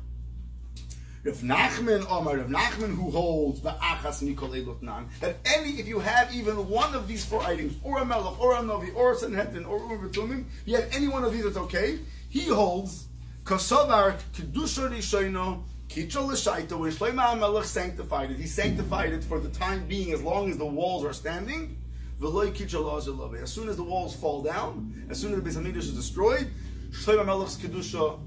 Rav 1.25 1.35
Nachman 1.37 2.09
Omar, 2.09 2.37
Rav 2.37 2.47
Nachman 2.47 2.95
who 2.95 3.11
holds 3.11 3.59
the 3.61 3.71
Achas 3.71 4.23
Mikol 4.23 4.63
Elotnan, 4.63 5.07
that 5.19 5.37
any, 5.43 5.71
if 5.71 5.87
you 5.87 5.99
have 5.99 6.33
even 6.33 6.69
one 6.69 6.95
of 6.95 7.07
these 7.07 7.25
four 7.25 7.41
items, 7.43 7.75
or 7.83 7.99
a 7.99 8.05
Melech, 8.05 8.39
or 8.39 8.55
a 8.55 8.61
Novi, 8.61 8.91
or 8.91 9.11
a 9.11 9.15
Sanhedrin, 9.15 9.65
or 9.65 9.79
Urim 9.79 10.11
Tumim, 10.11 10.45
you 10.65 10.75
have 10.77 10.87
any 10.93 11.09
one 11.09 11.25
of 11.25 11.33
these, 11.33 11.43
that's 11.43 11.57
okay. 11.57 11.99
He 12.29 12.45
holds 12.45 13.08
Kosovar 13.49 14.15
Kedusha 14.31 14.91
Rishoino 14.91 15.63
Kitchel 15.87 16.27
L'Shaita, 16.27 16.77
when 16.77 16.91
Shlomo 16.91 17.63
sanctified 17.65 18.29
it, 18.29 18.37
he 18.37 18.45
sanctified 18.45 19.11
it 19.11 19.23
for 19.23 19.39
the 19.39 19.49
time 19.49 19.87
being, 19.87 20.13
as 20.13 20.21
long 20.21 20.51
as 20.51 20.57
the 20.59 20.65
walls 20.67 21.03
are 21.03 21.13
standing. 21.13 21.75
As 22.21 23.51
soon 23.51 23.69
as 23.69 23.75
the 23.75 23.83
walls 23.83 24.15
fall 24.15 24.43
down, 24.43 25.07
as 25.09 25.19
soon 25.19 25.33
as 25.33 25.41
the 25.41 25.49
Beis 25.49 25.57
Hamikdash 25.57 25.77
is 25.77 25.95
destroyed, 25.95 26.47
Shlomo 26.91 27.25
HaMelech's 27.25 27.57
Kedusha 27.57 28.19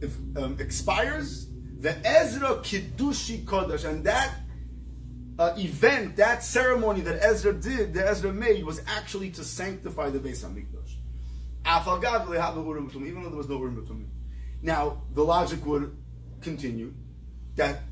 if, 0.00 0.16
um, 0.42 0.56
expires, 0.58 1.50
the 1.80 1.94
Ezra 2.06 2.56
Kiddushi 2.62 3.44
Kodesh, 3.44 3.84
and 3.86 4.04
that 4.04 4.32
uh, 5.38 5.52
event, 5.58 6.16
that 6.16 6.42
ceremony 6.42 7.02
that 7.02 7.22
Ezra 7.22 7.52
did, 7.52 7.92
that 7.92 8.06
Ezra 8.06 8.32
made, 8.32 8.64
was 8.64 8.80
actually 8.86 9.28
to 9.32 9.44
sanctify 9.44 10.08
the 10.08 10.18
Beis 10.18 10.42
Hamikdash. 10.42 10.94
Even 11.66 13.22
though 13.22 13.28
there 13.28 13.38
was 13.38 13.48
no 13.48 13.56
Urim 13.58 13.76
Now, 14.64 15.02
the 15.12 15.22
logic 15.22 15.64
would 15.66 15.94
continue 16.40 16.94
that 17.56 17.82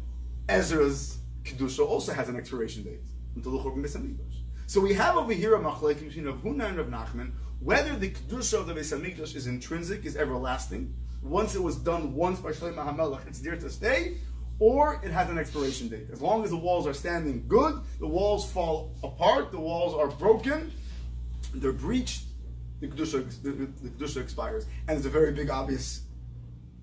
Ezra's 0.49 1.19
Kedusha 1.45 1.87
also 1.87 2.15
has 2.15 2.31
an 2.31 2.37
expiration 2.37 2.83
date 2.83 3.03
until 3.37 3.53
the 3.53 3.59
Churban 3.59 3.85
Beis 3.85 3.95
Hamikdash. 3.95 4.39
So 4.67 4.81
we 4.81 4.95
have 4.95 5.19
over 5.19 5.35
here 5.35 5.55
a 5.55 5.61
machlek 5.61 6.03
between 6.03 6.25
Rav 6.25 6.43
Huna 6.43 6.71
and 6.71 6.79
Rav 6.79 6.87
Nachman, 6.87 7.33
whether 7.61 7.95
the 7.97 8.09
Kedusha 8.09 8.59
of 8.59 8.67
the 8.69 8.73
Beis 8.73 8.91
Hamikdash 8.91 9.37
is 9.37 9.47
intrinsic, 9.47 10.07
is 10.07 10.17
everlasting, 10.17 10.95
once 11.21 11.55
it 11.55 11.63
was 11.63 11.77
done 11.77 12.15
once 12.15 12.41
by 12.41 12.53
Shlomo 12.53 12.89
HaMelech, 12.89 13.27
it's 13.29 13.41
there 13.41 13.57
to 13.57 13.69
stay, 13.69 14.17
or 14.59 14.99
it 15.05 15.11
has 15.11 15.29
an 15.29 15.37
expiration 15.37 15.89
date. 15.89 16.07
As 16.11 16.23
long 16.23 16.43
as 16.43 16.49
the 16.49 16.57
walls 16.57 16.87
are 16.87 16.95
standing 16.95 17.45
good, 17.49 17.83
the 18.01 18.07
walls 18.07 18.51
fall 18.51 18.97
apart, 19.03 19.53
the 19.53 19.61
walls 19.61 19.95
are 19.95 20.09
broken, 20.09 20.73
they're 21.53 21.71
breached, 21.71 22.25
the 22.81 22.89
Kedusha, 22.89 23.43
the, 23.43 23.51
the 23.51 23.91
Kedusha 23.91 24.23
expires. 24.23 24.65
And 24.89 24.97
it's 24.97 25.07
a 25.07 25.11
very 25.11 25.33
big, 25.33 25.51
obvious 25.51 26.05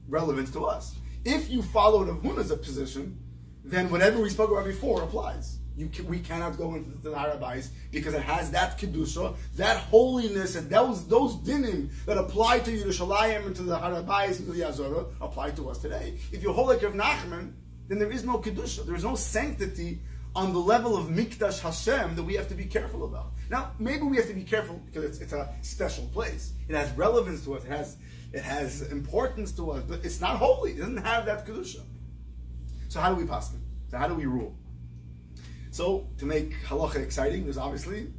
relevance 0.09 0.51
to 0.51 0.65
us. 0.65 0.95
If 1.25 1.49
you 1.49 1.61
follow 1.61 2.03
the 2.03 2.13
Huna's 2.13 2.51
position, 2.51 3.17
then 3.63 3.89
whatever 3.89 4.19
we 4.19 4.29
spoke 4.29 4.51
about 4.51 4.65
before 4.65 5.03
applies. 5.03 5.57
Can, 5.93 6.07
we 6.07 6.19
cannot 6.19 6.57
go 6.57 6.75
into 6.75 6.97
the 6.97 7.11
Harabais 7.11 7.69
because 7.89 8.13
it 8.13 8.21
has 8.21 8.51
that 8.51 8.77
kedusha, 8.77 9.37
that 9.55 9.77
holiness, 9.77 10.57
and 10.57 10.69
those 10.69 11.07
those 11.07 11.37
dinim 11.37 11.89
that 12.05 12.17
apply 12.17 12.59
to 12.59 12.71
Yerushalayim 12.71 13.45
and 13.45 13.55
to 13.55 13.63
the 13.63 13.77
Harabais 13.77 14.39
and 14.39 14.47
to 14.47 14.51
the 14.51 14.63
Azorah 14.63 15.07
apply 15.21 15.51
to 15.51 15.69
us 15.69 15.77
today. 15.77 16.17
If 16.33 16.43
you 16.43 16.51
hold 16.51 16.67
like 16.67 16.81
Rav 16.83 16.93
Nachman, 16.93 17.53
then 17.87 17.97
there 17.97 18.11
is 18.11 18.25
no 18.25 18.39
kedusha, 18.39 18.85
there 18.85 18.95
is 18.95 19.05
no 19.05 19.15
sanctity 19.15 20.01
on 20.35 20.51
the 20.51 20.59
level 20.59 20.97
of 20.97 21.07
Mikdash 21.07 21.61
Hashem 21.61 22.15
that 22.15 22.23
we 22.23 22.35
have 22.35 22.49
to 22.49 22.55
be 22.55 22.65
careful 22.65 23.05
about. 23.05 23.31
Now, 23.49 23.71
maybe 23.79 24.03
we 24.03 24.17
have 24.17 24.27
to 24.27 24.33
be 24.33 24.43
careful 24.43 24.81
because 24.85 25.03
it's, 25.03 25.19
it's 25.19 25.33
a 25.33 25.49
special 25.61 26.05
place. 26.07 26.53
It 26.67 26.75
has 26.75 26.91
relevance 26.91 27.43
to 27.45 27.55
us. 27.55 27.63
It 27.63 27.71
has 27.71 27.97
it 28.31 28.43
has 28.43 28.83
importance 28.91 29.51
to 29.53 29.71
us, 29.71 29.83
but 29.83 30.05
it's 30.05 30.21
not 30.21 30.37
holy. 30.37 30.71
It 30.73 30.79
doesn't 30.79 30.97
have 30.97 31.25
that 31.25 31.45
kedusha. 31.47 31.81
So 32.87 32.99
how 32.99 33.09
do 33.09 33.15
we 33.15 33.25
pass 33.25 33.53
it? 33.53 33.59
So 33.89 33.97
how 33.97 34.07
do 34.07 34.15
we 34.15 34.25
rule? 34.25 34.55
So 35.71 36.07
to 36.17 36.25
make 36.25 36.53
halacha 36.65 36.97
exciting, 36.97 37.43
there's 37.43 37.57
obviously 37.57 38.11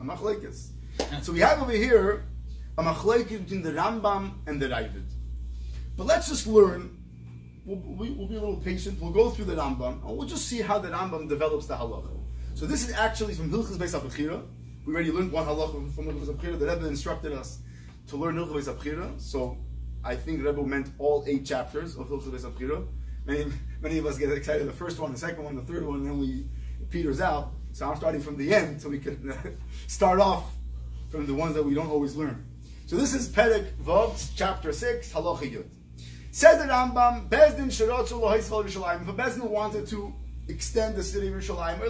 a 0.00 0.04
machlekes. 0.04 0.70
So 1.22 1.32
we 1.32 1.40
have 1.40 1.60
over 1.60 1.72
here 1.72 2.24
a 2.76 2.82
machlekes 2.82 3.28
between 3.28 3.62
the 3.62 3.72
Rambam 3.72 4.32
and 4.46 4.60
the 4.60 4.68
Ravid. 4.68 5.04
But 5.96 6.06
let's 6.06 6.28
just 6.28 6.46
learn. 6.46 6.94
We'll, 7.64 7.82
we'll, 7.84 8.26
be 8.26 8.36
a 8.36 8.40
little 8.40 8.56
patient. 8.56 8.98
We'll 9.00 9.12
go 9.12 9.28
through 9.30 9.46
the 9.46 9.56
Rambam 9.56 10.06
and 10.06 10.16
we'll 10.16 10.28
just 10.28 10.46
see 10.46 10.62
how 10.62 10.78
the 10.78 10.88
Rambam 10.88 11.28
develops 11.28 11.66
the 11.66 11.74
halacha. 11.74 12.08
So 12.54 12.66
this 12.66 12.88
is 12.88 12.94
actually 12.94 13.34
from 13.34 13.50
Hilchas 13.50 13.76
Beis 13.76 13.98
Abchira. 13.98 14.42
We 14.86 14.94
already 14.94 15.12
learned 15.12 15.32
one 15.32 15.44
halacha 15.44 15.94
from 15.94 16.06
Hilchas 16.06 16.34
Abchira. 16.34 16.58
The 16.58 16.66
Rebbe 16.66 16.86
instructed 16.86 17.32
us 17.32 17.58
to 18.08 18.16
learn 18.16 18.36
Hilchas 18.36 18.66
Beis 18.66 18.74
Abchira. 18.74 19.20
So 19.20 19.56
I 20.04 20.16
think 20.16 20.42
Rebbe 20.42 20.62
meant 20.62 20.90
all 20.98 21.24
eight 21.26 21.44
chapters 21.46 21.96
of 21.96 22.08
Hilchas 22.08 22.30
Beis 22.30 22.50
Abchira. 22.50 22.86
Many, 23.26 23.52
many 23.80 23.98
of 23.98 24.06
us 24.06 24.18
get 24.18 24.32
excited 24.32 24.66
the 24.66 24.72
first 24.72 24.98
one, 24.98 25.12
the 25.12 25.18
second 25.18 25.44
one, 25.44 25.54
the 25.54 25.62
third 25.62 25.86
one, 25.86 25.96
and 25.96 26.06
then 26.06 26.18
we 26.18 26.46
peters 26.90 27.20
out. 27.20 27.52
So 27.72 27.88
I'm 27.88 27.96
starting 27.96 28.20
from 28.20 28.36
the 28.36 28.54
end 28.54 28.80
so 28.80 28.88
we 28.88 28.98
can 28.98 29.34
start 29.86 30.20
off 30.20 30.50
from 31.10 31.26
the 31.26 31.34
ones 31.34 31.54
that 31.54 31.62
we 31.62 31.74
don't 31.74 31.90
always 31.90 32.16
learn. 32.16 32.46
So 32.86 32.96
this 32.96 33.12
is 33.14 33.28
Perek 33.28 33.72
Vav, 33.76 34.32
chapter 34.34 34.72
6, 34.72 35.12
Halacha 35.12 35.52
Yud. 35.52 35.66
Says 36.30 36.58
the 36.58 36.64
Rambam, 36.68 37.28
Bezdin 37.28 37.66
Shirotzu 37.66 38.20
Lohaisval 38.20 38.64
Yerushalayim. 38.64 39.02
If 39.02 39.08
a 39.08 39.12
Bezdin 39.12 39.48
wanted 39.48 39.86
to 39.88 40.14
extend 40.48 40.96
the 40.96 41.02
city 41.02 41.28
of 41.28 41.34
Yerushalayim, 41.34 41.82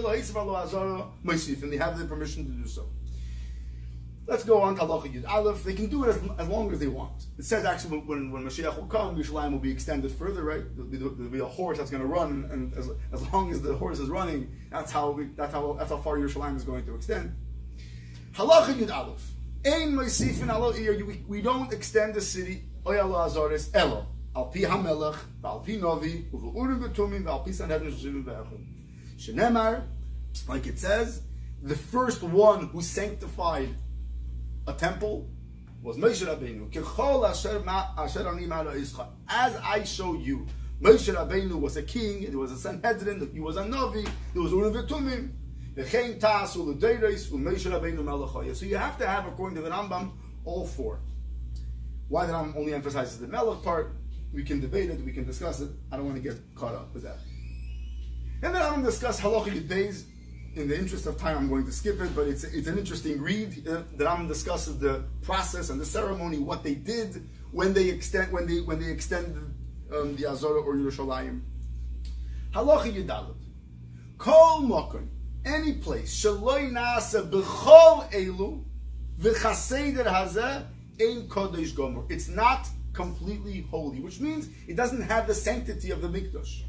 and 1.63 1.73
they 1.73 1.77
have 1.77 1.99
the 1.99 2.05
permission 2.05 2.45
to 2.47 2.51
do 2.51 2.67
so. 2.67 2.89
Let's 4.29 4.45
go 4.45 4.61
on 4.61 4.77
to 4.77 4.83
Halacha 4.83 5.11
Yud 5.11 5.27
Aleph. 5.27 5.65
They 5.65 5.73
can 5.73 5.87
do 5.87 6.05
it 6.05 6.09
as, 6.09 6.21
as, 6.39 6.49
long 6.49 6.71
as 6.71 6.79
they 6.79 6.87
want. 6.87 7.25
It 7.39 7.47
says 7.47 7.65
actually 7.65 8.01
when, 8.01 8.31
when 8.31 8.45
Mashiach 8.45 8.77
will 8.77 8.87
come, 8.87 9.17
Yerushalayim 9.17 9.53
will 9.53 9.59
be 9.59 9.73
extended 9.73 10.13
further, 10.13 10.45
right? 10.45 10.65
There'll, 10.77 11.15
there'll 11.15 11.33
be 11.33 11.39
a 11.39 11.47
horse 11.47 11.79
that's 11.79 11.91
going 11.91 12.03
to 12.03 12.07
run, 12.07 12.47
and 12.53 12.75
as, 12.75 12.91
as 13.11 13.27
long 13.33 13.51
as 13.51 13.63
the 13.63 13.75
horse 13.75 13.99
is 13.99 14.11
running, 14.11 14.55
that's 14.71 14.93
how 14.93 15.13
we, 15.13 15.29
that's 15.35 15.55
how 15.55 15.73
that's 15.79 15.91
how 15.91 15.97
far 15.97 16.19
Yerushalayim 16.19 16.57
is 16.57 16.65
going 16.65 16.85
to 16.85 16.95
extend. 16.95 17.35
Halacha 18.33 18.75
Yud 18.75 18.95
Aleph. 18.95 19.31
Ein 19.65 19.95
Moisifin 19.95 20.51
Alo 20.51 20.73
we, 21.27 21.41
don't 21.41 21.73
extend 21.73 22.15
the 22.15 22.21
city, 22.21 22.65
Oyala 22.85 23.31
Azaris, 23.31 23.71
Elo. 23.75 24.09
Al 24.37 24.47
Pi 24.47 24.61
HaMelech, 24.61 25.17
Al 25.43 25.61
Pi 25.61 25.77
Novi, 25.77 26.27
Uvu 26.33 26.55
Urim 26.55 26.83
Betumim, 26.83 27.27
Al 27.27 27.41
Pi 27.41 27.51
Sanhedrin 27.51 27.93
Shivim 27.93 28.25
Ve'echim. 28.25 28.67
Shenemar, 29.19 29.85
like 30.47 30.67
it 30.67 30.79
says, 30.79 31.23
the 31.63 31.75
first 31.75 32.23
one 32.23 32.69
who 32.69 32.83
sanctified 32.83 33.71
a 34.69 34.75
temple 34.75 35.29
was 35.83 35.97
Moshe 35.97 36.25
Rabbeinu. 36.27 36.69
As 39.29 39.57
I 39.57 39.85
show 39.85 40.15
you, 40.15 40.47
Moshe 40.83 41.15
Rabbeinu 41.15 41.61
was 41.61 41.77
a 41.77 41.83
king, 41.83 42.21
he 42.21 42.37
was 42.37 42.53
a 42.53 42.57
Sanhedrin, 42.57 43.31
he 43.33 43.41
was 43.41 43.57
a 43.57 43.65
Navi, 43.65 44.09
he 44.33 44.39
was 44.39 44.53
Urim 44.53 44.75
V'tumim. 44.75 45.33
So 48.55 48.67
you 48.67 48.77
have 48.77 48.99
to 48.99 49.07
have, 49.07 49.27
according 49.27 49.57
to 49.57 49.63
the 49.63 49.71
Rambam, 49.71 50.11
all 50.45 50.67
four. 50.67 50.99
Why 52.09 52.27
the 52.27 52.33
Rambam 52.33 52.57
only 52.57 52.75
emphasizes 52.75 53.19
the 53.19 53.29
Melech 53.29 53.63
part, 53.63 53.95
we 54.35 54.43
can 54.43 54.61
debate 54.61 54.91
it, 54.91 55.01
we 55.05 55.13
can 55.13 55.25
discuss 55.25 55.61
it. 55.61 55.71
I 55.93 55.97
don't 55.97 56.07
want 56.07 56.17
to 56.17 56.23
get 56.23 56.37
caught 56.55 56.75
up 56.75 56.93
with 56.93 57.05
that. 57.05 57.19
And 58.43 58.55
then 58.55 58.61
I'm 58.61 58.71
going 58.71 58.85
to 58.85 58.91
discuss 58.91 59.21
halachic 59.21 59.69
days 59.69 60.07
in 60.55 60.69
the 60.69 60.79
interest 60.79 61.07
of 61.07 61.19
time, 61.19 61.37
I'm 61.37 61.49
going 61.49 61.67
to 61.67 61.73
skip 61.73 62.01
it, 62.01 62.15
but 62.15 62.27
it's, 62.27 62.45
it's 62.45 62.67
an 62.67 62.79
interesting 62.79 63.21
read. 63.21 63.67
Uh, 63.69 63.83
Rambam 63.97 64.29
discusses 64.29 64.79
the 64.79 65.05
process 65.23 65.71
and 65.71 65.81
the 65.81 65.85
ceremony, 65.85 66.39
what 66.39 66.63
they 66.63 66.75
did 66.75 67.29
when 67.53 67.73
they 67.73 67.89
extend 67.89 68.33
when 68.33 68.47
they 68.47 68.61
when 68.61 68.81
they 68.81 68.91
extended 68.91 69.37
um, 69.95 70.17
the 70.17 70.25
Azorah 70.25 70.65
or 70.65 70.75
Yerushalayim. 70.75 71.41
Halacha 72.53 72.93
Yedalot. 72.93 73.37
Kol 74.19 74.63
Mokon, 74.63 75.07
any 75.45 75.75
place, 75.75 76.25
Shaloi 76.25 76.71
Nasa 76.73 77.31
B'chol 77.31 78.11
Elu, 78.11 78.65
V'chaseder 79.21 80.07
Hazeh, 80.07 80.65
Ein 81.01 81.29
Kodesh 81.29 81.75
Gomer. 81.75 82.03
It's 82.09 82.29
not 82.29 82.67
completely 82.93 83.61
holy, 83.71 84.01
which 84.01 84.19
means 84.19 84.49
it 84.67 84.77
doesn't 84.77 85.03
have 85.03 85.27
the 85.29 85.35
sanctity 85.35 85.93
of 85.93 86.03
the 86.03 86.09
Mikdash. 86.09 86.63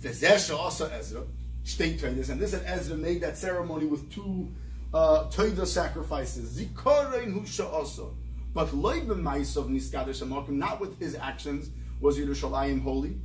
V'zeh 0.00 0.58
also 0.58 0.90
Ezra, 0.90 1.22
state 1.64 1.98
traders, 1.98 2.30
and 2.30 2.40
this 2.40 2.52
and 2.52 2.64
Ezra 2.66 2.96
made 2.96 3.20
that 3.22 3.36
ceremony 3.36 3.86
with 3.86 4.12
two 4.12 4.48
uh, 4.92 5.24
Toida 5.30 5.66
sacrifices. 5.66 6.58
Zikorein 6.58 7.34
Husha 7.34 7.70
also. 7.70 8.14
But 8.52 8.68
Loibim 8.68 9.20
Maisav 9.20 9.68
Niskadish 9.68 10.22
Amakim, 10.22 10.50
not 10.50 10.80
with 10.80 10.98
his 11.00 11.16
actions, 11.16 11.70
was 12.00 12.18
Yerushalayim 12.18 12.82
holy. 12.82 13.16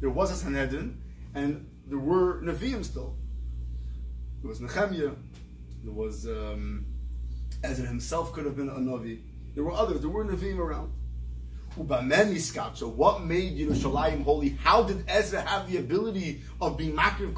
There 0.00 0.10
was 0.10 0.30
a 0.30 0.34
Sanhedrin, 0.34 1.02
and 1.34 1.68
there 1.86 1.98
were 1.98 2.40
Nevi'im 2.42 2.84
still. 2.84 3.16
There 4.42 4.48
was 4.48 4.60
Nehemiah, 4.60 5.12
there 5.82 5.92
was 5.92 6.26
um, 6.26 6.86
Ezra 7.64 7.86
himself 7.86 8.32
could 8.32 8.44
have 8.44 8.56
been 8.56 8.68
a 8.68 8.74
Navi. 8.74 9.20
There 9.54 9.64
were 9.64 9.72
others. 9.72 10.00
There 10.00 10.10
were 10.10 10.24
Nevi'im 10.24 10.58
around. 10.58 10.92
So 11.76 12.88
what 12.88 13.22
made 13.24 13.58
Yerushalayim 13.58 14.24
holy? 14.24 14.50
How 14.62 14.82
did 14.82 15.04
Ezra 15.06 15.42
have 15.42 15.70
the 15.70 15.76
ability 15.76 16.40
of 16.60 16.78
being 16.78 16.96
makriv 16.96 17.34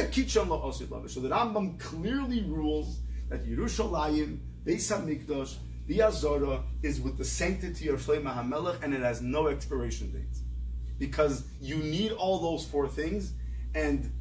la'osid 0.00 1.10
So 1.10 1.20
the 1.20 1.28
Rambam 1.28 1.78
clearly 1.78 2.42
rules 2.42 2.98
that 3.28 3.46
Yerushalayim, 3.46 4.38
Beis 4.64 4.90
Hamikdash, 4.90 5.56
the 5.86 6.02
Azara 6.02 6.64
is 6.82 7.00
with 7.00 7.16
the 7.16 7.24
sanctity 7.24 7.88
of 7.88 8.00
Shlomo 8.00 8.34
HaMelech 8.34 8.82
and 8.82 8.92
it 8.92 9.02
has 9.02 9.22
no 9.22 9.46
expiration 9.46 10.10
date. 10.12 10.38
Because 10.98 11.44
you 11.60 11.76
need 11.76 12.12
all 12.12 12.40
those 12.40 12.66
four 12.66 12.88
things 12.88 13.34
and 13.74 14.12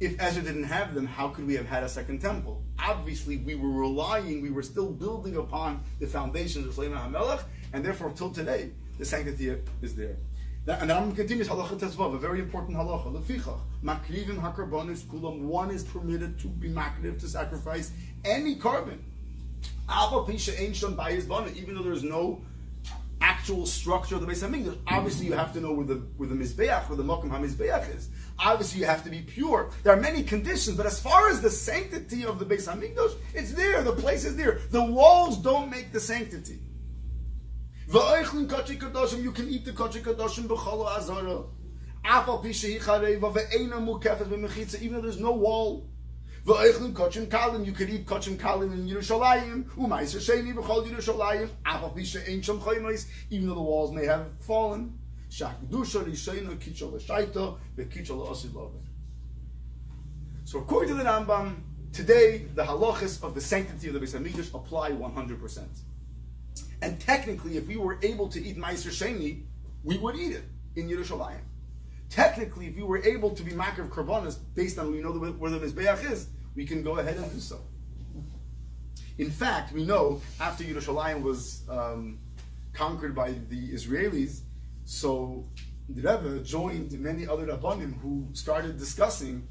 if 0.00 0.20
Ezra 0.20 0.42
didn't 0.42 0.64
have 0.64 0.94
them, 0.94 1.06
how 1.06 1.28
could 1.28 1.46
we 1.46 1.54
have 1.54 1.66
had 1.66 1.82
a 1.82 1.88
second 1.88 2.20
temple? 2.20 2.62
Obviously, 2.78 3.38
we 3.38 3.54
were 3.54 3.70
relying, 3.70 4.40
we 4.40 4.50
were 4.50 4.62
still 4.62 4.90
building 4.90 5.36
upon 5.36 5.82
the 5.98 6.06
foundations 6.06 6.66
of 6.66 6.74
Shlomo 6.74 6.96
HaMelech, 6.96 7.42
and 7.72 7.84
therefore, 7.84 8.10
till 8.10 8.30
today, 8.30 8.70
the 8.98 9.04
sanctity 9.04 9.56
is 9.82 9.94
there. 9.96 10.16
That, 10.66 10.82
and 10.82 10.92
I'm 10.92 11.14
continues 11.14 11.48
halacha 11.48 11.78
tezvav, 11.78 12.14
a 12.14 12.18
very 12.18 12.40
important 12.40 12.76
halacha. 12.76 13.12
Lefichach, 13.12 13.58
makrivim 13.82 14.38
hakarbonis 14.38 15.02
kulam. 15.04 15.40
One 15.40 15.70
is 15.70 15.82
permitted 15.82 16.38
to 16.40 16.48
be 16.48 16.68
makriv 16.68 17.18
to 17.20 17.28
sacrifice 17.28 17.90
any 18.24 18.56
korban. 18.56 18.98
Alpha 19.88 20.30
pisha 20.30 20.60
ain't 20.60 20.76
shon 20.76 20.98
even 21.56 21.74
though 21.74 21.82
there's 21.82 22.04
no 22.04 22.42
actual 23.20 23.66
structure 23.66 24.16
of 24.16 24.20
the 24.20 24.26
Beis 24.26 24.46
Hamikdash. 24.46 24.76
Obviously, 24.86 25.26
you 25.26 25.32
have 25.32 25.52
to 25.54 25.60
know 25.60 25.72
where 25.72 25.86
the 25.86 25.94
where 26.16 26.28
the 26.28 26.34
mizbeach, 26.34 26.88
where 26.88 26.96
the 26.96 27.02
mokum 27.02 27.30
hamizbeach 27.30 27.96
is. 27.96 28.10
Obviously, 28.40 28.80
you 28.80 28.86
have 28.86 29.02
to 29.04 29.10
be 29.10 29.20
pure. 29.20 29.70
There 29.82 29.92
are 29.92 30.00
many 30.00 30.22
conditions, 30.22 30.76
but 30.76 30.86
as 30.86 31.00
far 31.00 31.28
as 31.28 31.40
the 31.40 31.50
sanctity 31.50 32.24
of 32.24 32.38
the 32.38 32.44
Beis 32.44 32.68
Hamikdash, 32.72 33.16
it's 33.34 33.52
there. 33.52 33.82
The 33.82 33.92
place 33.92 34.24
is 34.24 34.36
there. 34.36 34.60
The 34.70 34.84
walls 34.84 35.38
don't 35.38 35.70
make 35.70 35.92
the 35.92 35.98
sanctity. 35.98 36.60
You 37.90 39.32
can 39.32 39.48
eat 39.48 39.64
the 39.64 39.72
kochi 39.74 40.00
kadoshim 40.00 40.46
b'cholo 40.46 40.86
azara. 40.86 41.44
Even 44.80 44.92
though 44.92 45.00
there's 45.00 45.18
no 45.18 45.32
wall. 45.32 45.88
You 46.46 46.54
could 47.72 47.90
eat 47.90 48.06
kochim 48.06 48.36
kalim 48.36 48.72
in 48.72 48.86
Yerushalayim. 48.86 49.64
B'chol 49.70 50.86
even 53.30 53.48
though 53.48 53.54
the 53.54 53.60
walls 53.60 53.90
may 53.92 54.04
have 54.04 54.26
fallen. 54.40 54.98
So 55.30 55.50
according 60.60 60.88
to 60.88 60.94
the 60.94 61.04
Rambam, 61.04 61.56
today 61.92 62.46
the 62.54 62.64
halachas 62.64 63.22
of 63.22 63.34
the 63.34 63.40
sanctity 63.40 63.88
of 63.88 63.94
the 63.94 64.00
Beis 64.00 64.18
Hamikdash 64.18 64.54
apply 64.54 64.92
100%. 64.92 65.66
And 66.80 67.00
technically, 67.00 67.56
if 67.56 67.66
we 67.66 67.76
were 67.76 67.98
able 68.02 68.28
to 68.28 68.42
eat 68.42 68.56
Meiser 68.56 68.90
Sheni, 68.90 69.42
we 69.82 69.98
would 69.98 70.16
eat 70.16 70.32
it 70.32 70.44
in 70.76 70.88
Yerushalayim. 70.88 71.40
Technically, 72.08 72.68
if 72.68 72.76
we 72.76 72.82
were 72.82 73.04
able 73.04 73.30
to 73.30 73.42
be 73.42 73.52
makar 73.52 73.82
of 73.82 73.90
karbonas 73.90 74.38
based 74.54 74.78
on 74.78 74.90
we 74.90 75.02
know 75.02 75.12
where 75.12 75.50
the 75.50 75.58
mizbeach 75.58 76.10
is, 76.10 76.28
we 76.54 76.64
can 76.64 76.82
go 76.82 76.98
ahead 76.98 77.16
and 77.16 77.30
do 77.32 77.40
so. 77.40 77.60
In 79.18 79.30
fact, 79.30 79.72
we 79.72 79.84
know 79.84 80.22
after 80.40 80.64
Yerushalayim 80.64 81.22
was 81.22 81.62
um, 81.68 82.18
conquered 82.72 83.14
by 83.14 83.32
the 83.50 83.72
Israelis, 83.72 84.40
so 84.88 85.44
the 85.90 86.00
Rebbe 86.00 86.42
joined 86.42 86.98
many 86.98 87.28
other 87.28 87.46
Rabbanim 87.46 88.00
who 88.00 88.26
started 88.32 88.78
discussing 88.78 89.46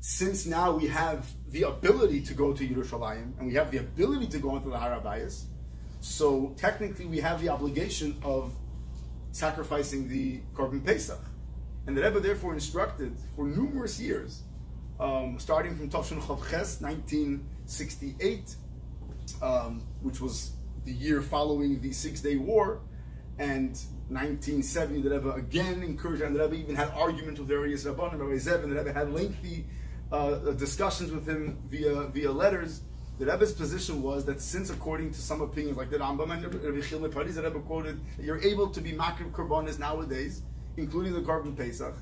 since 0.00 0.46
now 0.46 0.72
we 0.72 0.86
have 0.86 1.26
the 1.50 1.64
ability 1.64 2.22
to 2.22 2.32
go 2.32 2.54
to 2.54 2.66
Yerushalayim 2.66 3.36
and 3.38 3.46
we 3.46 3.52
have 3.52 3.70
the 3.70 3.80
ability 3.80 4.28
to 4.28 4.38
go 4.38 4.56
into 4.56 4.70
the 4.70 4.76
Harabayas, 4.76 5.44
so 6.00 6.54
technically 6.56 7.04
we 7.04 7.18
have 7.18 7.42
the 7.42 7.50
obligation 7.50 8.16
of 8.22 8.54
sacrificing 9.30 10.08
the 10.08 10.40
Korban 10.54 10.82
Pesach. 10.82 11.20
And 11.86 11.94
the 11.94 12.00
Rebbe 12.00 12.20
therefore 12.20 12.54
instructed 12.54 13.14
for 13.36 13.44
numerous 13.44 14.00
years, 14.00 14.44
um, 14.98 15.38
starting 15.38 15.76
from 15.76 15.90
Tavshin 15.90 16.18
Chav 16.22 16.48
Ches, 16.48 16.80
1968, 16.80 18.56
um, 19.42 19.82
which 20.00 20.18
was 20.18 20.52
the 20.86 20.92
year 20.92 21.20
following 21.20 21.78
the 21.82 21.92
Six 21.92 22.22
Day 22.22 22.36
War, 22.36 22.80
and 23.38 23.78
1970, 24.10 25.02
the 25.02 25.10
Rebbe 25.10 25.30
again 25.32 25.82
encouraged, 25.82 26.22
and 26.22 26.34
the 26.34 26.40
Rebbe 26.40 26.56
even 26.56 26.76
had 26.76 26.88
arguments 26.90 27.38
with 27.38 27.48
various 27.48 27.84
Rabbanim, 27.84 28.18
Rabbi 28.18 28.36
Zev, 28.36 28.62
and 28.62 28.72
the 28.72 28.76
Rebbe 28.76 28.92
had 28.92 29.12
lengthy 29.12 29.66
uh, 30.10 30.36
discussions 30.52 31.12
with 31.12 31.26
him 31.26 31.58
via 31.68 32.04
via 32.04 32.32
letters. 32.32 32.82
The 33.18 33.26
Rebbe's 33.26 33.52
position 33.52 34.02
was 34.02 34.24
that 34.26 34.40
since, 34.40 34.70
according 34.70 35.10
to 35.10 35.20
some 35.20 35.42
opinions, 35.42 35.76
like 35.76 35.90
the 35.90 35.98
Rambam 35.98 36.32
and 36.32 36.42
Rabbi 36.42 36.78
Chilme 36.78 37.12
Paris, 37.12 37.34
the 37.34 37.42
Rebbe 37.42 37.60
quoted, 37.60 38.00
you're 38.18 38.40
able 38.42 38.68
to 38.68 38.80
be 38.80 38.92
makriv 38.92 39.32
korbanis 39.32 39.78
nowadays, 39.78 40.42
including 40.76 41.12
the 41.12 41.20
Korban 41.20 41.56
Pesach. 41.56 41.94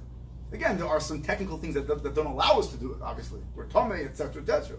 Again, 0.52 0.76
there 0.76 0.86
are 0.86 1.00
some 1.00 1.22
technical 1.22 1.58
things 1.58 1.74
that, 1.74 1.88
that, 1.88 2.02
that 2.04 2.14
don't 2.14 2.26
allow 2.26 2.58
us 2.58 2.68
to 2.68 2.76
do 2.76 2.92
it, 2.92 2.98
obviously. 3.02 3.40
We're 3.56 3.66
Tomei, 3.66 4.04
etc., 4.04 4.42
etc. 4.42 4.76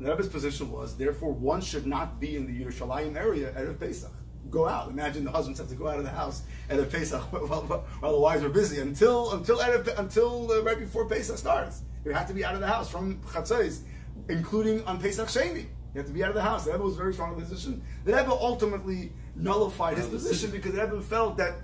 The 0.00 0.10
Rebbe's 0.10 0.28
position 0.28 0.70
was, 0.70 0.96
therefore, 0.96 1.32
one 1.32 1.60
should 1.60 1.86
not 1.86 2.20
be 2.20 2.36
in 2.36 2.46
the 2.46 2.64
Yerushalayim 2.64 3.16
area 3.16 3.54
at 3.54 3.80
Pesach. 3.80 4.12
Go 4.50 4.68
out. 4.68 4.90
Imagine 4.90 5.24
the 5.24 5.30
husbands 5.30 5.58
have 5.60 5.68
to 5.68 5.74
go 5.74 5.88
out 5.88 5.98
of 5.98 6.04
the 6.04 6.10
house 6.10 6.42
at 6.68 6.90
Pesach 6.90 7.20
while, 7.32 7.84
while, 8.00 8.12
the 8.12 8.18
wives 8.18 8.42
are 8.42 8.48
busy 8.48 8.80
until 8.80 9.32
until 9.32 9.60
until 9.60 10.50
uh, 10.52 10.62
right 10.62 10.78
before 10.78 11.08
Pesach 11.08 11.38
starts. 11.38 11.82
You 12.04 12.12
have 12.12 12.26
to 12.28 12.34
be 12.34 12.44
out 12.44 12.54
of 12.54 12.60
the 12.60 12.66
house 12.66 12.90
from 12.90 13.20
Chatzos, 13.20 13.80
including 14.28 14.84
on 14.84 15.00
Pesach 15.00 15.28
Sheni. 15.28 15.66
You 15.94 15.98
have 15.98 16.06
to 16.06 16.12
be 16.12 16.24
out 16.24 16.30
of 16.30 16.34
the 16.34 16.42
house. 16.42 16.64
The 16.64 16.72
Rebbe 16.72 16.84
was 16.84 16.96
very 16.96 17.12
strong 17.12 17.34
in 17.34 17.40
the 17.40 17.46
position. 17.46 17.82
The 18.04 18.14
Rebbe 18.14 18.30
ultimately 18.30 19.12
nullified 19.36 19.98
his 19.98 20.06
position 20.06 20.50
because 20.50 20.72
the 20.72 20.82
Rebbe 20.84 21.00
felt 21.02 21.36
that 21.36 21.54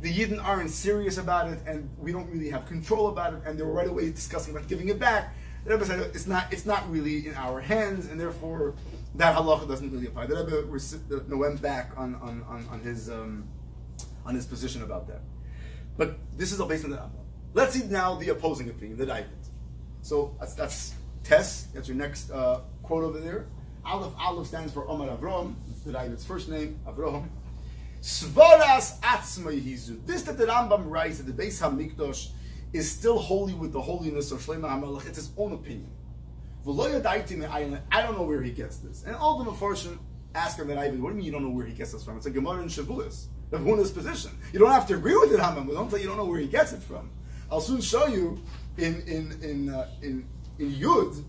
the 0.00 0.12
Yidden 0.12 0.42
aren't 0.42 0.70
serious 0.70 1.18
about 1.18 1.48
it, 1.48 1.58
and 1.66 1.88
we 1.98 2.12
don't 2.12 2.30
really 2.30 2.50
have 2.50 2.66
control 2.66 3.08
about 3.08 3.34
it, 3.34 3.40
and 3.44 3.58
they 3.58 3.62
were 3.62 3.72
right 3.72 3.88
away 3.88 4.10
discussing 4.10 4.54
about 4.54 4.68
giving 4.68 4.88
it 4.88 4.98
back. 4.98 5.34
The 5.64 5.72
Rebbe 5.72 5.84
said 5.84 6.00
it's 6.14 6.26
not 6.26 6.52
it's 6.52 6.66
not 6.66 6.88
really 6.90 7.26
in 7.26 7.34
our 7.34 7.60
hands, 7.60 8.06
and 8.06 8.20
therefore 8.20 8.74
that 9.16 9.36
halacha 9.36 9.68
doesn't 9.68 9.90
really 9.92 10.06
apply. 10.06 10.26
The 10.26 10.36
Rebbe 10.36 11.36
went 11.36 11.62
back 11.62 11.92
on 11.96 12.14
on, 12.16 12.44
on, 12.48 12.66
on 12.70 12.80
his 12.80 13.10
um, 13.10 13.48
on 14.24 14.34
his 14.34 14.46
position 14.46 14.82
about 14.82 15.06
that. 15.08 15.20
But 15.96 16.18
this 16.36 16.52
is 16.52 16.60
all 16.60 16.68
based 16.68 16.84
on 16.84 16.90
the 16.90 16.96
Rambam. 16.96 17.24
Let's 17.54 17.74
see 17.74 17.86
now 17.86 18.16
the 18.16 18.28
opposing 18.30 18.68
opinion, 18.68 18.98
the 18.98 19.06
Raavad. 19.06 19.24
So 20.02 20.36
that's, 20.38 20.54
that's 20.54 20.94
Tess. 21.24 21.68
That's 21.74 21.88
your 21.88 21.96
next 21.96 22.30
uh, 22.30 22.60
quote 22.82 23.04
over 23.04 23.18
there. 23.18 23.46
Aleph 23.84 24.12
Aleph 24.18 24.46
stands 24.46 24.72
for 24.72 24.88
Omar 24.88 25.08
Avram. 25.08 25.54
The 25.84 25.92
Raavad's 25.92 26.24
first 26.24 26.48
name, 26.48 26.78
Avram. 26.86 27.28
Svaras 28.02 29.00
atzma 29.00 29.52
yihizu. 29.58 30.04
This 30.04 30.22
that 30.22 30.36
the 30.36 30.46
Rambam 30.46 30.90
writes 30.90 31.18
that 31.18 31.26
the 31.26 31.32
Beis 31.32 31.60
Hamikdash 31.60 32.28
is 32.72 32.90
still 32.90 33.18
holy 33.18 33.54
with 33.54 33.72
the 33.72 33.80
holiness 33.80 34.32
of 34.32 34.40
Shlomo 34.40 34.68
HaMelech. 34.68 35.06
It's 35.06 35.16
his 35.16 35.30
own 35.36 35.52
opinion. 35.52 35.90
I 36.66 38.02
don't 38.02 38.16
know 38.16 38.24
where 38.24 38.42
he 38.42 38.50
gets 38.50 38.78
this. 38.78 39.04
And 39.04 39.14
all 39.14 39.42
the 39.42 39.50
Mefarshim 39.50 39.98
ask 40.34 40.58
him 40.58 40.68
that 40.68 40.78
Ivan, 40.78 41.02
what 41.02 41.10
do 41.10 41.14
you 41.14 41.18
mean 41.18 41.26
you 41.26 41.32
don't 41.32 41.42
know 41.42 41.50
where 41.50 41.66
he 41.66 41.74
gets 41.74 41.92
this 41.92 42.04
from? 42.04 42.16
It's 42.16 42.26
a 42.26 42.30
Gemara 42.30 42.62
in 42.62 42.68
Shavuos. 42.68 43.26
Rav 43.50 43.62
Huna's 43.62 43.90
position. 43.90 44.32
You 44.52 44.58
don't 44.58 44.72
have 44.72 44.86
to 44.88 44.94
agree 44.94 45.16
with 45.16 45.32
it, 45.32 45.40
Haman. 45.40 45.66
We 45.66 45.74
don't 45.74 45.88
tell 45.88 45.98
you 45.98 46.06
don't 46.06 46.16
know 46.16 46.24
where 46.24 46.40
he 46.40 46.48
gets 46.48 46.72
it 46.72 46.82
from. 46.82 47.10
I'll 47.50 47.60
soon 47.60 47.80
show 47.80 48.06
you 48.06 48.42
in 48.76 49.02
in 49.02 49.38
in 49.42 49.68
uh, 49.68 49.88
in, 50.02 50.26
in 50.58 50.72
Yud. 50.72 51.22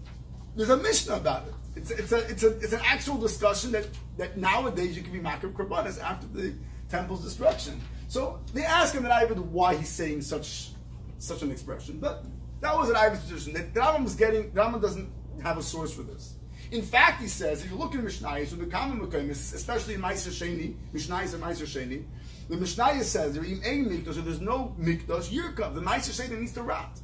There's 0.56 0.70
a 0.70 0.78
Mishnah 0.78 1.16
about 1.16 1.48
it. 1.48 1.54
It's, 1.76 1.92
it's, 1.92 2.12
a, 2.12 2.18
it's, 2.28 2.42
a, 2.42 2.58
it's 2.58 2.74
an 2.74 2.82
actual 2.84 3.20
discussion 3.20 3.72
that, 3.74 3.88
that 4.18 4.36
nowadays 4.36 4.98
you 4.98 5.04
can 5.04 5.14
be 5.14 5.20
makar 5.20 5.50
korbanos 5.50 6.02
after 6.02 6.26
the 6.26 6.56
temple's 6.90 7.24
destruction. 7.24 7.80
So 8.08 8.40
they 8.54 8.64
ask 8.64 8.96
him 8.96 9.04
that 9.04 9.12
Ivan 9.12 9.52
why 9.52 9.76
he's 9.76 9.90
saying 9.90 10.22
such 10.22 10.72
such 11.20 11.42
an 11.42 11.52
expression, 11.52 12.00
but 12.00 12.26
that 12.62 12.76
was 12.76 12.90
an 12.90 12.96
Ivan's 12.96 13.22
position. 13.22 13.54
That 13.54 13.74
Rambam 13.74 14.06
is 14.06 14.16
getting 14.16 14.50
Rambam 14.52 14.82
doesn't 14.82 15.10
have 15.44 15.58
a 15.58 15.64
source 15.64 15.94
for 15.94 16.04
this. 16.04 16.34
In 16.72 16.82
fact, 16.82 17.22
he 17.22 17.28
says 17.28 17.64
if 17.64 17.72
you 17.72 17.78
look 17.78 17.96
at 17.96 18.02
Mishnayos, 18.02 18.48
so 18.48 18.56
the 18.58 18.66
common 18.66 19.00
Mekayim, 19.00 19.30
especially 19.30 19.94
in 19.94 20.02
Meiser 20.02 20.30
Sheni, 20.30 20.76
Mishnayos 20.94 21.34
and 21.34 21.44
Meiser 21.44 21.66
Sheni, 21.66 22.04
the 22.50 22.56
Mishnayos 22.56 23.04
says 23.04 23.34
there 23.34 23.44
in 23.44 23.62
a 23.64 23.90
mikdash, 23.90 24.16
so 24.16 24.22
there's 24.22 24.42
no 24.42 24.76
mikdash 24.80 25.30
yirkav. 25.30 25.76
The 25.76 25.82
Meiser 25.82 26.12
Sheni 26.12 26.40
needs 26.40 26.54
to 26.54 26.64
rot. 26.64 27.00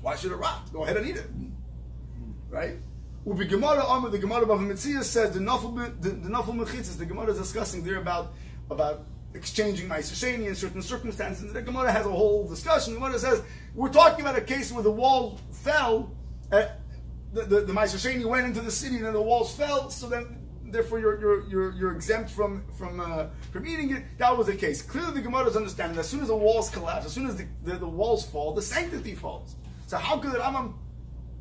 Why 0.00 0.16
should 0.16 0.32
it 0.32 0.36
rot? 0.36 0.72
Go 0.72 0.84
ahead 0.84 0.96
and 0.96 1.06
eat 1.06 1.16
it, 1.16 1.30
right? 2.50 2.76
Ubi 3.24 3.44
Gemara 3.44 4.10
the 4.10 4.18
Gemara 4.18 4.44
Bava 4.44 4.66
Metzia 4.66 5.04
says 5.04 5.32
the 5.32 5.38
Nafal 5.38 6.00
the, 6.00 6.10
the 6.10 7.06
Gemara 7.06 7.30
is 7.30 7.38
discussing 7.38 7.84
there 7.84 7.98
about 7.98 8.32
about 8.68 9.04
exchanging 9.34 9.88
Ma'aseh 9.88 10.46
in 10.46 10.54
certain 10.56 10.82
circumstances. 10.82 11.52
The 11.52 11.62
Gemara 11.62 11.92
has 11.92 12.04
a 12.04 12.10
whole 12.10 12.48
discussion. 12.48 12.94
The 12.94 13.00
Gemara 13.00 13.18
says 13.20 13.42
we're 13.74 13.92
talking 13.92 14.22
about 14.22 14.36
a 14.36 14.40
case 14.40 14.72
where 14.72 14.82
the 14.82 14.90
wall 14.90 15.38
fell. 15.52 16.10
Uh, 16.50 16.66
the 17.32 17.42
the, 17.42 17.60
the 17.62 18.26
went 18.26 18.46
into 18.46 18.60
the 18.60 18.70
city 18.70 18.96
and 18.96 19.06
then 19.06 19.12
the 19.12 19.22
walls 19.22 19.54
fell. 19.54 19.90
So 19.90 20.08
then, 20.08 20.38
therefore, 20.64 21.00
you're 21.00 21.20
you're 21.20 21.48
you're, 21.48 21.72
you're 21.72 21.92
exempt 21.94 22.30
from 22.30 22.64
from 22.78 23.00
uh, 23.00 23.26
from 23.52 23.66
eating 23.66 23.90
it. 23.96 24.04
That 24.18 24.36
was 24.36 24.46
the 24.46 24.56
case. 24.56 24.82
Clearly, 24.82 25.12
the 25.12 25.22
Gemara 25.22 25.46
is 25.46 25.56
understanding 25.56 25.96
that 25.96 26.02
as 26.02 26.08
soon 26.08 26.20
as 26.20 26.28
the 26.28 26.36
walls 26.36 26.70
collapse, 26.70 27.06
as 27.06 27.12
soon 27.12 27.26
as 27.26 27.36
the, 27.36 27.46
the, 27.64 27.78
the 27.78 27.88
walls 27.88 28.26
fall, 28.26 28.52
the 28.54 28.62
sanctity 28.62 29.14
falls. 29.14 29.56
So 29.86 29.96
how 29.98 30.18
could 30.18 30.32
the 30.32 30.38
Rambam 30.38 30.74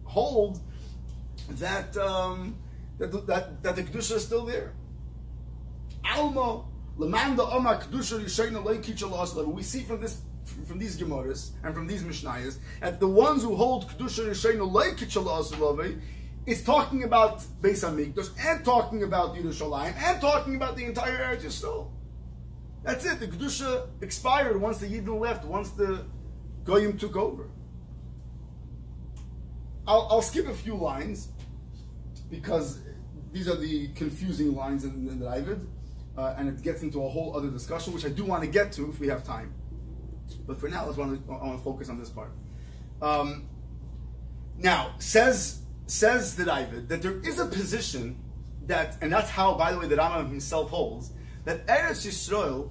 hold 0.03 0.59
that 1.49 1.95
um, 1.97 2.57
that, 2.97 3.27
that 3.27 3.63
that 3.63 3.75
the 3.75 3.83
kedusha 3.83 4.15
is 4.15 4.25
still 4.25 4.45
there. 4.45 4.73
Alma 6.05 6.65
lemanda 6.97 7.53
omar 7.53 7.79
kedusha 7.79 8.19
yishayna 8.19 8.63
loy 8.63 9.43
We 9.45 9.63
see 9.63 9.81
from 9.81 10.01
this 10.01 10.21
from 10.67 10.79
these 10.79 10.97
Gemaras 10.97 11.51
and 11.63 11.73
from 11.73 11.87
these 11.87 12.03
Mishnayos 12.03 12.57
that 12.79 12.99
the 12.99 13.07
ones 13.07 13.43
who 13.43 13.55
hold 13.55 13.89
kedusha 13.89 14.29
yishayna 14.29 14.69
loy 14.69 14.93
kitchel 14.93 16.01
is 16.45 16.63
talking 16.63 17.03
about 17.03 17.39
Beis 17.61 17.83
Hamikdash 17.83 18.29
and 18.43 18.65
talking 18.65 19.03
about 19.03 19.35
Yerushalayim 19.35 19.95
and 19.95 20.21
talking 20.21 20.55
about 20.55 20.75
the 20.75 20.85
entire 20.85 21.17
Eretz 21.17 21.43
Yisrael. 21.43 21.91
That's 22.83 23.05
it. 23.05 23.19
The 23.19 23.27
kedusha 23.27 23.87
expired 24.01 24.59
once 24.59 24.79
the 24.79 24.87
Yidden 24.87 25.19
left, 25.19 25.45
once 25.45 25.69
the 25.71 26.05
Goyim 26.63 26.97
took 26.97 27.15
over. 27.15 27.49
I'll, 29.87 30.07
I'll 30.09 30.21
skip 30.21 30.47
a 30.47 30.53
few 30.53 30.75
lines 30.75 31.29
because 32.29 32.79
these 33.31 33.47
are 33.47 33.55
the 33.55 33.89
confusing 33.89 34.55
lines 34.55 34.83
in, 34.83 35.07
in 35.07 35.19
the 35.19 35.25
Raavad, 35.25 35.65
uh, 36.17 36.35
and 36.37 36.49
it 36.49 36.61
gets 36.61 36.81
into 36.81 37.03
a 37.03 37.09
whole 37.09 37.35
other 37.35 37.49
discussion, 37.49 37.93
which 37.93 38.05
I 38.05 38.09
do 38.09 38.25
want 38.25 38.43
to 38.43 38.49
get 38.49 38.71
to 38.73 38.89
if 38.89 38.99
we 38.99 39.07
have 39.07 39.23
time. 39.23 39.53
But 40.35 40.59
for 40.59 40.69
now, 40.69 40.85
let's 40.85 40.97
want 40.97 41.25
to, 41.25 41.33
I 41.33 41.45
want 41.45 41.57
to 41.57 41.63
focus 41.63 41.89
on 41.89 41.99
this 41.99 42.09
part. 42.09 42.31
Um, 43.01 43.47
now, 44.57 44.95
says 44.99 45.61
says 45.87 46.35
the 46.35 46.45
Raavad 46.45 46.87
that 46.87 47.01
there 47.01 47.19
is 47.19 47.39
a 47.39 47.45
position 47.45 48.17
that, 48.67 48.97
and 49.01 49.11
that's 49.11 49.29
how, 49.29 49.55
by 49.55 49.71
the 49.71 49.79
way, 49.79 49.87
the 49.87 49.95
Rambam 49.95 50.29
himself 50.29 50.69
holds 50.69 51.11
that 51.43 51.65
Eretz 51.67 52.07
Yisrael 52.07 52.69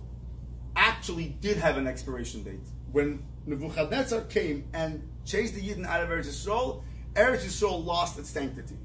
actually 0.77 1.37
did 1.41 1.57
have 1.59 1.77
an 1.77 1.87
expiration 1.87 2.43
date. 2.43 2.61
When 2.93 3.23
Nebuchadnezzar 3.47 4.23
came 4.23 4.69
and 4.73 5.07
chased 5.25 5.55
the 5.55 5.61
Yidden 5.61 5.85
out 5.87 6.03
of 6.03 6.09
Eretz 6.09 6.29
Yisrael, 6.29 6.83
Eretz 7.15 7.45
Yisrael 7.45 7.85
lost 7.85 8.19
its 8.19 8.31
sanctity. 8.31 8.77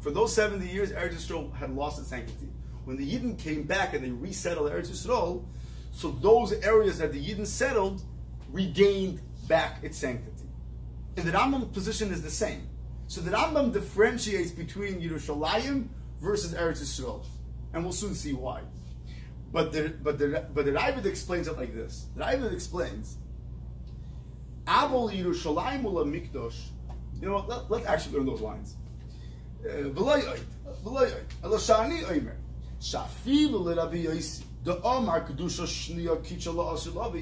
For 0.00 0.10
those 0.10 0.34
70 0.34 0.66
years, 0.66 0.92
Eretz 0.92 1.14
Yisrael 1.14 1.54
had 1.56 1.74
lost 1.74 1.98
its 1.98 2.08
sanctity. 2.08 2.48
When 2.84 2.96
the 2.96 3.04
Yidden 3.04 3.38
came 3.38 3.64
back 3.64 3.94
and 3.94 4.04
they 4.04 4.10
resettled 4.10 4.70
Eretz 4.70 4.90
Yisrael, 4.90 5.44
so 5.96 6.10
those 6.10 6.52
areas 6.52 6.98
that 6.98 7.14
the 7.14 7.26
Yidden 7.26 7.46
settled 7.46 8.02
regained 8.52 9.22
back 9.48 9.82
its 9.82 9.96
sanctity. 9.96 10.46
And 11.16 11.26
the 11.26 11.32
Rambam 11.32 11.72
position 11.72 12.12
is 12.12 12.20
the 12.20 12.30
same. 12.30 12.68
So 13.06 13.22
the 13.22 13.30
Rambam 13.30 13.72
differentiates 13.72 14.50
between 14.50 15.00
Yerushalayim 15.00 15.88
versus 16.20 16.52
Eretz 16.52 16.82
Yisrael. 16.82 17.24
And 17.72 17.82
we'll 17.82 17.94
soon 17.94 18.14
see 18.14 18.34
why. 18.34 18.60
But 19.50 19.72
the 19.72 19.94
but 20.02 20.18
the 20.18 20.46
but 20.52 20.66
the 20.66 20.72
Raavad 20.72 21.06
explains 21.06 21.48
it 21.48 21.56
like 21.56 21.74
this. 21.74 22.08
The 22.14 22.24
Raavad 22.24 22.52
explains, 22.52 23.16
Avol 24.66 25.10
Yerushalayim 25.10 25.82
ula 25.82 26.04
mikdosh. 26.04 26.60
You 27.22 27.28
know 27.28 27.36
what? 27.36 27.48
Let, 27.48 27.70
let's 27.70 27.86
actually 27.86 28.18
learn 28.18 28.26
those 28.26 28.42
lines. 28.42 28.76
Uh, 34.68 34.72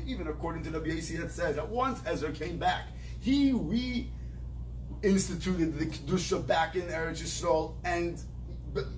even 0.07 0.29
according 0.29 0.63
to 0.63 0.71
Rabbi 0.71 0.87
Yossi 0.87 1.19
had 1.19 1.31
says 1.31 1.57
that 1.57 1.69
once 1.69 2.01
Ezra 2.07 2.33
came 2.33 2.57
back, 2.59 2.87
he 3.21 3.53
re-instituted 3.53 5.79
the 5.79 5.85
kedusha 5.87 6.47
back 6.47 6.77
in 6.77 6.83
Eretz 6.83 7.23
Yisrael, 7.23 7.75
and 7.85 8.19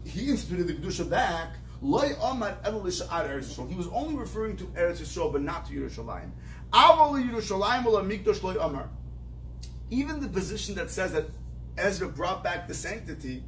he 0.04 0.30
instituted 0.30 0.68
the 0.68 0.74
kedusha 0.74 1.10
back 1.10 1.56
he 1.80 1.92
was 1.92 3.88
only 3.92 4.14
referring 4.14 4.56
to 4.56 4.64
Eretz 4.64 5.00
Yisrael, 5.00 5.32
but 5.32 5.42
not 5.42 5.66
to 5.66 5.74
Yerushalayim. 5.74 6.30
Even 9.90 10.20
the 10.20 10.28
position 10.28 10.74
that 10.76 10.90
says 10.90 11.12
that 11.12 11.26
Ezra 11.76 12.08
brought 12.08 12.42
back 12.42 12.66
the 12.66 12.74
sanctity 12.74 13.44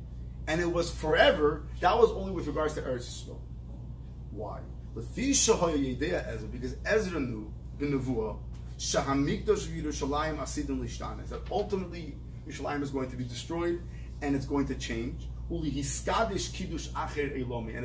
and 0.46 0.60
it 0.60 0.70
was 0.70 0.90
forever, 0.90 1.66
that 1.80 1.98
was 1.98 2.10
only 2.10 2.32
with 2.32 2.46
regards 2.46 2.74
to 2.74 2.82
Eretz 2.82 3.24
Yisrael. 3.24 3.38
Why? 4.30 4.60
Because 6.52 6.76
Ezra 6.84 7.20
knew 7.20 7.52
the 7.78 7.86
Nevuah 7.86 8.36
that 11.28 11.40
ultimately 11.50 12.14
Yerushalayim 12.46 12.82
is 12.82 12.90
going 12.90 13.10
to 13.10 13.16
be 13.16 13.24
destroyed 13.24 13.82
and 14.22 14.36
it's 14.36 14.46
going 14.46 14.66
to 14.66 14.74
change 14.76 15.26
and 15.50 15.66
it's 15.96 16.04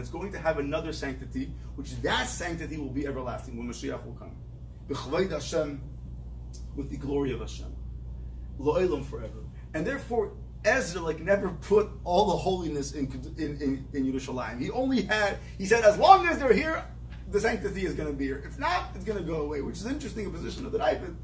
going 0.09 0.31
to 0.31 0.39
have 0.39 0.59
another 0.59 0.93
sanctity, 0.93 1.51
which 1.75 1.99
that 2.01 2.27
sanctity 2.27 2.77
will 2.77 2.89
be 2.89 3.07
everlasting 3.07 3.57
when 3.57 3.67
Mashiach 3.67 4.05
will 4.05 4.13
come. 4.13 4.35
Hashem, 5.31 5.81
with 6.75 6.89
the 6.89 6.97
glory 6.97 7.31
of 7.31 7.39
Hashem. 7.39 7.73
Lo'elam 8.59 9.05
forever. 9.05 9.39
And 9.73 9.87
therefore, 9.87 10.33
Ezra 10.65 11.01
like 11.01 11.19
never 11.19 11.49
put 11.49 11.89
all 12.03 12.27
the 12.27 12.37
holiness 12.37 12.93
in, 12.93 13.07
in, 13.37 13.61
in, 13.61 13.87
in 13.93 14.11
Yerushalayim. 14.11 14.59
He 14.61 14.69
only 14.71 15.01
had, 15.03 15.37
he 15.57 15.65
said, 15.65 15.83
as 15.83 15.97
long 15.97 16.27
as 16.27 16.39
they're 16.39 16.53
here, 16.53 16.85
the 17.33 17.41
sanctity 17.41 17.83
is 17.83 17.95
going 17.95 18.07
to 18.07 18.15
be 18.15 18.25
here. 18.25 18.43
If 18.45 18.59
not, 18.59 18.91
it's 18.93 19.03
going 19.03 19.17
to 19.17 19.23
go 19.23 19.41
away, 19.41 19.61
which 19.61 19.77
is 19.77 19.85
an 19.85 19.93
interesting 19.93 20.31
position 20.31 20.67
of 20.67 20.71
the 20.71 20.77
Raavad. 20.77 21.15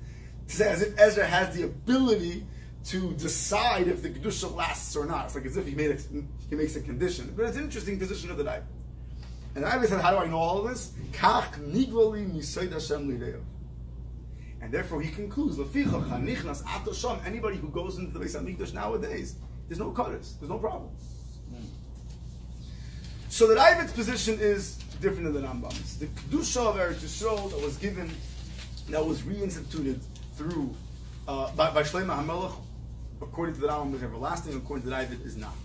To 0.47 0.55
say 0.55 0.67
as 0.67 0.81
if 0.81 0.99
Ezra 0.99 1.25
has 1.25 1.55
the 1.55 1.63
ability 1.63 2.47
to 2.85 3.13
decide 3.13 3.87
if 3.87 4.01
the 4.01 4.09
kedusha 4.09 4.53
lasts 4.53 4.95
or 4.95 5.05
not. 5.05 5.25
It's 5.25 5.35
like 5.35 5.45
as 5.45 5.55
if 5.55 5.67
he 5.67 5.75
made 5.75 5.91
a, 5.91 5.97
he 6.49 6.55
makes 6.55 6.75
a 6.75 6.81
condition. 6.81 7.31
But 7.37 7.45
it's 7.45 7.57
an 7.57 7.63
interesting 7.63 7.99
position 7.99 8.31
of 8.31 8.37
the 8.37 8.43
Raavad. 8.43 8.63
And 9.53 9.63
the 9.63 9.69
Raavad 9.69 9.87
said, 9.87 10.01
"How 10.01 10.09
do 10.09 10.17
I 10.17 10.25
know 10.25 10.39
all 10.39 10.65
of 10.65 10.69
this? 10.71 10.93
Kach 11.11 11.53
nigvali 11.59 12.27
misayd 12.27 12.71
Hashem 12.71 13.45
And 14.61 14.73
therefore, 14.73 15.01
he 15.01 15.11
concludes: 15.11 15.59
Anybody 15.59 17.57
who 17.57 17.69
goes 17.69 17.99
into 17.99 18.17
the 18.17 18.25
Beis 18.25 18.35
Hamikdash 18.35 18.73
nowadays, 18.73 19.35
there's 19.67 19.79
no 19.79 19.91
cutters, 19.91 20.37
there's 20.39 20.49
no 20.49 20.57
problem. 20.57 20.89
Hmm. 21.53 21.65
So 23.29 23.45
the 23.45 23.53
Raavad's 23.53 23.91
position 23.91 24.39
is 24.39 24.79
different 25.01 25.33
than 25.33 25.41
the 25.41 25.47
Rambam's. 25.47 25.97
The 25.97 26.07
kedusha 26.07 26.65
of 26.65 26.75
Eretz 26.75 27.03
Yisrael 27.03 27.49
that 27.51 27.61
was 27.61 27.77
given, 27.77 28.09
that 28.89 29.05
was 29.05 29.21
reinstituted 29.21 29.99
through 30.35 30.75
uh, 31.27 31.51
by, 31.51 31.71
by 31.71 31.83
Shlomo 31.83 32.25
HaMelech 32.25 32.53
according 33.21 33.55
to 33.55 33.61
the 33.61 33.67
Rambam, 33.67 33.95
is 33.95 34.03
everlasting, 34.03 34.55
according 34.55 34.83
to 34.83 34.89
the 34.89 34.95
Raavad, 34.95 35.25
is 35.25 35.37
not. 35.37 35.55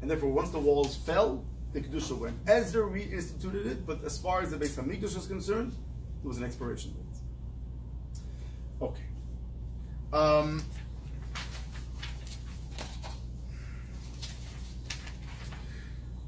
And 0.00 0.10
therefore, 0.10 0.30
once 0.30 0.50
the 0.50 0.58
walls 0.58 0.96
fell, 0.96 1.44
the 1.72 1.80
Kedusha 1.80 2.16
went. 2.16 2.36
Ezra 2.46 2.82
reinstituted 2.82 3.66
it, 3.66 3.86
but 3.86 4.04
as 4.04 4.18
far 4.18 4.42
as 4.42 4.50
the 4.50 4.56
Beis 4.56 4.80
Hamikdash 4.80 5.16
is 5.16 5.26
concerned, 5.26 5.72
it 6.22 6.26
was 6.26 6.38
an 6.38 6.44
expiration 6.44 6.92
date. 6.92 7.02
Okay. 8.80 9.02
Um, 10.12 10.62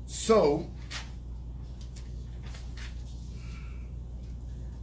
so, 0.07 0.69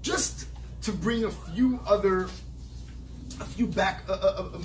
just 0.06 0.46
to 0.84 0.92
bring 0.92 1.24
a 1.24 1.32
few 1.32 1.80
other, 1.88 2.26
a 3.42 3.46
few 3.56 3.66
back, 3.66 4.04
uh, 4.08 4.12
uh, 4.12 4.50
uh, 4.54 4.60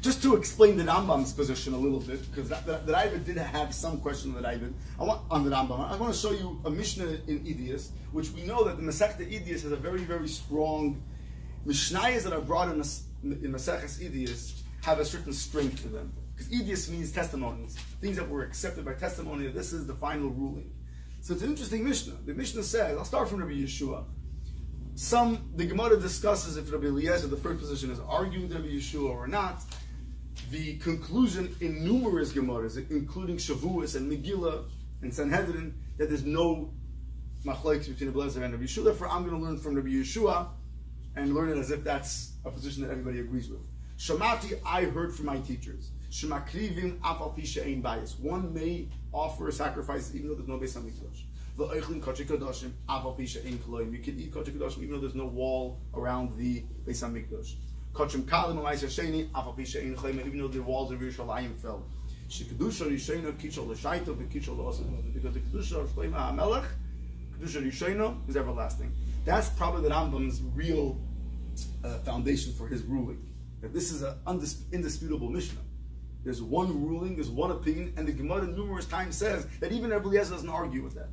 just 0.00 0.20
to 0.20 0.34
explain 0.34 0.76
the 0.76 0.82
Rambam's 0.82 1.32
position 1.32 1.74
a 1.74 1.78
little 1.78 2.00
bit, 2.00 2.28
because 2.28 2.48
that, 2.48 2.66
that, 2.66 2.86
that 2.86 3.24
did 3.24 3.36
have 3.36 3.72
some 3.72 4.00
question 4.00 4.34
on 4.34 4.42
the 4.42 4.48
Raavad. 4.48 4.72
I 4.98 5.04
want 5.04 5.20
on 5.30 5.44
the 5.44 5.50
Rambam. 5.50 5.78
I 5.88 5.96
want 5.96 6.12
to 6.12 6.18
show 6.18 6.32
you 6.32 6.60
a 6.64 6.70
Mishnah 6.70 7.18
in 7.28 7.38
Idias, 7.44 7.90
which 8.10 8.32
we 8.32 8.42
know 8.42 8.64
that 8.64 8.78
the 8.78 8.82
Masechta 8.82 9.20
Idias 9.20 9.62
has 9.62 9.70
a 9.70 9.76
very, 9.76 10.00
very 10.00 10.26
strong 10.26 11.00
Mishnayos 11.64 12.24
that 12.24 12.32
are 12.32 12.40
brought 12.40 12.68
in, 12.68 12.80
in 13.22 13.52
Maseches 13.52 14.00
Idias 14.00 14.62
have 14.82 14.98
a 14.98 15.04
certain 15.04 15.32
strength 15.32 15.82
to 15.82 15.88
them. 15.88 16.12
Because 16.34 16.50
Idias 16.50 16.90
means 16.90 17.12
testimonies, 17.12 17.76
things 18.00 18.16
that 18.16 18.28
were 18.28 18.42
accepted 18.42 18.84
by 18.84 18.94
testimony. 18.94 19.46
This 19.46 19.72
is 19.72 19.86
the 19.86 19.94
final 19.94 20.30
ruling. 20.30 20.72
So 21.20 21.34
it's 21.34 21.42
an 21.42 21.50
interesting 21.50 21.84
Mishnah. 21.84 22.16
The 22.26 22.34
Mishnah 22.34 22.64
says, 22.64 22.98
I'll 22.98 23.04
start 23.04 23.28
from 23.28 23.38
Rabbi 23.38 23.52
Yehoshua. 23.52 24.04
Some 24.94 25.50
the 25.56 25.66
Gemara 25.66 25.98
discusses 25.98 26.56
if 26.56 26.72
Rabbi 26.72 26.86
Eliezer, 26.86 27.26
the 27.26 27.36
first 27.36 27.60
position, 27.60 27.90
is 27.90 28.00
arguing 28.00 28.50
Rabbi 28.50 28.66
Yehoshua 28.66 29.10
or 29.10 29.26
not 29.26 29.62
the 30.50 30.76
conclusion 30.78 31.54
in 31.60 31.84
numerous 31.84 32.32
Gemaras, 32.32 32.76
including 32.90 33.36
Shavuos 33.36 33.96
and 33.96 34.10
Megillah 34.10 34.64
and 35.02 35.12
Sanhedrin, 35.12 35.74
that 35.98 36.08
there's 36.08 36.24
no 36.24 36.72
machlekes 37.44 37.88
between 37.88 38.10
Rabbi 38.10 38.20
Lezer 38.20 38.42
and 38.42 38.52
Rabbi 38.52 38.64
Yehoshua. 38.64 38.84
Therefore, 38.84 39.08
I'm 39.08 39.24
going 39.24 39.38
to 39.38 39.42
learn 39.42 39.58
from 39.58 39.74
Rabbi 39.74 39.88
Yehoshua 39.88 40.48
and 41.16 41.34
learn 41.34 41.50
it 41.50 41.58
as 41.58 41.70
if 41.70 41.84
that's 41.84 42.32
a 42.44 42.50
position 42.50 42.82
that 42.82 42.90
everybody 42.90 43.20
agrees 43.20 43.48
with. 43.48 43.60
Shamati, 43.98 44.58
I 44.64 44.84
heard 44.84 45.14
from 45.14 45.26
my 45.26 45.38
teachers. 45.38 45.90
Shemakrivim 46.10 46.98
apal 47.00 47.38
pisha 47.38 47.66
ein 47.66 47.80
bias. 47.80 48.18
One 48.18 48.52
may 48.52 48.88
offer 49.12 49.48
a 49.48 49.52
sacrifice 49.52 50.14
even 50.14 50.28
though 50.28 50.34
there's 50.34 50.48
no 50.48 50.58
base 50.58 50.76
on 50.76 50.84
mikdash. 50.84 51.22
Pisha. 53.16 53.44
You 53.92 53.98
can 53.98 54.20
eat 54.20 54.32
kachik 54.32 54.56
kadashim 54.56 54.78
even 54.78 54.92
though 54.92 55.00
there's 55.00 55.14
no 55.14 55.26
wall 55.26 55.80
around 55.94 56.36
the 56.36 56.64
base 56.86 57.02
on 57.02 57.14
mikdash. 57.14 57.54
Kachim 57.92 58.22
Kalim 58.22 58.58
Elaisa 58.58 58.86
Sheni, 58.86 59.28
Afapisha 59.30 59.82
In 59.82 59.96
Chayim, 59.96 60.24
even 60.24 60.38
though 60.38 60.48
the 60.48 60.62
walls 60.62 60.92
of 60.92 61.00
Yerushalayim 61.00 61.56
fell. 61.58 61.84
Shekadusha 62.28 62.88
Rishena 62.88 63.32
Kichel 63.32 63.66
L'Shaita 63.66 64.14
V'Kichel 64.14 64.56
L'Osim. 64.56 65.12
Because 65.12 65.34
the 65.34 65.40
Kedusha 65.40 65.80
of 65.80 65.88
Shleima 65.90 66.36
HaMelech, 66.36 66.66
Kedusha 67.38 67.60
Rishena 67.66 68.16
is 68.28 68.36
everlasting. 68.36 68.92
That's 69.24 69.48
probably 69.50 69.82
the 69.82 69.90
Rambam's 69.90 70.40
real 70.54 71.00
uh, 71.84 71.98
foundation 71.98 72.52
for 72.52 72.68
his 72.68 72.82
ruling. 72.82 73.26
That 73.60 73.74
this 73.74 73.90
is 73.90 74.02
an 74.02 74.16
indisputable 74.72 75.28
Mishnah. 75.28 75.60
There's 76.22 76.42
one 76.42 76.86
ruling, 76.86 77.16
there's 77.16 77.30
one 77.30 77.50
opinion, 77.50 77.94
and 77.96 78.06
the 78.06 78.12
Gemara 78.12 78.46
numerous 78.46 78.86
times 78.86 79.16
says 79.16 79.46
that 79.60 79.72
even 79.72 79.90
Rebbe 79.90 80.10
doesn't 80.12 80.48
argue 80.48 80.82
with 80.82 80.94
that. 80.94 81.08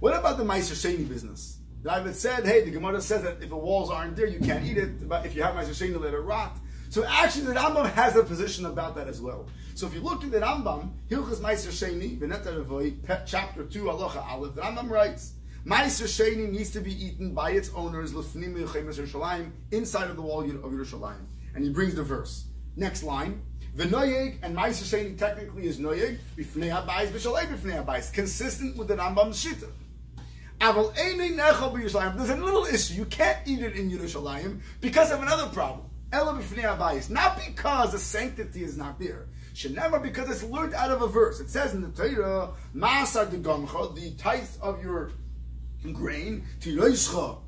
What 0.00 0.16
about 0.16 0.38
the 0.38 0.44
Meiser 0.44 0.72
Sheni 0.72 1.06
business? 1.06 1.58
Raavad 1.82 2.14
said, 2.14 2.46
hey, 2.46 2.64
the 2.64 2.70
Gemara 2.70 3.02
says 3.02 3.22
that 3.22 3.42
if 3.42 3.50
the 3.50 3.56
walls 3.56 3.90
aren't 3.90 4.16
there, 4.16 4.26
you 4.26 4.40
can't 4.40 4.64
eat 4.64 4.78
it, 4.78 5.06
but 5.06 5.26
if 5.26 5.36
you 5.36 5.42
have 5.42 5.54
Meiser 5.54 5.76
Sheni, 5.76 6.00
let 6.00 6.14
it 6.14 6.18
rot. 6.20 6.56
So 6.88 7.04
actually, 7.04 7.44
the 7.44 7.52
Rambam 7.52 7.92
has 7.92 8.16
a 8.16 8.22
position 8.22 8.64
about 8.64 8.94
that 8.96 9.08
as 9.08 9.20
well. 9.20 9.46
So 9.74 9.86
if 9.86 9.92
you 9.92 10.00
look 10.00 10.24
at 10.24 10.30
the 10.30 10.40
Rambam, 10.40 10.92
Hilchas 11.10 11.40
Meiser 11.40 11.68
Sheni, 11.68 12.18
Beneta 12.18 13.26
chapter 13.26 13.64
2, 13.64 13.90
Aloha 13.90 14.20
Aleph, 14.20 14.54
the 14.54 14.62
Rambam 14.62 14.88
writes, 14.88 15.34
Meiser 15.66 16.08
Sheni 16.08 16.50
needs 16.50 16.70
to 16.70 16.80
be 16.80 16.92
eaten 17.04 17.34
by 17.34 17.50
its 17.50 17.70
owners, 17.74 18.14
Lefnim 18.14 18.56
Yerushalayim, 18.56 19.50
inside 19.70 20.08
of 20.08 20.16
the 20.16 20.22
wall 20.22 20.40
of 20.40 20.72
Yerushalayim. 20.72 21.26
And 21.54 21.62
he 21.62 21.68
brings 21.68 21.94
the 21.94 22.02
verse. 22.02 22.46
Next 22.74 23.02
line. 23.02 23.42
V'noyeg 23.76 24.38
and 24.42 24.56
Ma'aser 24.56 24.84
Sheni 24.84 25.18
technically 25.18 25.66
is 25.66 25.78
noyeg 25.78 26.18
b'fnei 26.36 26.70
habayis 26.74 27.08
v'shalei 27.08 27.46
b'fnei 27.46 28.12
consistent 28.14 28.78
with 28.78 28.88
the 28.88 28.96
Rambam's 28.96 29.44
shita. 29.44 29.68
There's 30.60 32.30
a 32.30 32.36
little 32.36 32.66
issue. 32.66 32.94
You 32.94 33.06
can't 33.06 33.38
eat 33.46 33.60
it 33.60 33.76
in 33.76 33.90
Yerushalayim 33.90 34.60
because 34.80 35.10
of 35.10 35.22
another 35.22 35.46
problem. 35.46 35.86
Not 36.12 37.40
because 37.46 37.92
the 37.92 37.98
sanctity 37.98 38.64
is 38.64 38.76
not 38.76 38.98
there. 38.98 39.28
Never 39.70 39.98
because 39.98 40.28
it's 40.30 40.42
learned 40.42 40.74
out 40.74 40.90
of 40.90 41.02
a 41.02 41.06
verse. 41.06 41.40
It 41.40 41.50
says 41.50 41.74
in 41.74 41.82
the 41.82 41.88
Torah, 41.88 42.50
Ma'asar 42.74 43.30
de 43.30 43.36
the 43.38 44.10
tithe 44.16 44.48
of 44.60 44.82
your 44.82 45.12
grain, 45.92 46.44
tiroischa 46.60 47.38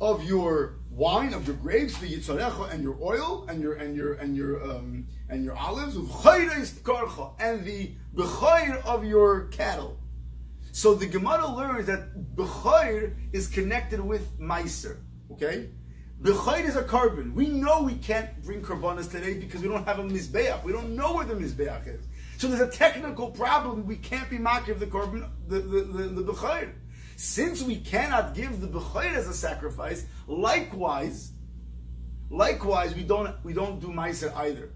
of 0.00 0.24
your 0.24 0.74
wine, 0.90 1.32
of 1.32 1.46
your 1.46 1.56
grapes, 1.56 1.96
the 1.98 2.08
yitzarecha, 2.08 2.72
and 2.72 2.82
your 2.82 2.96
oil, 3.00 3.46
and 3.48 3.62
your 3.62 3.74
and 3.74 3.96
your 3.96 4.14
and 4.14 4.36
your 4.36 4.62
um, 4.64 5.06
and 5.28 5.44
your 5.44 5.56
olives, 5.56 5.96
and 5.96 7.64
the 7.64 7.92
bechayr 8.14 8.84
of 8.84 9.04
your 9.04 9.44
cattle. 9.46 9.96
So 10.72 10.94
the 10.94 11.06
Gemara 11.06 11.46
learns 11.46 11.86
that 11.86 12.34
bechayr 12.34 13.14
is 13.32 13.46
connected 13.46 14.00
with 14.00 14.38
meiser. 14.40 14.96
Okay, 15.30 15.68
bechayr 16.22 16.64
is 16.64 16.76
a 16.76 16.82
korban. 16.82 17.34
We 17.34 17.48
know 17.48 17.82
we 17.82 17.96
can't 17.96 18.42
bring 18.42 18.62
karbanas 18.62 19.10
today 19.10 19.34
because 19.34 19.60
we 19.60 19.68
don't 19.68 19.84
have 19.84 19.98
a 19.98 20.02
mizbeach. 20.02 20.64
We 20.64 20.72
don't 20.72 20.96
know 20.96 21.12
where 21.12 21.26
the 21.26 21.34
mizbeach 21.34 21.86
is. 21.86 22.06
So 22.38 22.48
there's 22.48 22.62
a 22.62 22.70
technical 22.70 23.30
problem. 23.30 23.86
We 23.86 23.96
can't 23.96 24.30
be 24.30 24.38
makiv 24.38 24.78
the 24.78 24.86
korban, 24.86 25.28
the 25.46 25.58
the 25.60 25.80
the, 25.82 26.22
the 26.22 26.32
bechayr. 26.32 26.72
Since 27.16 27.62
we 27.62 27.76
cannot 27.76 28.34
give 28.34 28.62
the 28.62 28.66
bechayr 28.66 29.14
as 29.14 29.28
a 29.28 29.34
sacrifice, 29.34 30.06
likewise, 30.26 31.32
likewise 32.30 32.94
we 32.94 33.02
don't 33.02 33.36
we 33.44 33.52
don't 33.52 33.78
do 33.78 33.88
meiser 33.88 34.34
either. 34.36 34.72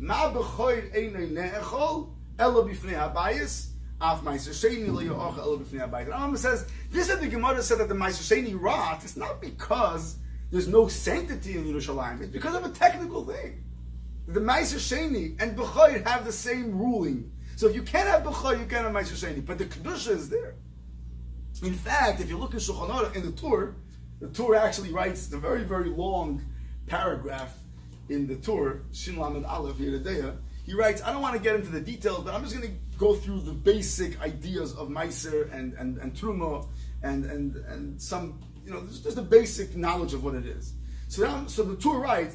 Ma 0.00 0.30
einay 0.32 1.30
ne'echol 1.30 2.14
elo 2.38 2.64
b'fnei 2.64 2.94
habayis. 2.94 3.74
Af 4.00 4.22
b'fnei 4.22 5.88
habayis. 5.88 6.08
Rambam 6.08 6.38
says 6.38 6.66
this 6.90 7.08
is 7.08 7.18
the 7.18 7.28
Gemara 7.28 7.62
said 7.62 7.78
that 7.78 7.88
the 7.88 7.94
meiser 7.94 8.22
sheni 8.22 8.56
rot. 8.58 9.02
It's 9.04 9.16
not 9.16 9.40
because 9.40 10.16
there's 10.50 10.68
no 10.68 10.88
sanctity 10.88 11.56
in 11.56 11.64
Yerushalayim. 11.64 12.22
It's 12.22 12.30
because 12.30 12.54
of 12.54 12.64
a 12.64 12.70
technical 12.70 13.24
thing. 13.24 13.64
The 14.26 14.40
meiser 14.40 14.76
sheni 14.76 15.40
and 15.40 15.56
bechayr 15.56 16.06
have 16.06 16.24
the 16.24 16.32
same 16.32 16.78
ruling. 16.78 17.32
So 17.58 17.66
if 17.66 17.74
you 17.74 17.82
can't 17.82 18.06
have 18.06 18.22
Bechor, 18.22 18.56
you 18.56 18.66
can't 18.66 18.84
have 18.84 18.92
Meiser 18.92 19.18
Sheni. 19.18 19.44
But 19.44 19.58
the 19.58 19.64
Kedusha 19.64 20.10
is 20.10 20.28
there. 20.30 20.54
In 21.64 21.74
fact, 21.74 22.20
if 22.20 22.28
you 22.30 22.38
look 22.38 22.54
at 22.54 22.60
Shulchan 22.60 22.88
Aruch 22.88 23.16
in 23.16 23.26
the 23.26 23.32
Tur, 23.32 23.74
the 24.20 24.28
Tur 24.28 24.54
actually 24.54 24.92
writes 24.92 25.26
the 25.26 25.38
very, 25.38 25.64
very 25.64 25.90
long 25.90 26.40
paragraph 26.86 27.58
in 28.08 28.28
the 28.28 28.36
Tur, 28.36 28.82
Shin 28.92 29.16
Lamed 29.16 29.44
Aleph 29.44 29.76
Yeredeya. 29.78 30.36
He 30.64 30.72
writes, 30.72 31.02
I 31.02 31.10
don't 31.12 31.20
want 31.20 31.34
to 31.34 31.42
get 31.42 31.56
into 31.56 31.70
the 31.70 31.80
details, 31.80 32.22
but 32.22 32.32
I'm 32.32 32.44
just 32.44 32.54
going 32.54 32.68
to 32.68 32.87
go 32.98 33.14
through 33.14 33.40
the 33.40 33.52
basic 33.52 34.20
ideas 34.20 34.74
of 34.74 34.88
Meiser 34.88 35.52
and, 35.54 35.72
and, 35.74 35.98
and 35.98 36.12
Truma 36.14 36.68
and, 37.02 37.24
and, 37.24 37.56
and 37.56 38.00
some, 38.00 38.40
you 38.64 38.72
know, 38.72 38.82
just, 38.82 39.04
just 39.04 39.16
the 39.16 39.22
basic 39.22 39.76
knowledge 39.76 40.12
of 40.12 40.24
what 40.24 40.34
it 40.34 40.44
is. 40.44 40.74
So, 41.06 41.22
now, 41.22 41.46
so 41.46 41.62
the 41.62 41.76
Tur 41.76 42.00
writes, 42.00 42.34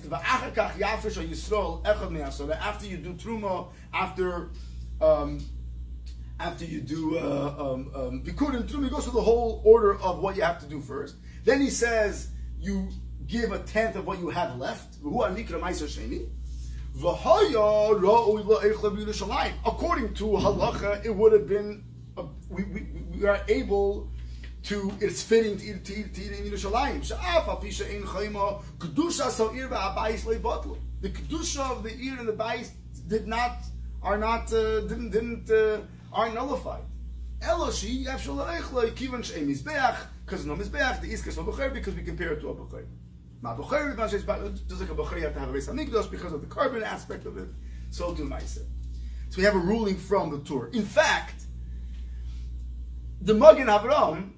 after 2.59 2.87
you 2.87 2.97
do 2.97 3.13
Truma, 3.13 3.67
after 3.93 4.49
um, 5.01 5.45
after 6.39 6.65
you 6.65 6.81
do 6.81 7.17
uh, 7.17 7.55
um, 7.57 7.91
um, 7.95 8.23
Bikur 8.23 8.55
and 8.55 8.69
he 8.69 8.89
goes 8.89 9.03
through 9.03 9.13
the 9.13 9.21
whole 9.21 9.61
order 9.63 9.99
of 10.01 10.19
what 10.19 10.35
you 10.35 10.41
have 10.41 10.59
to 10.59 10.65
do 10.65 10.81
first. 10.81 11.15
Then 11.43 11.61
he 11.61 11.69
says 11.69 12.29
you 12.59 12.89
give 13.27 13.51
a 13.51 13.59
tenth 13.59 13.95
of 13.95 14.07
what 14.07 14.19
you 14.19 14.29
have 14.29 14.57
left. 14.57 14.97
According 16.95 17.53
to 20.13 20.25
halacha, 20.25 21.05
it 21.05 21.15
would 21.15 21.33
have 21.33 21.47
been 21.47 21.83
uh, 22.17 22.23
we, 22.49 22.63
we, 22.65 22.87
we 23.11 23.25
are 23.25 23.41
able 23.47 24.09
to 24.63 24.93
it's 24.99 25.23
fitting 25.23 25.57
to 25.57 25.65
eat, 25.65 25.83
to 25.85 25.99
eat, 25.99 26.13
to 26.13 26.21
eat 26.21 26.31
in 26.31 26.51
Yerushalayim. 26.51 27.01
The 31.01 31.09
kedusha 31.09 31.69
of 31.69 31.83
the 31.83 31.93
ear 31.99 32.15
and 32.19 32.27
the 32.27 32.33
bais 32.33 32.69
did 33.07 33.27
not 33.27 33.57
are 34.01 34.17
not 34.17 34.53
uh, 34.53 34.81
didn't 34.81 35.09
didn't 35.09 35.49
uh, 35.49 35.81
are 36.13 36.29
nullified. 36.29 36.83
Eloshi 37.41 38.05
yafshul 38.05 38.37
leichloi 38.45 38.91
kivan 38.91 39.23
she'em 39.23 39.47
because 40.25 40.45
no 40.45 40.55
mizbeach 40.55 41.01
the 41.01 41.11
iskas 41.11 41.35
no 41.37 41.43
b'cher 41.43 41.73
because 41.73 41.93
we 41.95 42.03
compare 42.03 42.33
it 42.33 42.39
to 42.39 42.49
a 42.49 42.55
b'cher. 42.55 42.85
Just 43.43 44.27
like 44.79 44.89
a 44.89 44.95
b'cher 44.95 45.17
you 45.17 45.23
have 45.23 45.33
to 45.33 45.39
have 45.39 45.49
a 45.49 45.53
beis 45.53 45.69
hamikdash 45.69 46.09
because 46.09 46.33
of 46.33 46.41
the 46.41 46.47
korban 46.47 46.81
aspect 46.81 47.25
of 47.25 47.37
it. 47.37 47.49
So 47.91 48.13
do 48.13 48.23
ma'aser. 48.23 48.65
So 49.29 49.37
we 49.37 49.43
have 49.43 49.55
a 49.55 49.59
ruling 49.59 49.97
from 49.97 50.31
the 50.31 50.39
Tur. 50.39 50.67
In 50.67 50.83
fact, 50.83 51.43
the 53.21 53.33
Magen 53.33 53.67
Avram, 53.67 54.31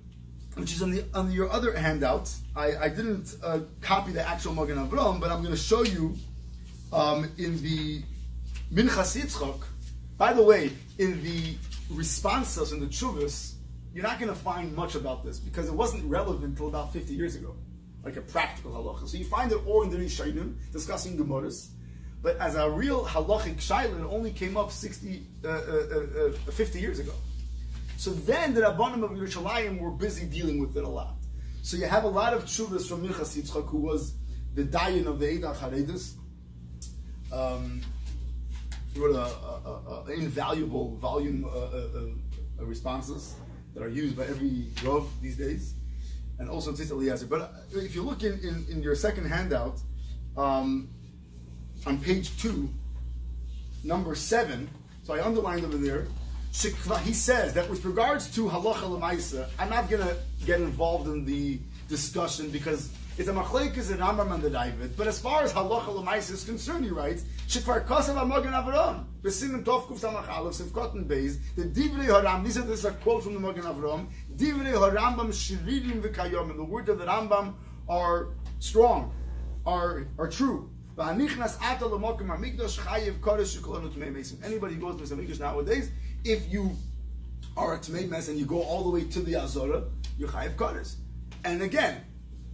which 0.55 0.73
is 0.73 0.81
on 0.81 0.91
the 0.91 1.03
on 1.13 1.31
your 1.31 1.51
other 1.51 1.75
handout, 1.77 2.33
I, 2.55 2.77
I 2.77 2.89
didn't 2.89 3.35
uh, 3.43 3.59
copy 3.81 4.11
the 4.11 4.27
actual 4.27 4.53
Magen 4.53 4.77
Avram, 4.77 5.19
but 5.19 5.31
I'm 5.31 5.41
going 5.41 5.53
to 5.53 5.61
show 5.61 5.83
you 5.83 6.15
um, 6.93 7.29
in 7.37 7.61
the 7.61 8.01
Minchas 8.73 9.15
Yitzchok, 9.15 9.63
by 10.17 10.33
the 10.33 10.41
way, 10.41 10.71
in 10.97 11.21
the 11.23 11.55
responses 11.89 12.71
in 12.71 12.79
the 12.79 12.87
Chuvas, 12.87 13.55
you're 13.93 14.03
not 14.03 14.19
going 14.19 14.29
to 14.29 14.39
find 14.39 14.73
much 14.75 14.95
about 14.95 15.23
this 15.23 15.39
because 15.39 15.67
it 15.67 15.73
wasn't 15.73 16.03
relevant 16.05 16.43
until 16.43 16.67
about 16.67 16.91
50 16.93 17.13
years 17.13 17.35
ago, 17.35 17.55
like 18.05 18.15
a 18.15 18.21
practical 18.21 18.71
halacha. 18.71 19.09
So 19.09 19.17
you 19.17 19.25
find 19.25 19.51
it 19.51 19.59
all 19.65 19.81
in 19.81 19.89
the 19.89 19.97
Rishonim 19.97 20.53
discussing 20.71 21.17
Gemaras, 21.17 21.69
but 22.21 22.37
as 22.37 22.55
a 22.55 22.69
real 22.69 23.03
halachic 23.03 23.57
shaila, 23.57 23.99
it 23.99 24.05
only 24.05 24.31
came 24.31 24.55
up 24.55 24.71
60, 24.71 25.25
uh, 25.43 25.47
uh, 25.47 25.51
uh, 25.51 26.31
uh 26.47 26.51
50 26.51 26.79
years 26.79 26.99
ago. 26.99 27.13
So 27.97 28.11
then 28.11 28.53
the 28.53 28.61
Rabbanim 28.61 29.03
of 29.03 29.11
Yerushalayim 29.11 29.79
were 29.79 29.91
busy 29.91 30.25
dealing 30.25 30.59
with 30.59 30.77
it 30.77 30.83
a 30.83 30.87
lot. 30.87 31.15
So 31.63 31.77
you 31.77 31.85
have 31.85 32.03
a 32.03 32.07
lot 32.07 32.33
of 32.33 32.45
chuvas 32.45 32.87
from 32.87 33.07
Minchas 33.07 33.35
Yitzchak, 33.35 33.67
who 33.67 33.79
was 33.79 34.13
the 34.53 34.63
dayan 34.63 35.07
of 35.07 35.19
the 35.19 35.25
Eidah 35.25 35.55
Charedis. 35.55 36.13
Um, 37.33 37.81
he 38.93 38.99
wrote 38.99 39.15
an 39.15 40.13
invaluable 40.13 40.95
volume 40.97 41.45
uh, 41.45 41.49
uh, 41.49 42.61
of 42.61 42.69
responses 42.69 43.35
that 43.73 43.83
are 43.83 43.89
used 43.89 44.15
by 44.15 44.23
every 44.23 44.67
Rav 44.83 45.09
these 45.21 45.37
days, 45.37 45.73
and 46.39 46.49
also 46.49 46.71
Tzitz 46.71 46.91
Eliezer. 46.91 47.27
But 47.27 47.53
if 47.71 47.95
you 47.95 48.03
look 48.03 48.23
in, 48.23 48.39
in, 48.39 48.65
in 48.69 48.83
your 48.83 48.95
second 48.95 49.25
handout, 49.25 49.79
um, 50.37 50.89
on 51.85 51.99
page 51.99 52.37
two, 52.41 52.69
number 53.83 54.15
seven, 54.15 54.69
so 55.03 55.13
I 55.13 55.23
underlined 55.23 55.65
over 55.65 55.77
there, 55.77 56.07
he 57.03 57.13
says 57.13 57.53
that 57.53 57.69
with 57.69 57.83
regards 57.83 58.33
to 58.35 58.47
halacha 58.47 58.83
lemaisa, 58.83 59.49
I'm 59.59 59.69
not 59.69 59.89
going 59.89 60.01
to 60.01 60.15
get 60.45 60.61
involved 60.61 61.07
in 61.07 61.25
the 61.25 61.59
discussion 61.87 62.49
because 62.49 62.91
it's 63.17 63.29
a 63.29 63.33
machlekes 63.33 63.91
in 63.91 63.97
Rambam 63.97 64.33
and 64.33 64.43
the 64.43 64.49
Raavad. 64.49 64.97
But 64.97 65.07
as 65.07 65.19
far 65.19 65.43
as 65.43 65.53
halacha 65.53 65.87
l'mais 65.87 66.29
is 66.31 66.43
concerned, 66.43 66.83
he 66.83 66.91
writes, 66.91 67.23
"Shekvar 67.47 67.85
kosav 67.85 68.15
amogen 68.15 68.51
Avram 68.51 69.05
b'sinim 69.21 69.63
tov 69.63 69.87
kuf 69.87 69.99
samach 69.99 70.29
aleph 70.29 70.55
sivkotten 70.55 71.05
beis." 71.05 71.37
The 71.55 71.63
divrei 71.63 72.05
haram. 72.05 72.43
These 72.43 72.57
are 72.57 72.61
this 72.63 72.79
is 72.79 72.85
a 72.85 72.91
quote 72.91 73.23
from 73.23 73.33
the 73.33 73.39
Magen 73.39 73.63
Avram. 73.63 74.07
Divrei 74.35 74.73
harambam 74.73 75.29
shiririm 75.29 76.01
v'kayom. 76.01 76.49
And 76.49 76.59
the 76.59 76.63
words 76.63 76.89
of 76.89 76.99
the 76.99 77.05
Rambam 77.05 77.53
are 77.87 78.29
strong, 78.59 79.13
are 79.65 80.07
are 80.17 80.29
true. 80.29 80.69
Anybody 80.97 81.25
goes 81.27 81.65
to 84.97 85.05
the 85.05 85.15
Mikdash 85.15 85.39
nowadays, 85.41 85.91
if 86.23 86.49
you 86.49 86.71
are 87.57 87.75
a 87.75 87.79
Tmei 87.79 88.09
Mes 88.09 88.29
and 88.29 88.39
you 88.39 88.45
go 88.45 88.61
all 88.61 88.83
the 88.83 88.89
way 88.89 89.03
to 89.03 89.19
the 89.19 89.35
Azora, 89.35 89.83
you're 90.17 90.29
chayiv 90.29 90.55
kodesh. 90.55 90.95
And 91.43 91.61
again, 91.61 92.01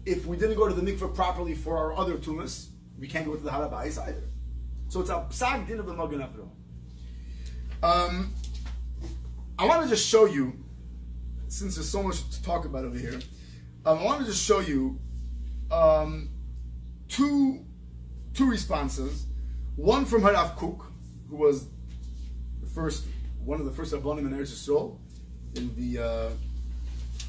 if 0.05 0.25
we 0.25 0.38
didn't 0.38 0.57
go 0.57 0.67
to 0.67 0.73
the 0.73 0.82
mikveh 0.82 1.13
properly 1.13 1.53
for 1.53 1.77
our 1.77 1.93
other 1.93 2.17
tumas, 2.17 2.69
we 2.99 3.07
can't 3.07 3.25
go 3.25 3.36
to 3.36 3.43
the 3.43 3.49
harabais 3.49 3.99
either. 3.99 4.23
So 4.89 5.01
it's 5.01 5.09
a 5.09 5.25
psag 5.29 5.67
din 5.67 5.79
of 5.79 5.86
the 5.86 5.93
magen 5.93 6.21
Um, 7.84 8.34
I 9.57 9.65
want 9.65 9.84
to 9.84 9.89
just 9.89 10.07
show 10.07 10.25
you, 10.25 10.53
since 11.52 11.76
there's 11.76 11.89
so 11.89 12.02
much 12.02 12.30
to 12.30 12.41
talk 12.43 12.64
about 12.64 12.86
over 12.86 12.97
here, 12.97 13.20
um, 13.86 13.99
I 13.99 14.04
want 14.04 14.22
to 14.22 14.26
just 14.26 14.43
show 14.43 14.60
you 14.60 14.99
um, 15.70 16.30
two 17.10 17.66
two 18.34 18.49
responses. 18.49 19.28
One 19.76 20.06
from 20.06 20.22
Harav 20.22 20.56
Kook, 20.56 20.86
who 21.30 21.36
was 21.36 21.68
the 22.62 22.68
first, 22.68 23.06
one 23.43 23.60
of 23.60 23.66
the 23.66 23.72
first 23.72 23.93
Rabbanim 23.93 24.20
in 24.20 24.30
Eretz 24.30 24.52
Yisrael 24.52 24.97
in 25.56 25.76
the 25.76 26.02
uh, 26.04 26.30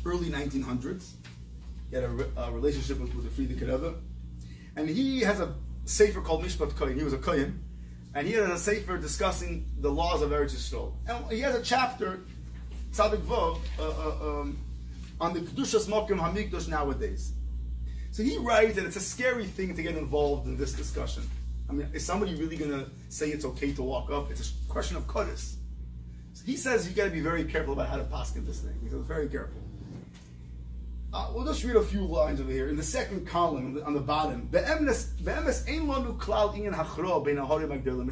early 0.04 0.28
1900s. 0.28 1.12
He 1.90 1.96
had 1.96 2.04
a, 2.04 2.26
a 2.36 2.52
relationship 2.52 3.00
with, 3.00 3.14
with 3.14 3.24
the 3.24 3.42
Frierdiker 3.42 3.72
Rebbe. 3.72 3.94
And 4.76 4.88
he 4.88 5.20
has 5.20 5.40
a 5.40 5.54
sefer 5.84 6.20
called 6.20 6.44
Mishpat 6.44 6.76
Kohen. 6.76 6.96
He 6.96 7.04
was 7.04 7.12
a 7.12 7.18
Kohen. 7.18 7.62
And 8.14 8.26
he 8.26 8.34
had 8.34 8.50
a 8.50 8.58
sefer 8.58 8.98
discussing 8.98 9.70
the 9.78 9.90
laws 9.90 10.22
of 10.22 10.30
Eretz 10.30 10.54
Yisrael. 10.54 10.94
And 11.08 11.30
he 11.32 11.40
has 11.40 11.54
a 11.54 11.62
chapter, 11.62 12.20
Tzadik 12.92 13.22
Vov, 13.22 13.58
uh, 13.78 13.82
uh, 13.82 14.40
um, 14.40 14.58
on 15.20 15.32
the 15.32 15.40
Kedushas 15.40 15.88
Mokim 15.88 16.18
Hamikdash 16.18 16.68
nowadays. 16.68 17.32
So 18.10 18.22
he 18.22 18.36
writes 18.36 18.76
that 18.76 18.84
it's 18.84 18.96
a 18.96 19.00
scary 19.00 19.46
thing 19.46 19.74
to 19.74 19.82
get 19.82 19.96
involved 19.96 20.46
in 20.46 20.58
this 20.58 20.74
discussion. 20.74 21.22
I 21.70 21.72
mean, 21.72 21.88
is 21.94 22.04
somebody 22.04 22.34
really 22.34 22.56
going 22.56 22.70
to 22.70 22.90
say 23.08 23.30
it's 23.30 23.46
okay 23.46 23.72
to 23.72 23.82
walk 23.82 24.10
up? 24.10 24.30
It's 24.30 24.52
a 24.52 24.70
question 24.70 24.98
of 24.98 25.06
Kodesh. 25.06 25.54
So 26.34 26.44
he 26.44 26.56
says 26.56 26.86
you 26.86 26.94
got 26.94 27.04
to 27.04 27.10
be 27.10 27.20
very 27.20 27.44
careful 27.44 27.72
about 27.72 27.88
how 27.88 27.96
to 27.96 28.04
paskin 28.04 28.44
this 28.44 28.60
thing. 28.60 28.78
He 28.82 28.90
says 28.90 29.00
very 29.06 29.28
careful. 29.28 29.62
Uh, 31.14 31.30
we'll 31.34 31.46
just 31.46 31.64
read 31.64 31.76
a 31.76 31.82
few 31.82 32.02
lines 32.02 32.40
over 32.40 32.50
here 32.50 32.68
in 32.68 32.76
the 32.76 32.82
second 32.82 33.26
column 33.26 33.66
on 33.66 33.74
the, 33.74 33.84
on 33.84 33.94
the 33.94 34.00
bottom. 34.00 34.48
It's 34.52 34.98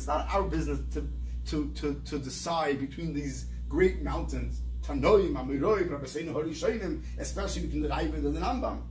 not 0.07 0.29
our 0.35 0.43
business 0.43 0.81
to, 0.95 1.09
to, 1.47 1.71
to, 1.71 2.01
to 2.05 2.19
decide 2.19 2.81
between 2.81 3.13
these 3.15 3.47
great 3.69 4.03
mountains, 4.03 4.61
Tanoim, 4.91 5.35
Amiroim, 5.35 6.33
Hori 6.33 6.51
Shainim, 6.51 7.03
especially 7.19 7.63
between 7.63 7.83
the 7.83 7.89
Raavad 7.89 8.15
and 8.15 8.37
the 8.37 8.41
Rambam, 8.41 8.83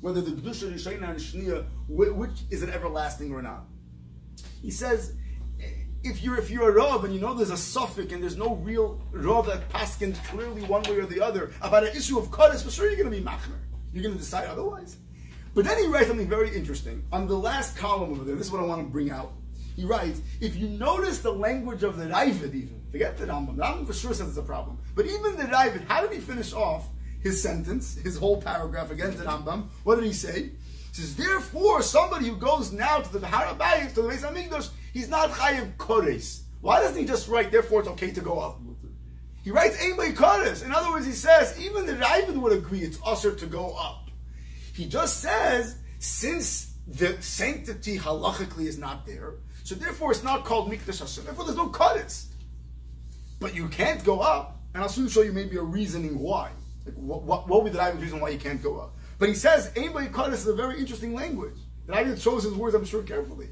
whether 0.00 0.20
the 0.20 0.30
Kedusha 0.30 0.72
Rishayna 0.72 1.10
and 1.10 1.18
Shnia, 1.18 1.64
which 1.88 2.42
is 2.50 2.62
it 2.62 2.68
everlasting 2.70 3.32
or 3.32 3.42
not. 3.42 3.64
He 4.62 4.70
says, 4.70 5.14
if 6.04 6.22
you're 6.22 6.38
if 6.38 6.48
you're 6.48 6.70
a 6.70 6.72
Rav 6.72 7.04
and 7.04 7.12
you 7.12 7.20
know 7.20 7.34
there's 7.34 7.50
a 7.50 7.56
suffix 7.56 8.12
and 8.12 8.22
there's 8.22 8.36
no 8.36 8.54
real 8.56 9.00
Rav 9.10 9.46
that 9.46 9.68
paskin 9.68 10.14
clearly 10.26 10.62
one 10.62 10.82
way 10.84 10.96
or 10.96 11.06
the 11.06 11.20
other 11.20 11.52
about 11.60 11.82
an 11.84 11.96
issue 11.96 12.18
of 12.18 12.30
Kaddish, 12.30 12.62
for 12.62 12.70
sure 12.70 12.86
you're 12.86 12.96
going 12.96 13.10
to 13.10 13.16
be 13.16 13.24
Machmer. 13.24 13.58
You're 13.92 14.02
going 14.02 14.14
to 14.14 14.20
decide 14.20 14.46
otherwise. 14.46 14.96
But 15.54 15.64
then 15.64 15.78
he 15.78 15.88
writes 15.88 16.06
something 16.06 16.28
very 16.28 16.54
interesting. 16.54 17.02
On 17.10 17.26
the 17.26 17.36
last 17.36 17.76
column 17.76 18.12
over 18.12 18.22
there, 18.22 18.36
this 18.36 18.46
is 18.46 18.52
what 18.52 18.62
I 18.62 18.66
want 18.66 18.86
to 18.86 18.88
bring 18.88 19.10
out. 19.10 19.32
He 19.74 19.84
writes, 19.84 20.20
if 20.40 20.54
you 20.56 20.68
notice 20.68 21.18
the 21.18 21.32
language 21.32 21.82
of 21.82 21.96
the 21.96 22.04
Raavad 22.04 22.54
even, 22.54 22.77
forget 22.90 23.16
the 23.16 23.26
Rambam, 23.26 23.56
the 23.56 23.62
Rambam 23.62 23.86
for 23.86 23.92
sure 23.92 24.14
says 24.14 24.28
it's 24.28 24.38
a 24.38 24.42
problem, 24.42 24.78
but 24.94 25.06
even 25.06 25.36
the 25.36 25.44
Raavad, 25.44 25.86
how 25.86 26.02
did 26.02 26.12
he 26.12 26.20
finish 26.20 26.52
off 26.52 26.86
his 27.22 27.42
sentence, 27.42 27.96
his 27.96 28.16
whole 28.16 28.40
paragraph 28.40 28.90
against 28.90 29.18
the 29.18 29.24
Rambam? 29.24 29.68
What 29.84 29.96
did 29.96 30.04
he 30.04 30.12
say? 30.12 30.50
He 30.94 31.04
says, 31.04 31.16
therefore, 31.16 31.82
somebody 31.82 32.28
who 32.28 32.36
goes 32.36 32.72
now 32.72 33.00
to 33.00 33.18
the 33.18 33.26
Harabayim, 33.26 33.94
to 33.94 34.02
the 34.02 34.08
Beis 34.08 34.22
Hamikdash, 34.22 34.70
he's 34.92 35.08
not 35.08 35.30
Chayiv 35.30 35.76
Kores. 35.76 36.42
Why 36.60 36.80
doesn't 36.80 36.98
he 36.98 37.06
just 37.06 37.28
write, 37.28 37.52
therefore 37.52 37.80
it's 37.80 37.88
okay 37.90 38.10
to 38.10 38.20
go 38.20 38.38
up? 38.40 38.60
He 39.44 39.50
writes 39.50 39.80
Ein 39.80 39.96
Kores. 40.14 40.64
In 40.64 40.72
other 40.72 40.90
words, 40.90 41.06
he 41.06 41.12
says, 41.12 41.58
even 41.60 41.86
the 41.86 41.94
Raavad 41.94 42.36
would 42.36 42.52
agree 42.52 42.80
it's 42.80 42.98
usher 43.04 43.34
to 43.34 43.46
go 43.46 43.74
up. 43.74 44.10
He 44.74 44.86
just 44.86 45.20
says, 45.20 45.76
since 45.98 46.74
the 46.86 47.20
sanctity 47.20 47.98
halachically 47.98 48.66
is 48.66 48.78
not 48.78 49.06
there, 49.06 49.34
so 49.64 49.74
therefore 49.74 50.12
it's 50.12 50.22
not 50.22 50.44
called 50.44 50.70
Mikdash 50.70 51.00
Hashem. 51.00 51.24
Therefore 51.24 51.44
there's 51.44 51.56
no 51.56 51.68
Kaddish. 51.68 52.24
But 53.40 53.54
you 53.54 53.68
can't 53.68 54.02
go 54.04 54.20
up, 54.20 54.60
and 54.74 54.82
I'll 54.82 54.88
soon 54.88 55.08
show 55.08 55.22
you 55.22 55.32
maybe 55.32 55.56
a 55.56 55.62
reasoning 55.62 56.18
why. 56.18 56.50
Like 56.84 56.94
what, 56.94 57.22
what, 57.22 57.48
what 57.48 57.62
would 57.62 57.72
be 57.72 57.76
the 57.76 57.82
Raavad's 57.82 58.02
reason 58.02 58.20
why 58.20 58.30
you 58.30 58.38
can't 58.38 58.62
go 58.62 58.78
up? 58.78 58.94
But 59.18 59.28
he 59.28 59.34
says, 59.34 59.72
Ein 59.76 59.92
Kaddish 60.12 60.40
is 60.40 60.46
a 60.46 60.54
very 60.54 60.78
interesting 60.78 61.14
language. 61.14 61.56
The 61.86 61.92
Raavad 61.94 62.22
chose 62.22 62.44
his 62.44 62.54
words, 62.54 62.74
I'm 62.74 62.84
sure, 62.84 63.02
carefully. 63.02 63.48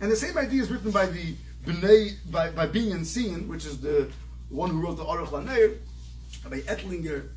And 0.00 0.10
the 0.10 0.16
same 0.16 0.38
idea 0.38 0.62
is 0.62 0.70
written 0.70 0.90
by 0.90 1.06
the 1.06 1.34
Bnei, 1.64 2.16
by, 2.30 2.50
by 2.50 2.66
Binyan 2.66 3.00
Tzion, 3.00 3.46
which 3.48 3.66
is 3.66 3.80
the 3.80 4.10
one 4.48 4.70
who 4.70 4.80
wrote 4.80 4.96
the 4.96 5.04
Aruch 5.04 5.28
Laneir, 5.28 5.76
by 6.48 6.60
Ettlinger. 6.60 7.28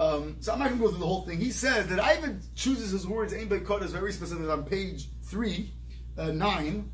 Um, 0.00 0.36
so 0.40 0.52
I'm 0.52 0.58
not 0.58 0.68
going 0.68 0.78
to 0.78 0.84
go 0.84 0.90
through 0.90 1.00
the 1.00 1.06
whole 1.06 1.22
thing. 1.22 1.40
He 1.40 1.50
says 1.50 1.86
that 1.88 2.00
Ivan 2.00 2.40
chooses 2.54 2.90
his 2.90 3.06
words, 3.06 3.32
Ein 3.32 3.48
Kod 3.64 3.82
is 3.82 3.92
very 3.92 4.12
specific 4.12 4.48
on 4.48 4.64
page 4.64 5.08
3, 5.24 5.70
uh, 6.18 6.32
9. 6.32 6.90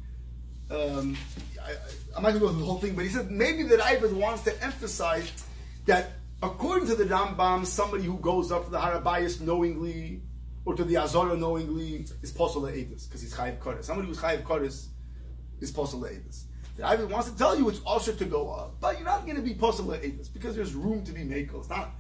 Um, 0.70 1.16
I, 1.64 2.16
am 2.16 2.22
not 2.22 2.30
going 2.30 2.34
to 2.34 2.40
go 2.40 2.48
through 2.48 2.60
the 2.60 2.66
whole 2.66 2.78
thing, 2.78 2.94
but 2.94 3.04
he 3.04 3.10
said 3.10 3.30
maybe 3.30 3.62
that 3.64 3.80
Ivan 3.80 4.18
wants 4.18 4.42
to 4.44 4.62
emphasize 4.62 5.30
that 5.86 6.12
according 6.42 6.88
to 6.88 6.94
the 6.94 7.04
Rambam, 7.04 7.66
somebody 7.66 8.04
who 8.04 8.18
goes 8.18 8.50
up 8.50 8.64
to 8.64 8.70
the 8.70 8.78
Harabayas 8.78 9.40
knowingly 9.40 10.22
or 10.64 10.74
to 10.74 10.84
the 10.84 10.96
Azara 10.96 11.36
knowingly 11.36 12.06
is 12.22 12.32
possible 12.32 12.66
Eidus 12.66 13.06
because 13.06 13.22
he's 13.22 13.34
Chayiv 13.34 13.58
Kodesh. 13.58 13.84
Somebody 13.84 14.08
who's 14.08 14.18
Chayiv 14.18 14.42
Kodesh 14.42 14.86
is 15.60 15.70
possible 15.70 16.04
Eidus. 16.04 16.44
The 16.76 16.86
Ivan 16.86 17.08
wants 17.08 17.30
to 17.30 17.36
tell 17.36 17.58
you 17.58 17.68
it's 17.68 17.80
also 17.80 18.12
to 18.12 18.24
go 18.24 18.50
up, 18.50 18.80
but 18.80 18.96
you're 18.96 19.06
not 19.06 19.24
going 19.24 19.36
to 19.36 19.42
be 19.42 19.54
possible 19.54 19.92
Eidus 19.92 20.32
because 20.32 20.54
there's 20.56 20.74
room 20.74 21.04
to 21.04 21.12
be 21.12 21.20
Makel. 21.22 21.60
It's 21.60 21.68
not, 21.68 21.90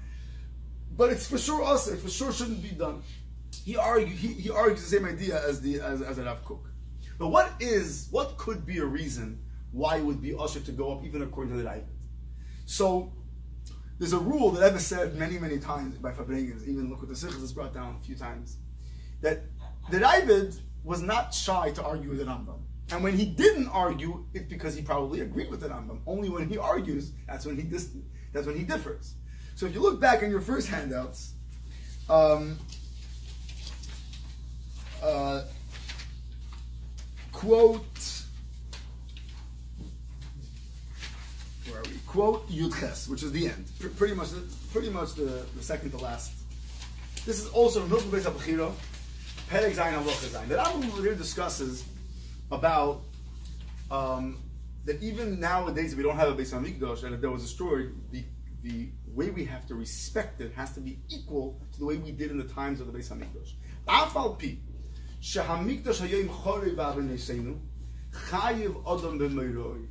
but 0.96 1.10
it's 1.10 1.26
for 1.26 1.38
sure 1.38 1.62
also, 1.62 1.92
it 1.92 2.00
for 2.00 2.10
sure 2.10 2.32
shouldn't 2.32 2.62
be 2.62 2.70
done. 2.70 3.02
He 3.64 3.76
argues, 3.76 4.18
he, 4.18 4.28
he 4.28 4.50
argues 4.50 4.82
the 4.82 4.96
same 4.96 5.06
idea 5.06 5.42
as 5.46 5.60
the 5.60 5.80
as, 5.80 6.02
as 6.02 6.18
Rav 6.18 6.44
Kook. 6.44 6.70
But 7.18 7.28
what 7.28 7.52
is 7.60 8.08
what 8.10 8.38
could 8.38 8.64
be 8.64 8.78
a 8.78 8.84
reason 8.84 9.38
why 9.72 9.96
it 9.98 10.04
would 10.04 10.20
be 10.20 10.34
usher 10.36 10.60
to 10.60 10.72
go 10.72 10.92
up 10.92 11.04
even 11.04 11.22
according 11.22 11.56
to 11.56 11.62
the 11.62 11.68
Raavad? 11.68 11.84
So 12.66 13.12
there's 13.98 14.12
a 14.12 14.18
rule 14.18 14.50
that 14.52 14.66
Eva 14.66 14.80
said 14.80 15.16
many, 15.16 15.38
many 15.38 15.58
times 15.58 15.96
by 15.96 16.12
Fabregas, 16.12 16.66
even 16.66 16.88
look 16.88 17.00
what 17.00 17.08
the 17.08 17.16
Sikhs 17.16 17.36
is 17.36 17.52
brought 17.52 17.74
down 17.74 17.96
a 18.00 18.04
few 18.04 18.14
times, 18.14 18.56
that 19.20 19.42
the 19.90 19.98
Raavad 19.98 20.58
was 20.84 21.02
not 21.02 21.34
shy 21.34 21.70
to 21.72 21.82
argue 21.82 22.10
with 22.10 22.18
the 22.18 22.24
Rambam. 22.24 22.60
And 22.92 23.04
when 23.04 23.16
he 23.16 23.24
didn't 23.24 23.68
argue, 23.68 24.24
it's 24.34 24.48
because 24.48 24.74
he 24.74 24.82
probably 24.82 25.20
agreed 25.20 25.50
with 25.50 25.60
the 25.60 25.68
Rambam. 25.68 26.00
Only 26.06 26.28
when 26.28 26.48
he 26.48 26.58
argues, 26.58 27.12
that's 27.26 27.46
when 27.46 27.56
he 27.56 27.62
dis- 27.62 27.90
that's 28.32 28.46
when 28.46 28.56
he 28.56 28.64
differs. 28.64 29.14
So 29.54 29.66
if 29.66 29.74
you 29.74 29.80
look 29.80 30.00
back 30.00 30.22
in 30.22 30.30
your 30.30 30.40
first 30.40 30.68
handouts, 30.68 31.34
um, 32.08 32.58
uh, 35.02 35.42
quote 37.32 38.24
where 41.68 41.69
are 41.80 41.90
we? 41.90 41.96
Quote 42.06 42.48
Yudches, 42.48 43.08
which 43.08 43.22
is 43.22 43.32
the 43.32 43.46
end. 43.46 43.70
P- 43.80 43.88
pretty 43.88 44.14
much, 44.14 44.30
the, 44.30 44.42
pretty 44.72 44.90
much 44.90 45.14
the, 45.14 45.44
the 45.56 45.62
second 45.62 45.90
to 45.90 45.98
last. 45.98 46.32
This 47.26 47.40
is 47.40 47.48
also 47.50 47.86
Milk 47.86 48.02
Beis 48.02 48.22
Abachiro, 48.22 48.72
Perek 49.48 49.74
Zayin 49.74 49.92
Halacha 50.02 50.28
Zayin. 50.28 50.48
The 50.48 50.56
Rambam 50.56 51.02
here 51.02 51.14
discusses 51.14 51.84
about 52.50 53.02
um, 53.90 54.38
that 54.84 55.02
even 55.02 55.40
nowadays, 55.40 55.94
we 55.94 56.02
don't 56.02 56.16
have 56.16 56.28
a 56.28 56.34
Beis 56.34 56.52
Hamikdash 56.52 57.04
and 57.04 57.14
if 57.14 57.20
there 57.20 57.30
was 57.30 57.44
a 57.44 57.48
story, 57.48 57.90
the 58.10 58.24
the 58.62 58.90
way 59.06 59.30
we 59.30 59.42
have 59.46 59.66
to 59.66 59.74
respect 59.74 60.38
it 60.42 60.52
has 60.52 60.72
to 60.72 60.80
be 60.80 60.98
equal 61.08 61.58
to 61.72 61.78
the 61.78 61.86
way 61.86 61.96
we 61.96 62.12
did 62.12 62.30
in 62.30 62.36
the 62.36 62.44
times 62.44 62.78
of 62.80 62.92
the 62.92 62.98
Beis 62.98 63.10
Hamikdash. 63.10 63.52
Afal 63.88 64.38
pi, 64.38 64.58
shehamikdash 65.22 66.06
hayom 66.06 66.28
chorev 66.28 66.74
v'aveneseinu, 66.74 67.58
chayiv 68.28 68.76
adam 68.86 69.18
b'meiroi, 69.18 69.86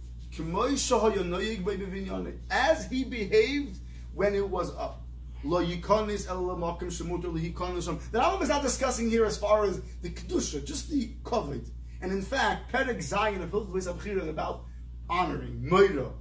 as 2.51 2.87
he 2.87 3.03
behaved 3.03 3.77
when 4.13 4.35
it 4.35 4.47
was 4.47 4.75
up. 4.75 5.01
Lo 5.43 5.63
yikonis 5.63 6.27
el 6.27 6.43
lamakim 6.43 6.91
shemuter 6.91 7.31
lehikonis 7.31 7.85
sham. 7.85 7.99
The 8.11 8.19
Rambam 8.19 8.41
is 8.41 8.49
not 8.49 8.61
discussing 8.61 9.09
here 9.09 9.25
as 9.25 9.37
far 9.37 9.63
as 9.65 9.81
the 10.01 10.09
kedusha, 10.09 10.65
just 10.65 10.89
the 10.89 11.11
covet. 11.23 11.63
And 12.01 12.11
in 12.11 12.21
fact, 12.21 12.71
Perek 12.71 12.97
Zayin 12.97 13.41
of 13.41 13.49
Hilchot 13.49 13.71
Beis 13.71 14.21
is 14.21 14.27
about 14.27 14.65
honoring, 15.09 15.67
moira, 15.67 16.11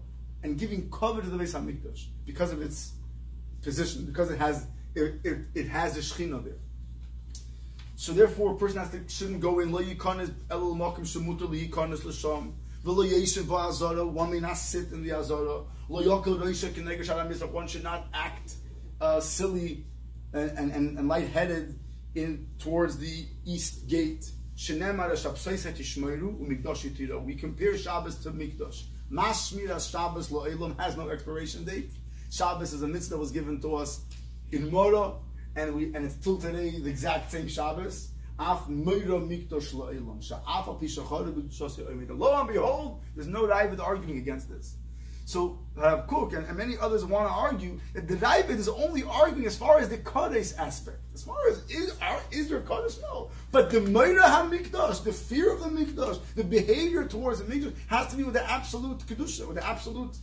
and 0.42 0.56
giving 0.58 0.88
cover 0.90 1.20
to 1.20 1.28
the 1.28 1.36
Beis 1.36 1.54
Hamikdash 1.54 2.06
because 2.24 2.52
of 2.52 2.62
its 2.62 2.92
position, 3.62 4.06
because 4.06 4.30
it 4.30 4.38
has 4.38 4.66
it, 4.94 5.20
it, 5.24 5.38
it 5.54 5.68
has 5.68 5.96
a 5.96 6.00
shechina 6.00 6.42
there. 6.44 6.54
So 7.96 8.12
therefore, 8.12 8.52
a 8.52 8.56
person 8.56 8.78
has 8.78 8.90
to, 8.90 9.00
shouldn't 9.08 9.40
go 9.40 9.58
in 9.58 9.72
lo 9.72 9.82
yikonis 9.82 10.32
el 10.48 10.60
lamakim 10.60 11.00
shemuter 11.00 11.48
lehikonis 11.48 12.04
l'sham. 12.04 12.54
One 12.84 14.30
may 14.30 14.40
not 14.40 14.56
sit 14.56 14.92
in 14.92 15.02
the 15.02 15.12
azara. 15.12 15.64
One 15.88 17.68
should 17.68 17.84
not 17.84 18.06
act 18.14 18.54
uh, 19.00 19.20
silly 19.20 19.84
and, 20.32 20.72
and, 20.72 20.98
and 20.98 21.08
lightheaded 21.08 21.78
in 22.14 22.48
towards 22.58 22.98
the 22.98 23.26
east 23.44 23.88
gate. 23.88 24.30
We 24.56 24.80
compare 27.34 27.78
Shabbos 27.78 28.16
to 28.16 28.30
Mikdash. 28.30 28.84
Mashmir 29.10 29.70
as 29.70 29.88
Shabbos 29.88 30.30
lo 30.30 30.44
elam 30.44 30.76
has 30.78 30.94
no 30.96 31.08
expiration 31.08 31.64
date. 31.64 31.90
Shabbos 32.30 32.74
is 32.74 32.82
a 32.82 32.88
mitzvah 32.88 33.14
that 33.14 33.18
was 33.18 33.30
given 33.30 33.58
to 33.62 33.76
us 33.76 34.02
in 34.52 34.70
Mora, 34.70 35.14
and 35.56 35.74
we 35.74 35.94
and 35.94 36.04
it's 36.04 36.16
still 36.16 36.36
today 36.36 36.78
the 36.78 36.90
exact 36.90 37.30
same 37.30 37.48
Shabbos. 37.48 38.10
Af 38.38 38.68
meira 38.68 39.18
mikdash 39.20 39.74
la'elam. 39.74 40.22
Sha'af 40.22 40.68
al 40.68 40.78
pishachar 40.80 41.32
b'shasi 41.32 41.84
oimid. 41.86 42.16
Lo 42.16 42.38
and 42.38 42.48
behold, 42.48 43.00
there's 43.14 43.26
no 43.26 43.46
Raavad 43.46 43.80
arguing 43.80 44.18
against 44.18 44.48
this. 44.48 44.76
So 45.28 45.58
Rav 45.76 46.06
Kook 46.06 46.32
and, 46.32 46.46
and, 46.46 46.56
many 46.56 46.78
others 46.78 47.04
want 47.04 47.28
to 47.28 47.32
argue 47.32 47.78
that 47.92 48.08
the 48.08 48.14
Raavad 48.14 48.48
is 48.48 48.66
only 48.66 49.02
arguing 49.02 49.46
as 49.46 49.58
far 49.58 49.78
as 49.78 49.90
the 49.90 49.98
Kodesh 49.98 50.56
aspect. 50.56 51.00
As 51.12 51.22
far 51.22 51.36
as 51.50 51.62
is, 51.68 51.94
are, 52.00 52.18
is 52.30 52.48
there 52.48 52.60
Kodesh? 52.60 52.98
No. 53.02 53.30
But 53.52 53.68
the 53.68 53.80
Meira 53.80 54.22
HaMikdash, 54.22 55.04
the 55.04 55.12
fear 55.12 55.52
of 55.52 55.60
the 55.60 55.68
Mikdash, 55.68 56.18
the 56.34 56.44
behavior 56.44 57.04
towards 57.04 57.42
the 57.42 57.44
Mikdash 57.44 57.74
has 57.88 58.06
to 58.06 58.16
be 58.16 58.22
with 58.22 58.32
the 58.32 58.50
absolute 58.50 59.00
Kedusha, 59.00 59.46
with 59.46 59.56
the 59.56 59.66
absolute, 59.66 60.16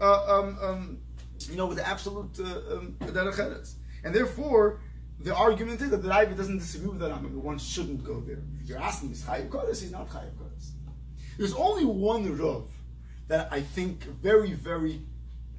uh, 0.00 0.26
um, 0.28 0.58
um, 0.62 0.98
you 1.50 1.56
know, 1.56 1.66
with 1.66 1.78
the 1.78 1.88
absolute 1.88 2.38
uh, 2.38 2.76
um, 2.76 2.96
And 4.04 4.14
therefore, 4.14 4.78
the 5.24 5.34
argument 5.34 5.80
is 5.80 5.90
that 5.90 6.02
the 6.02 6.08
Raavad 6.08 6.36
doesn't 6.36 6.58
disagree 6.58 6.88
with 6.88 7.00
the 7.00 7.08
mean, 7.08 7.42
one 7.42 7.58
shouldn't 7.58 8.04
go 8.04 8.20
there. 8.20 8.38
You're 8.64 8.78
asking, 8.78 9.12
is 9.12 9.22
Chayiv 9.22 9.48
Kodesh? 9.48 9.80
He's 9.80 9.92
not 9.92 10.08
Chayiv 10.08 10.32
Kodesh. 10.34 10.70
There's 11.38 11.54
only 11.54 11.84
one 11.84 12.36
Rav 12.36 12.64
that 13.28 13.48
I 13.50 13.60
think 13.60 14.04
very, 14.04 14.52
very 14.52 15.00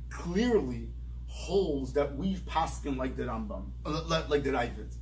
clearly 0.09 0.89
holds 1.27 1.93
that 1.93 2.15
we 2.15 2.35
paskin 2.35 2.97
like 2.97 3.15
the 3.15 3.23
Rambam, 3.23 3.65
uh, 3.85 4.23
like 4.29 4.43
the 4.43 4.51
Raavad. 4.51 4.93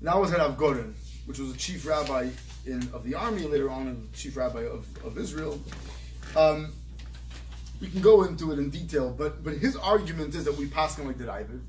Now 0.00 0.20
was 0.20 0.32
at 0.32 0.40
Avgorin, 0.40 0.94
which 1.26 1.38
was 1.38 1.54
a 1.54 1.56
chief 1.56 1.86
rabbi 1.86 2.28
in, 2.66 2.88
of 2.92 3.04
the 3.04 3.14
army 3.14 3.42
later 3.42 3.70
on, 3.70 3.86
and 3.86 4.12
chief 4.12 4.36
rabbi 4.36 4.64
of, 4.64 4.86
of 5.04 5.16
Israel. 5.16 5.60
Um, 6.36 6.72
we 7.80 7.88
can 7.88 8.00
go 8.00 8.24
into 8.24 8.52
it 8.52 8.58
in 8.58 8.70
detail, 8.70 9.14
but 9.16 9.44
but 9.44 9.54
his 9.54 9.76
argument 9.76 10.34
is 10.34 10.44
that 10.44 10.56
we 10.56 10.66
paskin 10.66 11.06
like 11.06 11.18
the 11.18 11.24
Raavad, 11.24 11.60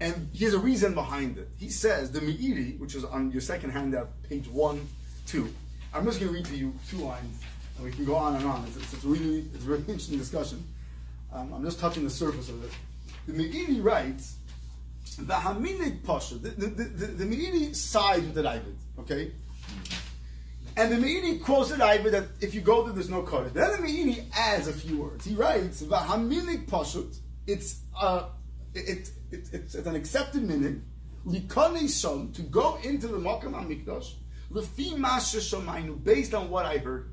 and 0.00 0.28
he 0.32 0.44
has 0.44 0.54
a 0.54 0.58
reason 0.58 0.94
behind 0.94 1.38
it. 1.38 1.48
He 1.56 1.68
says 1.68 2.10
the 2.12 2.20
Meiri, 2.20 2.78
which 2.78 2.94
is 2.94 3.04
on 3.04 3.32
your 3.32 3.40
second 3.40 3.70
handout, 3.70 4.10
page 4.28 4.48
one, 4.48 4.86
two. 5.26 5.52
I'm 5.92 6.04
just 6.04 6.20
going 6.20 6.32
to 6.32 6.38
read 6.38 6.46
to 6.46 6.56
you 6.56 6.74
two 6.88 6.98
lines 6.98 7.42
and 7.76 7.84
we 7.84 7.92
can 7.92 8.04
go 8.04 8.14
on 8.14 8.36
and 8.36 8.44
on. 8.44 8.64
It's, 8.66 8.76
it's, 8.76 8.92
it's 8.94 9.04
really 9.04 9.46
it's 9.54 9.64
a 9.64 9.66
very 9.66 9.78
interesting 9.88 10.18
discussion. 10.18 10.62
Um, 11.32 11.52
I'm 11.52 11.64
just 11.64 11.80
touching 11.80 12.04
the 12.04 12.10
surface 12.10 12.48
of 12.48 12.62
it. 12.64 12.70
The 13.26 13.32
Meiri 13.32 13.82
writes, 13.82 14.36
the 15.18 15.34
Haminik 15.34 16.04
Pasha, 16.04 16.36
the, 16.36 16.50
the, 16.50 16.66
the, 16.66 17.06
the 17.06 17.24
Meiri 17.24 17.74
side 17.74 18.22
with 18.22 18.34
the 18.34 18.42
Raavad, 18.42 18.74
okay? 19.00 19.32
And 20.76 20.92
the 20.92 20.96
Meiri 20.96 21.42
quotes 21.42 21.70
the 21.70 21.76
Raavad 21.76 22.12
that 22.12 22.24
if 22.40 22.54
you 22.54 22.60
go 22.60 22.84
there, 22.84 22.94
there's 22.94 23.10
no 23.10 23.22
Kodesh. 23.22 23.52
Then 23.52 23.82
the 23.82 23.88
Meiri 23.88 24.24
adds 24.34 24.68
a 24.68 24.72
few 24.72 25.02
words. 25.02 25.24
He 25.24 25.34
writes, 25.34 25.80
the 25.80 25.96
Haminik 25.96 26.66
Pashut, 26.66 27.18
it's, 27.46 27.80
uh, 27.98 28.28
it, 28.74 29.10
it, 29.30 29.48
it's, 29.52 29.74
an 29.74 29.94
accepted 29.94 30.42
meaning, 30.42 30.84
Likone 31.26 31.84
Shom, 31.84 32.34
to 32.34 32.42
go 32.42 32.78
into 32.82 33.08
the 33.08 33.18
Makam 33.18 33.52
HaMikdash, 33.52 34.14
Lefi 34.52 34.96
Masha 34.96 35.38
Shomainu, 35.38 36.02
based 36.02 36.34
on 36.34 36.50
what 36.50 36.66
I 36.66 36.78
heard. 36.78 37.10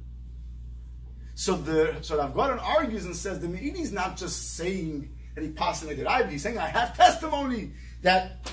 So 1.33 1.57
the 1.57 1.97
so 2.01 2.17
Rav 2.17 2.33
Goren 2.33 2.59
argues 2.59 3.05
and 3.05 3.15
says 3.15 3.41
the 3.41 3.47
Meiri 3.47 3.79
is 3.79 3.91
not 3.91 4.15
just 4.15 4.55
saying 4.55 5.13
that 5.35 5.43
he 5.43 5.49
passed 5.49 5.83
in 5.83 6.29
He's 6.29 6.43
saying 6.43 6.57
I 6.57 6.67
have 6.67 6.95
testimony 6.95 7.71
that 8.03 8.49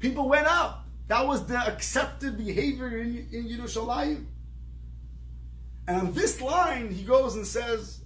people 0.00 0.28
went 0.28 0.48
up. 0.48 0.86
That 1.06 1.24
was 1.24 1.46
the 1.46 1.56
accepted 1.56 2.36
behavior 2.36 2.98
in, 2.98 3.28
in 3.30 3.48
Yerushalayim. 3.48 4.26
And 5.86 5.96
on 5.98 6.12
this 6.14 6.40
line, 6.40 6.90
he 6.90 7.04
goes 7.04 7.36
and 7.36 7.46
says, 7.46 8.00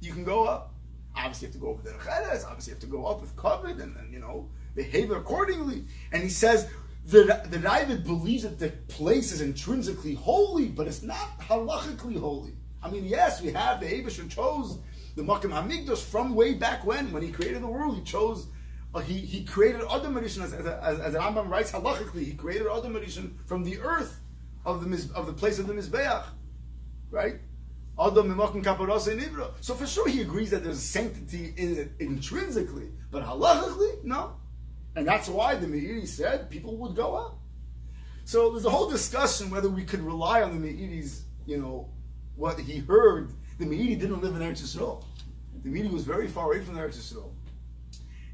you 0.00 0.12
can 0.12 0.24
go 0.24 0.44
up. 0.44 0.69
Obviously, 1.16 1.48
you 1.48 1.52
have 1.52 1.60
to 1.60 1.60
go 1.60 1.68
over 1.68 1.82
the 1.82 1.94
Cheres. 2.04 2.44
Obviously, 2.44 2.70
you 2.70 2.74
have 2.74 2.80
to 2.80 2.86
go 2.86 3.06
up 3.06 3.20
with 3.20 3.36
covet 3.36 3.78
and, 3.78 3.96
and 3.96 4.12
you 4.12 4.20
know 4.20 4.48
behave 4.74 5.10
accordingly. 5.10 5.84
And 6.12 6.22
he 6.22 6.28
says 6.28 6.68
the 7.06 7.24
the 7.48 7.58
Raavad 7.58 8.04
believes 8.04 8.44
that 8.44 8.58
the 8.58 8.70
place 8.88 9.32
is 9.32 9.40
intrinsically 9.40 10.14
holy, 10.14 10.68
but 10.68 10.86
it's 10.86 11.02
not 11.02 11.38
halachically 11.40 12.18
holy. 12.18 12.54
I 12.82 12.90
mean, 12.90 13.04
yes, 13.04 13.42
we 13.42 13.52
have 13.52 13.80
the 13.80 13.86
Abishur 13.86 14.30
chose 14.30 14.78
the 15.16 15.22
Makam 15.22 15.50
Hamikdash 15.50 16.02
from 16.02 16.34
way 16.34 16.54
back 16.54 16.84
when, 16.86 17.12
when 17.12 17.22
he 17.22 17.30
created 17.30 17.62
the 17.62 17.66
world, 17.66 17.96
he 17.96 18.02
chose, 18.02 18.46
uh, 18.94 19.00
he, 19.00 19.14
he 19.14 19.44
created 19.44 19.82
Adam 19.90 20.14
Marishan, 20.14 20.42
as, 20.42 20.52
as, 20.52 20.66
as, 20.66 21.00
as 21.00 21.14
Rambam 21.14 21.48
writes 21.48 21.72
halachically, 21.72 22.24
he 22.24 22.32
created 22.32 22.66
Adam 22.66 22.94
Marishan 22.94 23.32
from 23.46 23.64
the 23.64 23.78
earth 23.80 24.20
of 24.64 24.88
the, 24.88 25.10
of 25.14 25.26
the 25.26 25.32
place 25.32 25.58
of 25.58 25.66
the 25.66 25.74
Mizbeach, 25.74 26.24
right? 27.10 27.36
So 29.60 29.74
for 29.74 29.86
sure 29.86 30.08
he 30.08 30.22
agrees 30.22 30.50
that 30.50 30.64
there's 30.64 30.82
sanctity 30.82 31.52
in 31.56 31.76
it 31.76 31.92
intrinsically, 31.98 32.88
but 33.10 33.22
halachically, 33.22 34.02
no. 34.04 34.36
And 34.96 35.06
that's 35.06 35.28
why 35.28 35.54
the 35.54 35.66
Meiri 35.66 36.06
said 36.06 36.50
people 36.50 36.76
would 36.78 36.96
go 36.96 37.14
up. 37.14 37.38
So 38.24 38.50
there's 38.50 38.64
a 38.64 38.70
whole 38.70 38.88
discussion 38.88 39.50
whether 39.50 39.68
we 39.68 39.84
could 39.84 40.00
rely 40.00 40.42
on 40.42 40.58
the 40.58 40.66
Meiri's, 40.66 41.24
you 41.46 41.58
know, 41.58 41.90
what 42.36 42.58
he 42.58 42.78
heard, 42.78 43.32
the 43.58 43.66
Meiri 43.66 43.98
didn't 43.98 44.22
live 44.22 44.34
in 44.34 44.40
Eretz 44.40 44.62
Yisrael. 44.62 45.04
The 45.62 45.68
Meiri 45.68 45.92
was 45.92 46.04
very 46.04 46.26
far 46.26 46.46
away 46.46 46.62
from 46.62 46.76
Eretz 46.76 46.96
Yisrael. 46.96 47.32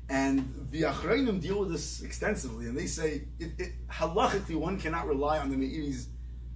And 0.08 0.68
the 0.70 0.82
Achrayim 0.82 1.40
deal 1.40 1.58
with 1.58 1.72
this 1.72 2.02
extensively, 2.02 2.66
and 2.66 2.78
they 2.78 2.86
say, 2.86 3.24
it, 3.40 3.50
it, 3.58 3.72
halachically, 3.88 4.54
one 4.54 4.78
cannot 4.78 5.08
rely 5.08 5.38
on 5.38 5.50
the 5.50 5.56
Meiri's 5.56 6.08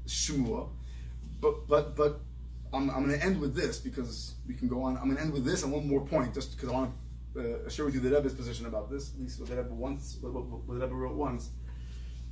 Shemua, 0.06 0.68
but, 1.40 1.66
but, 1.66 1.96
but 1.96 2.20
I'm, 2.72 2.88
I'm 2.90 3.06
going 3.06 3.18
to 3.18 3.24
end 3.24 3.40
with 3.40 3.54
this 3.54 3.78
because 3.78 4.34
we 4.46 4.54
can 4.54 4.68
go 4.68 4.82
on. 4.82 4.96
I'm 4.96 5.04
going 5.04 5.16
to 5.16 5.22
end 5.22 5.32
with 5.32 5.44
this 5.44 5.62
and 5.64 5.72
one 5.72 5.88
more 5.88 6.06
point, 6.06 6.34
just 6.34 6.56
because 6.56 6.68
I 6.68 6.72
want 6.72 6.92
to 7.34 7.66
uh, 7.66 7.68
share 7.68 7.84
with 7.84 7.94
you 7.94 8.00
the 8.00 8.10
Rebbe's 8.10 8.34
position 8.34 8.66
about 8.66 8.90
this, 8.90 9.12
at 9.14 9.20
least 9.20 9.40
what 9.40 9.48
the 9.48 9.56
Rebbe 9.56 9.74
once, 9.74 10.18
what, 10.20 10.32
what, 10.32 10.44
what 10.44 10.78
the 10.78 10.86
Rebbe 10.86 10.94
wrote 10.94 11.16
once. 11.16 11.50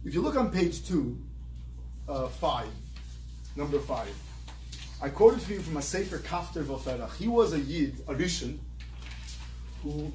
If 0.04 0.14
you 0.14 0.22
look 0.22 0.36
on 0.36 0.50
page 0.50 0.86
two, 0.86 1.18
uh, 2.08 2.28
five, 2.28 2.68
number 3.56 3.78
five, 3.80 4.14
I 5.02 5.08
quoted 5.08 5.40
for 5.42 5.52
you 5.52 5.60
from 5.60 5.76
a 5.76 5.82
Sefer 5.82 6.18
Kafter 6.18 6.64
Voferach. 6.64 7.16
He 7.16 7.28
was 7.28 7.52
a 7.52 7.60
Yid, 7.60 8.00
a 8.08 8.14
Rishon, 8.14 8.58
who 9.82 10.12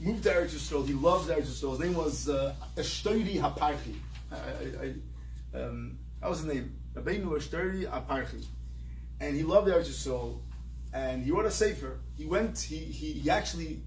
moved 0.00 0.24
to 0.24 0.30
Eretz 0.30 0.50
Yisrael. 0.50 0.86
He 0.86 0.94
loved 0.94 1.30
Eretz 1.30 1.46
Yisrael. 1.46 1.70
His 1.72 1.80
name 1.80 1.94
was 1.94 2.28
uh, 2.28 2.54
Eshtoiri 2.76 3.40
Haparchi. 3.40 3.96
I, 4.32 4.36
I, 5.56 5.58
um, 5.60 5.98
that 6.20 6.30
was 6.30 6.40
his 6.40 6.46
name. 6.46 6.76
Rabbeinu 6.94 7.26
Eshtoiri 7.26 7.90
Haparchi. 7.90 8.44
And 9.20 9.36
he 9.36 9.42
loved 9.42 9.68
Eretz 9.68 9.88
Yisrael. 9.88 10.40
And 10.92 11.24
he 11.24 11.30
wrote 11.30 11.46
a 11.46 11.50
Sefer. 11.50 12.00
He 12.16 12.26
went, 12.26 12.58
he, 12.58 12.76
he, 12.76 13.12
he 13.12 13.30
actually, 13.30 13.82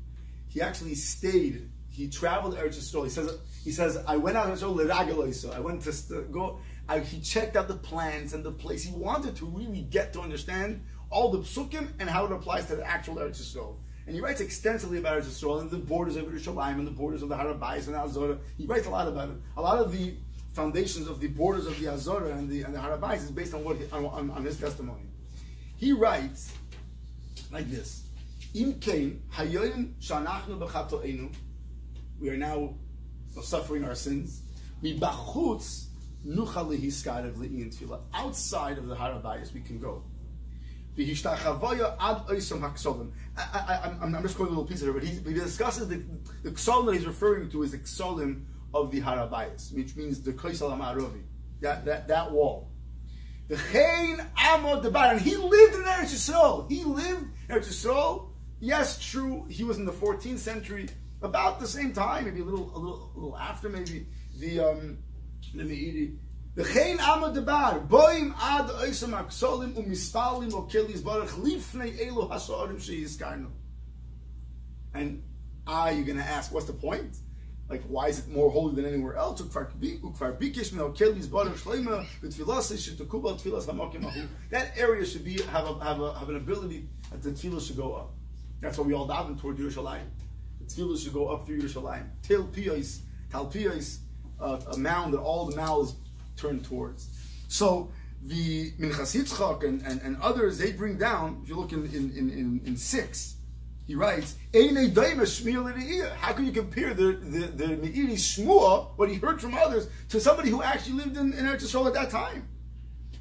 he 0.47 0.61
actually 0.61 0.95
stayed. 0.95 1.69
He 1.89 2.09
traveled 2.09 2.55
Eretz 2.57 2.77
Yisrael. 2.77 3.05
He 3.05 3.09
says, 3.09 3.37
he 3.63 3.71
says, 3.71 3.97
I 4.07 4.17
went 4.17 4.37
out 4.37 4.45
to 4.45 4.65
Yisrael, 4.65 5.53
I 5.53 5.59
went 5.59 5.81
to 5.83 6.21
go 6.31 6.59
I, 6.89 6.99
he 6.99 7.19
checked 7.19 7.55
out 7.55 7.67
the 7.67 7.75
plans 7.75 8.33
and 8.33 8.43
the 8.43 8.51
place. 8.51 8.83
He 8.83 8.93
wanted 8.93 9.35
to 9.37 9.45
really 9.45 9.81
get 9.81 10.13
to 10.13 10.21
understand 10.21 10.85
all 11.09 11.31
the 11.31 11.39
psukim 11.39 11.89
and 11.99 12.09
how 12.09 12.25
it 12.25 12.31
applies 12.31 12.67
to 12.67 12.75
the 12.77 12.85
actual 12.85 13.15
Eretz 13.15 13.41
Yisrael. 13.41 13.75
And 14.05 14.15
he 14.15 14.21
writes 14.21 14.39
extensively 14.39 14.99
about 14.99 15.21
Eretz 15.21 15.25
Yisrael 15.25 15.59
and 15.59 15.69
the 15.69 15.77
borders 15.77 16.15
of 16.15 16.25
Yerushalayim 16.25 16.75
and 16.75 16.87
the 16.87 16.91
borders 16.91 17.21
of 17.21 17.29
the 17.29 17.35
Harabais 17.35 17.87
and 17.87 17.95
Azora. 17.95 18.37
He 18.57 18.65
writes 18.65 18.87
a 18.87 18.89
lot 18.89 19.07
about 19.07 19.29
it. 19.29 19.35
A 19.57 19.61
lot 19.61 19.79
of 19.79 19.91
the 19.91 20.13
foundations 20.53 21.07
of 21.07 21.19
the 21.19 21.27
borders 21.27 21.67
of 21.67 21.77
the 21.79 21.89
Azora 21.89 22.31
and 22.31 22.49
the, 22.49 22.63
and 22.63 22.73
the 22.73 22.79
Harabais 22.79 23.17
is 23.17 23.31
based 23.31 23.53
on, 23.53 23.65
what 23.65 23.77
he, 23.77 23.83
on, 23.91 24.31
on, 24.31 24.45
his 24.45 24.57
testimony. 24.57 25.03
He 25.77 25.93
writes 25.93 26.53
like 27.51 27.69
this. 27.69 28.03
Im 28.53 28.73
hayoyim 28.73 29.93
shanachnu. 30.01 31.33
We 32.19 32.29
are 32.29 32.37
now 32.37 32.73
suffering 33.41 33.85
our 33.85 33.95
sins. 33.95 34.41
Mibachutz 34.83 35.87
Outside 38.13 38.77
of 38.77 38.87
the 38.87 38.95
Harabayas, 38.95 39.53
we 39.53 39.61
can 39.61 39.79
go. 39.79 40.03
I, 40.99 41.03
am 44.01 44.21
just 44.23 44.37
going 44.37 44.47
a 44.47 44.49
little 44.49 44.65
piece 44.65 44.81
of 44.81 44.89
it, 44.89 44.93
but 44.93 45.03
he, 45.03 45.15
he 45.15 45.33
discusses 45.33 45.87
the, 45.87 46.03
the 46.43 46.51
that 46.51 46.93
he's 46.93 47.05
referring 47.05 47.49
to 47.51 47.63
is 47.63 47.71
the 47.71 47.77
Ksolim 47.77 48.43
of 48.73 48.91
the 48.91 48.99
Harabayas, 48.99 49.73
which 49.75 49.95
means 49.95 50.21
the 50.21 50.33
Kaisal 50.33 50.75
Amarovi, 50.75 51.21
that, 51.61 51.85
that, 51.85 52.07
that 52.07 52.31
wall. 52.31 52.71
V'chein 53.49 54.25
amod 54.35 54.83
debar. 54.83 55.13
And 55.13 55.21
he 55.21 55.35
lived 55.35 55.75
in 55.75 55.83
Eretz 55.83 56.13
Yisrael. 56.13 56.69
He 56.69 56.83
lived 56.83 57.23
in 57.49 57.55
Eretz 57.55 57.67
Yisrael. 57.67 58.29
Yes, 58.59 58.99
true, 58.99 59.45
he 59.49 59.63
was 59.63 59.77
in 59.77 59.85
the 59.85 59.91
14th 59.91 60.39
century, 60.39 60.89
about 61.21 61.59
the 61.59 61.67
same 61.67 61.93
time, 61.93 62.25
maybe 62.25 62.41
a 62.41 62.43
little, 62.43 62.71
a 62.75 62.79
little, 62.79 63.11
a 63.15 63.19
little 63.19 63.37
after, 63.37 63.69
maybe 63.69 64.07
the 64.39 64.59
um, 64.59 64.97
the 65.53 65.63
Meiri. 65.63 66.17
V'chein 66.55 66.97
amod 66.97 67.35
debar. 67.35 67.87
Boim 67.87 68.33
ad 68.39 68.67
oisam 68.69 69.13
aksolim 69.13 69.73
umispalim 69.73 70.51
okelis 70.51 71.03
baruch 71.03 71.29
lifnei 71.29 72.07
Elo 72.07 72.27
hasorim 72.29 72.77
sheyizkarnu. 72.77 73.49
And 74.93 75.23
ah, 75.67 75.89
you're 75.89 76.05
going 76.05 76.17
to 76.17 76.23
ask, 76.23 76.51
what's 76.51 76.65
the 76.65 76.73
point? 76.73 77.17
Like, 77.69 77.83
why 77.83 78.07
is 78.07 78.19
it 78.19 78.29
more 78.29 78.49
holy 78.49 78.75
than 78.75 78.85
anywhere 78.85 79.15
else? 79.15 79.41
That 84.49 84.77
area 84.77 85.05
should 85.05 85.25
be 85.25 85.41
have 85.43 85.65
a, 85.67 85.83
have, 85.83 85.99
a, 86.01 86.13
have 86.17 86.29
an 86.29 86.37
ability 86.37 86.87
that 87.11 87.21
the 87.21 87.31
tefillah 87.31 87.65
should 87.65 87.75
go 87.75 87.93
up. 87.93 88.13
That's 88.61 88.77
why 88.77 88.85
we 88.85 88.93
all 88.93 89.07
daven 89.07 89.39
toward 89.39 89.57
Yerushalayim. 89.57 90.07
The 90.61 90.65
tefillah 90.65 90.97
should 91.03 91.13
go 91.13 91.27
up 91.27 91.45
through 91.45 91.59
Yerushalayim. 91.61 92.07
Tel 92.23 92.43
piyos, 92.43 92.99
tal 93.29 93.47
piyos, 93.47 93.99
uh, 94.39 94.59
a 94.71 94.77
mound 94.77 95.13
that 95.13 95.19
all 95.19 95.45
the 95.45 95.55
mouths 95.55 95.95
turn 96.37 96.61
towards. 96.61 97.09
So 97.47 97.91
the 98.23 98.71
Minchas 98.73 99.15
Yitzchak 99.15 99.63
and, 99.63 99.81
and, 99.83 100.01
and 100.01 100.17
others, 100.21 100.57
they 100.57 100.71
bring 100.71 100.97
down, 100.97 101.41
if 101.43 101.49
you 101.49 101.55
look 101.55 101.71
in, 101.71 101.85
in, 101.85 102.11
in, 102.17 102.61
in, 102.65 102.77
six, 102.77 103.35
he 103.87 103.95
writes, 103.95 104.35
How 104.53 106.33
can 106.33 106.45
you 106.45 106.51
compare 106.51 106.93
the, 106.93 107.13
the, 107.13 107.47
the 107.47 107.65
Meiri 107.77 108.13
Shmua, 108.15 108.89
what 108.97 109.09
he 109.09 109.15
heard 109.15 109.41
from 109.41 109.53
others, 109.53 109.87
to 110.09 110.19
somebody 110.19 110.49
who 110.49 110.61
actually 110.61 110.97
lived 110.97 111.15
in, 111.15 111.31
in 111.31 111.45
Eretz 111.45 111.63
Yisrael 111.63 111.87
at 111.87 111.93
that 111.93 112.09
time? 112.09 112.49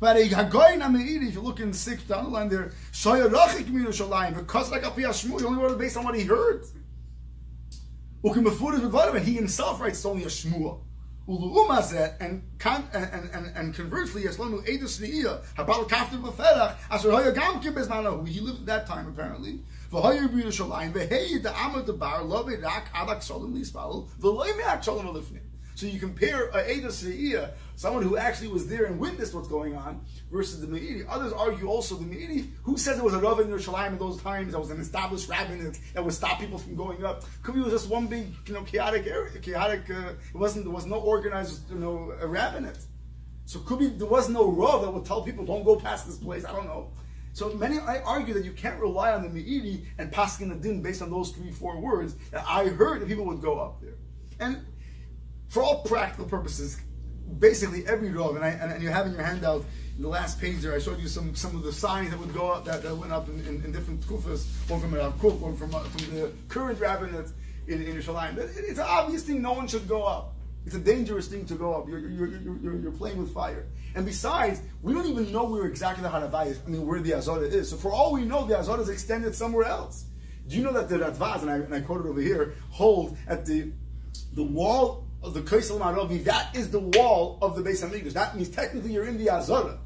But 0.01 0.17
a 0.17 0.25
if 0.25 1.35
you 1.35 1.41
look 1.41 1.61
in 1.61 1.73
sixth 1.73 2.09
down 2.09 2.25
the 2.25 2.31
line 2.31 2.49
there, 2.49 2.73
Shoya 2.93 3.31
Rachik 3.31 3.67
Yerushalayim, 3.67 4.37
because 4.37 4.73
like 4.73 4.83
Apiyah 4.83 5.11
Shmua, 5.11 5.39
he 5.41 5.47
only 5.47 5.63
wrote 5.63 5.79
based 5.79 5.97
on 5.97 6.05
what 6.05 6.17
he 6.17 6.25
heard. 6.25 6.65
And 8.25 9.25
he 9.25 9.35
himself 9.35 9.81
writes 9.81 10.05
only 10.05 10.25
a 10.25 10.27
Shmua. 10.27 10.81
And, 11.29 12.43
and, 12.61 13.31
and, 13.33 13.53
and 13.57 13.75
conversely, 13.75 14.23
Yaslanu 14.23 14.65
Edus 14.65 15.01
Ne'iyah, 15.01 15.43
Habal 15.57 15.89
Kaftir 15.89 16.23
B'ferach, 16.23 16.77
Asher 16.89 17.11
Hoya 17.11 17.33
Gam 17.33 17.61
Bezmanahu, 17.61 18.27
he 18.29 18.41
lived 18.41 18.61
at 18.61 18.67
that 18.67 18.87
time 18.87 19.09
apparently. 19.09 19.61
V'hoya 19.91 20.29
Yerushalayim, 20.29 20.93
V'hei 20.93 21.43
Da'amad 21.43 21.87
Debar, 21.87 22.23
Lo 22.23 22.45
V'rak 22.45 22.85
Adak 22.95 23.19
Solim 23.19 23.53
Lispal, 23.59 24.07
V'loy 24.21 24.57
Me'ak. 24.57 24.85
So 25.75 25.87
you 25.87 25.99
compare 25.99 26.49
a 26.51 26.71
Eda 26.71 26.89
Se'iyah, 26.89 27.51
someone 27.77 28.03
who 28.03 28.17
actually 28.17 28.49
was 28.49 28.67
there 28.67 28.87
and 28.87 28.99
witnessed 28.99 29.35
what's 29.35 29.49
going 29.49 29.77
on, 29.77 30.05
versus 30.33 30.61
the 30.61 30.67
Meiri. 30.67 31.07
Others 31.09 31.33
argue 31.33 31.69
also 31.69 31.95
the 31.95 32.05
Meiri, 32.05 32.49
who 32.63 32.77
says 32.77 32.99
it 32.99 33.05
was 33.05 33.15
a 33.15 33.19
Rav 33.19 33.39
in 33.41 33.49
Yerushalayim 33.49 33.93
in 33.93 33.99
those 33.99 34.21
times, 34.21 34.53
that 34.53 34.59
was 34.59 34.71
an 34.71 34.81
established 34.81 35.29
rabbin 35.29 35.73
that 35.95 36.05
would 36.05 36.15
stop 36.15 36.41
people 36.41 36.59
from 36.59 36.75
going 36.75 37.05
up. 37.05 37.25
Could 37.43 37.55
be 37.55 37.61
it 37.61 37.65
was 37.65 37.73
just 37.73 37.89
one 37.89 38.07
big, 38.07 38.27
you 38.47 38.55
know, 38.55 38.63
chaotic 38.63 39.07
area, 39.07 39.39
chaotic, 39.39 39.89
uh, 39.91 40.15
it 40.35 40.37
wasn't, 40.37 40.65
there 40.65 40.75
was 40.75 40.87
no 40.87 40.97
organized, 40.97 41.71
you 41.71 41.79
know, 41.79 42.13
a 42.21 42.27
rabbinate. 42.27 42.79
So 43.45 43.61
could 43.61 43.79
be 43.79 43.87
there 43.87 44.09
was 44.09 44.29
no 44.29 44.51
Rav 44.51 44.83
that 44.83 44.91
would 44.91 45.05
tell 45.05 45.23
people, 45.23 45.45
don't 45.45 45.65
go 45.65 45.77
past 45.77 46.07
this 46.07 46.17
place, 46.17 46.45
I 46.45 46.53
don't 46.53 46.67
know. 46.67 46.91
So 47.33 47.53
many 47.53 47.79
I 47.79 48.01
argue 48.01 48.33
that 48.33 48.47
you 48.47 48.53
can't 48.53 48.81
rely 48.81 49.13
on 49.13 49.23
the 49.23 49.29
Meiri 49.29 49.85
and 49.99 50.11
passing 50.11 50.49
the 50.49 50.55
din 50.55 50.81
based 50.81 51.03
on 51.03 51.11
those 51.11 51.33
three, 51.33 51.51
four 51.51 51.79
words. 51.79 52.15
That 52.31 52.43
I 52.49 52.65
heard 52.69 53.03
that 53.03 53.09
people 53.09 53.27
would 53.27 53.43
go 53.43 53.59
up 53.59 53.83
there. 53.83 53.97
And 54.41 54.65
for 55.49 55.63
all 55.63 55.83
practical 55.83 56.25
purposes, 56.25 56.81
basically 57.39 57.87
every 57.87 58.11
Rav, 58.11 58.37
and, 58.37 58.45
I, 58.45 58.49
and, 58.51 58.73
and 58.73 58.83
you 58.83 58.89
have 58.89 59.07
in 59.07 59.13
your 59.13 59.23
handout 59.23 59.65
in 59.97 60.03
the 60.03 60.09
last 60.09 60.41
page 60.41 60.61
there, 60.61 60.75
I 60.75 60.79
showed 60.79 61.01
you 61.01 61.09
some, 61.09 61.35
some 61.35 61.57
of 61.57 61.63
the 61.63 61.73
signs 61.73 62.11
that 62.11 62.19
would 62.19 62.35
go 62.35 62.51
up, 62.51 62.65
that, 62.67 62.83
that 62.83 62.95
went 62.95 63.13
up 63.13 63.29
in, 63.29 63.41
in, 63.47 63.65
in 63.65 63.73
different 63.73 64.01
kufas, 64.03 64.45
one 64.69 64.81
from 64.81 64.95
Rav 64.95 65.19
Kook, 65.19 65.41
one 65.41 65.57
from, 65.57 65.75
uh, 65.75 65.81
from 65.81 66.15
the 66.15 66.33
current 66.49 66.79
rabbinate 66.81 67.29
in, 67.67 67.83
in 67.83 67.97
Yerushalayim. 67.97 68.37
It's 68.39 68.79
an 68.79 68.87
obvious 68.87 69.23
thing, 69.23 69.41
no 69.41 69.53
one 69.53 69.67
should 69.67 69.89
go 69.89 70.03
up. 70.03 70.35
It's 70.67 70.75
a 70.75 70.81
dangerous 70.81 71.29
thing 71.29 71.47
to 71.47 71.55
go 71.55 71.75
up. 71.75 71.89
You're, 71.89 72.01
you're, 72.01 72.27
you're, 72.27 72.77
you're, 72.77 72.93
playing 72.93 73.19
with 73.19 73.33
fire. 73.33 73.67
And 73.95 74.05
besides, 74.05 74.61
we 74.83 74.93
don't 74.93 75.07
even 75.07 75.33
know 75.33 75.45
where 75.45 75.67
exactly 75.67 76.03
the 76.03 76.09
Haravai 76.09 76.49
is, 76.49 76.61
I 76.67 76.69
mean, 76.69 76.85
where 76.85 77.01
the 77.01 77.15
Azara 77.15 77.43
is. 77.47 77.71
So 77.71 77.77
for 77.77 77.93
all 77.93 78.13
we 78.13 78.25
know, 78.25 78.45
the 78.45 78.59
Azara 78.59 78.81
is 78.81 78.89
extended 78.89 79.35
somewhere 79.35 79.65
else. 79.65 80.07
Do 80.49 80.57
you 80.57 80.65
know 80.65 80.73
that 80.73 80.89
the 80.89 80.99
Radvaz, 80.99 81.43
and 81.43 81.51
I, 81.51 81.55
and 81.55 81.75
I 81.75 81.81
quote 81.81 82.05
it 82.05 82.09
over 82.09 82.21
here, 82.21 82.55
hold 82.71 83.17
at 83.29 83.47
the 83.47 83.73
the 84.35 84.43
wall 84.43 85.06
of 85.27 85.35
the 85.35 85.41
Kaisel 85.43 85.81
Maravi, 85.81 86.23
that 86.25 86.55
is 86.55 86.71
the 86.71 86.81
wall 86.81 87.39
of 87.43 87.57
the 87.57 87.63
Beis 87.63 87.85
Hamikdash. 87.85 88.13
That 88.13 88.37
means 88.37 88.49
technically 88.49 88.93
you're 88.93 89.07
in 89.07 89.19
the 89.19 89.29
Azara. 89.29 89.79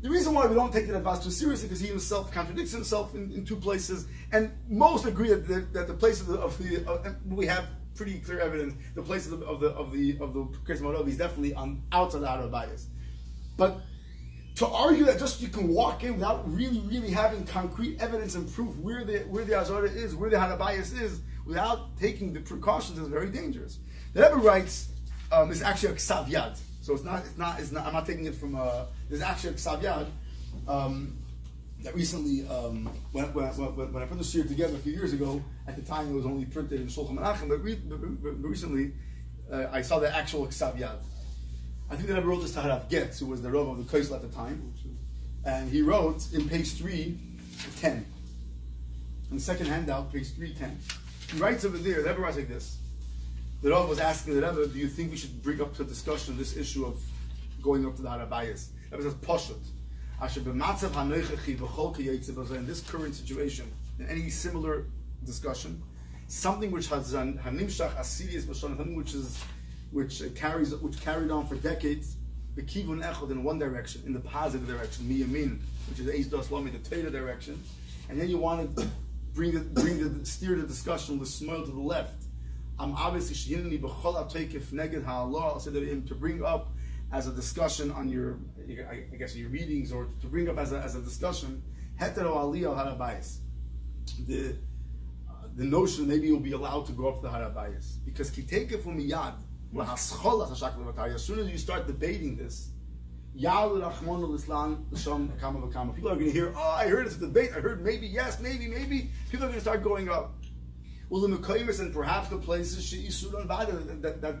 The 0.00 0.10
reason 0.10 0.34
why 0.34 0.46
we 0.46 0.54
don't 0.54 0.72
take 0.72 0.86
the 0.86 0.96
Abbas 0.96 1.24
too 1.24 1.30
seriously 1.30 1.68
because 1.68 1.80
he 1.80 1.88
himself 1.88 2.32
contradicts 2.32 2.72
himself 2.72 3.14
in, 3.14 3.30
in 3.32 3.44
two 3.44 3.56
places, 3.56 4.06
and 4.32 4.52
most 4.68 5.06
agree 5.06 5.28
that 5.28 5.46
the, 5.46 5.60
that 5.72 5.86
the 5.86 5.94
place 5.94 6.20
of 6.20 6.26
the, 6.26 6.38
of 6.38 6.58
the 6.58 6.86
uh, 6.90 7.12
we 7.26 7.46
have 7.46 7.68
pretty 7.94 8.18
clear 8.18 8.40
evidence 8.40 8.74
the 8.96 9.02
place 9.02 9.26
of 9.26 9.38
the 9.38 9.46
of 9.46 9.60
the 9.60 9.68
of 9.76 9.92
the 9.92 10.18
of 10.20 10.34
the 10.34 11.04
is 11.06 11.16
definitely 11.16 11.54
on 11.54 11.82
outside 11.92 12.20
the 12.20 12.26
Arabayas. 12.26 12.86
But 13.56 13.80
to 14.56 14.66
argue 14.66 15.04
that 15.04 15.18
just 15.18 15.40
you 15.40 15.48
can 15.48 15.68
walk 15.68 16.04
in 16.04 16.14
without 16.14 16.52
really, 16.52 16.80
really 16.80 17.10
having 17.10 17.44
concrete 17.44 18.00
evidence 18.00 18.34
and 18.34 18.52
proof 18.52 18.76
where 18.76 19.04
the 19.04 19.20
where 19.20 19.44
the 19.44 19.58
Azara 19.58 19.88
is, 19.88 20.14
where 20.14 20.28
the 20.28 20.36
Harabayas 20.36 21.00
is, 21.00 21.22
without 21.46 21.96
taking 21.98 22.32
the 22.32 22.40
precautions 22.40 22.98
is 22.98 23.08
very 23.08 23.30
dangerous. 23.30 23.78
The 24.14 24.22
Rebbe 24.22 24.36
writes, 24.36 24.90
um, 25.32 25.50
it's 25.50 25.60
actually 25.60 25.90
a 25.90 25.96
ksav 25.96 26.28
yad. 26.28 26.56
So 26.82 26.94
it's 26.94 27.02
not, 27.02 27.24
it's 27.24 27.36
not, 27.36 27.58
it's 27.58 27.72
not, 27.72 27.84
I'm 27.84 27.92
not 27.92 28.06
taking 28.06 28.26
it 28.26 28.36
from 28.36 28.54
a, 28.54 28.86
there's 29.08 29.22
actually 29.22 29.50
a 29.50 29.54
ksav 29.54 29.82
yad, 29.82 30.06
um, 30.68 31.18
that 31.82 31.96
recently, 31.96 32.46
um, 32.48 32.88
when, 33.10 33.24
when, 33.34 33.46
when, 33.48 33.92
when, 33.92 34.02
I 34.04 34.06
put 34.06 34.18
the 34.18 34.24
series 34.24 34.48
together 34.48 34.76
a 34.76 34.78
few 34.78 34.92
years 34.92 35.12
ago, 35.12 35.42
at 35.66 35.74
the 35.74 35.82
time 35.82 36.10
it 36.10 36.14
was 36.14 36.26
only 36.26 36.44
printed 36.44 36.80
in 36.80 36.86
Shulchan 36.86 37.18
Menachem, 37.18 37.48
but, 37.48 37.60
re, 37.64 37.74
but, 37.74 38.22
but, 38.22 38.48
recently 38.48 38.92
uh, 39.52 39.66
I 39.72 39.82
saw 39.82 39.98
the 39.98 40.14
actual 40.14 40.46
ksav 40.46 40.78
yad. 40.78 40.98
I 41.90 41.96
think 41.96 42.06
that 42.08 42.16
I 42.16 42.22
wrote 42.22 42.42
this 42.42 42.54
to 42.54 42.60
Harav 42.60 42.88
Getz, 42.88 43.18
who 43.18 43.26
was 43.26 43.42
the 43.42 43.50
Rav 43.50 43.66
of 43.66 43.78
the 43.78 43.98
Kaisel 43.98 44.14
at 44.14 44.22
the 44.22 44.28
time, 44.28 44.72
and 45.44 45.68
he 45.68 45.82
wrote 45.82 46.32
in 46.32 46.48
page 46.48 46.74
3, 46.74 47.18
10. 47.80 48.06
In 49.30 49.36
the 49.36 49.42
second 49.42 49.66
handout, 49.66 50.12
page 50.12 50.32
310. 50.34 50.78
He 51.32 51.42
writes 51.42 51.64
over 51.64 51.76
there, 51.76 52.00
the 52.02 52.10
Rebbe 52.10 52.20
writes 52.20 52.36
like 52.36 52.48
this 52.48 52.78
the 53.62 53.70
Rav 53.70 53.88
was 53.88 53.98
asking 53.98 54.34
the 54.34 54.42
Rebbe, 54.46 54.66
do 54.66 54.78
you 54.78 54.88
think 54.88 55.10
we 55.10 55.16
should 55.16 55.42
bring 55.42 55.60
up 55.60 55.74
to 55.76 55.84
discussion 55.84 56.36
this 56.36 56.56
issue 56.56 56.84
of 56.84 57.00
going 57.62 57.86
up 57.86 57.96
to 57.96 58.02
the 58.02 58.08
Harabayas? 58.08 58.68
Rebbe 58.90 59.02
says, 59.02 59.14
Poshut. 59.14 59.60
In 62.56 62.66
this 62.66 62.80
current 62.82 63.14
situation, 63.14 63.72
in 63.98 64.06
any 64.06 64.30
similar 64.30 64.86
discussion, 65.24 65.82
something 66.28 66.70
which 66.70 66.88
has 66.88 67.12
hanimshach 67.12 67.94
asirius 67.96 68.54
something 68.54 68.94
which 68.94 69.14
is 69.14 69.42
which 69.90 70.22
carries 70.34 70.74
which 70.76 71.00
carried 71.00 71.30
on 71.30 71.46
for 71.46 71.56
decades, 71.56 72.16
the 72.56 72.62
kivun 72.62 73.02
echad 73.02 73.30
in 73.30 73.42
one 73.42 73.58
direction, 73.58 74.02
in 74.06 74.12
the 74.12 74.20
positive 74.20 74.66
direction, 74.66 75.04
miyamin, 75.06 75.58
which 75.88 76.00
is 76.00 76.08
eis 76.08 76.50
lami, 76.50 76.70
the 76.70 76.78
Torah 76.78 77.10
direction, 77.10 77.62
and 78.08 78.20
then 78.20 78.28
you 78.28 78.38
want 78.38 78.76
to 78.76 78.88
bring 79.34 79.52
the 79.52 79.60
bring 79.60 79.98
the 79.98 80.24
steer 80.24 80.56
the 80.56 80.66
discussion 80.66 81.18
with 81.18 81.28
smile 81.28 81.64
to 81.64 81.70
the 81.70 81.80
left, 81.80 82.23
I'm 82.78 82.94
obviously 82.96 83.34
to 86.06 86.14
bring 86.14 86.44
up 86.44 86.72
as 87.12 87.28
a 87.28 87.32
discussion 87.32 87.90
on 87.92 88.08
your, 88.08 88.38
I 88.68 89.16
guess 89.16 89.36
your 89.36 89.48
readings, 89.50 89.92
or 89.92 90.08
to 90.20 90.26
bring 90.26 90.48
up 90.48 90.58
as 90.58 90.72
a, 90.72 90.78
as 90.80 90.96
a 90.96 91.02
discussion 91.02 91.62
hetero 91.96 92.34
aliyah 92.34 92.76
harabayis. 92.76 93.38
The 94.26 94.56
uh, 95.28 95.32
the 95.54 95.64
notion 95.64 96.08
maybe 96.08 96.26
you'll 96.26 96.40
be 96.40 96.52
allowed 96.52 96.86
to 96.86 96.92
go 96.92 97.08
up 97.08 97.20
to 97.20 97.28
the 97.28 97.32
harabayis 97.32 98.04
because 98.04 98.30
kiteke 98.30 98.82
from 98.82 98.98
miyad 98.98 99.34
as 99.76 101.24
soon 101.24 101.38
as 101.40 101.48
you 101.50 101.58
start 101.58 101.86
debating 101.86 102.36
this. 102.36 102.70
People 103.36 103.58
are 106.10 106.14
going 106.14 106.26
to 106.26 106.30
hear, 106.30 106.54
oh, 106.56 106.74
I 106.78 106.86
heard 106.86 107.06
it's 107.06 107.16
a 107.16 107.20
debate. 107.20 107.50
I 107.56 107.58
heard 107.58 107.84
maybe 107.84 108.06
yes, 108.06 108.38
maybe, 108.40 108.68
maybe. 108.68 109.10
People 109.30 109.46
are 109.46 109.48
going 109.48 109.54
to 109.54 109.60
start 109.60 109.82
going 109.82 110.08
up. 110.08 110.36
Mekaymis 111.22 111.80
and 111.80 111.92
perhaps 111.92 112.28
the 112.28 112.38
places 112.38 112.84
She'isudan 112.84 113.46
Vada 113.46 113.72
that 113.72 114.20
that 114.20 114.40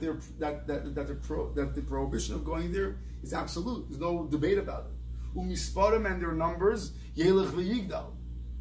that 0.66 0.94
that 0.94 1.06
the 1.06 1.14
pro, 1.14 1.52
that 1.54 1.74
the 1.74 1.82
prohibition 1.82 2.34
of 2.34 2.44
going 2.44 2.72
there 2.72 2.96
is 3.22 3.32
absolute. 3.32 3.88
There's 3.88 4.00
no 4.00 4.26
debate 4.26 4.58
about 4.58 4.86
it. 4.86 5.38
Umisparim 5.38 6.10
and 6.10 6.20
their 6.20 6.32
numbers 6.32 6.92
Yelech 7.16 7.50
v'Yigdal, 7.50 8.12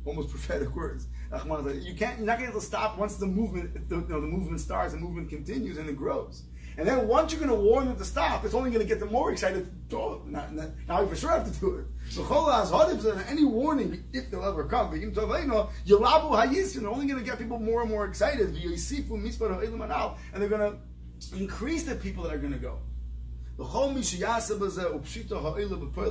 almost 0.05 0.29
prophetic 0.29 0.75
words. 0.75 1.07
You 1.31 1.95
can't 1.95 2.17
you're 2.19 2.27
not 2.27 2.39
going 2.39 2.51
to 2.51 2.61
stop 2.61 2.97
once 2.97 3.15
the 3.15 3.25
movement 3.25 3.89
the, 3.89 3.95
you 3.95 4.07
know, 4.07 4.21
the 4.21 4.27
movement 4.27 4.59
starts, 4.59 4.93
the 4.93 4.99
movement 4.99 5.29
continues 5.29 5.77
and 5.77 5.89
it 5.89 5.97
grows. 5.97 6.43
And 6.77 6.87
then 6.87 7.07
once 7.07 7.31
you're 7.31 7.39
going 7.39 7.55
to 7.55 7.63
warn 7.63 7.85
them 7.85 7.95
to 7.97 8.03
stop, 8.03 8.43
it's 8.45 8.55
only 8.55 8.71
going 8.71 8.81
to 8.81 8.87
get 8.87 8.99
them 8.99 9.11
more 9.11 9.31
excited. 9.31 9.69
Now 9.91 11.03
we 11.03 11.07
for 11.07 11.15
sure 11.15 11.29
have 11.29 11.45
to 11.51 11.59
do 11.59 11.75
it. 11.75 11.85
So 12.09 12.23
any 13.27 13.45
warning, 13.45 14.03
if 14.11 14.31
they'll 14.31 14.43
ever 14.43 14.65
come, 14.65 14.95
you're 14.95 15.11
only 15.17 15.45
going 17.05 17.19
to 17.19 17.23
get 17.23 17.37
people 17.37 17.59
more 17.59 17.81
and 17.81 17.89
more 17.89 18.05
excited. 18.05 18.47
And 18.47 18.55
they're 20.41 20.49
going 20.49 20.71
to 20.71 20.77
increase 21.37 21.83
the 21.83 21.95
people 21.95 22.23
that 22.23 22.33
are 22.33 22.39
going 22.39 22.53
to 22.53 22.59
go. 22.59 22.79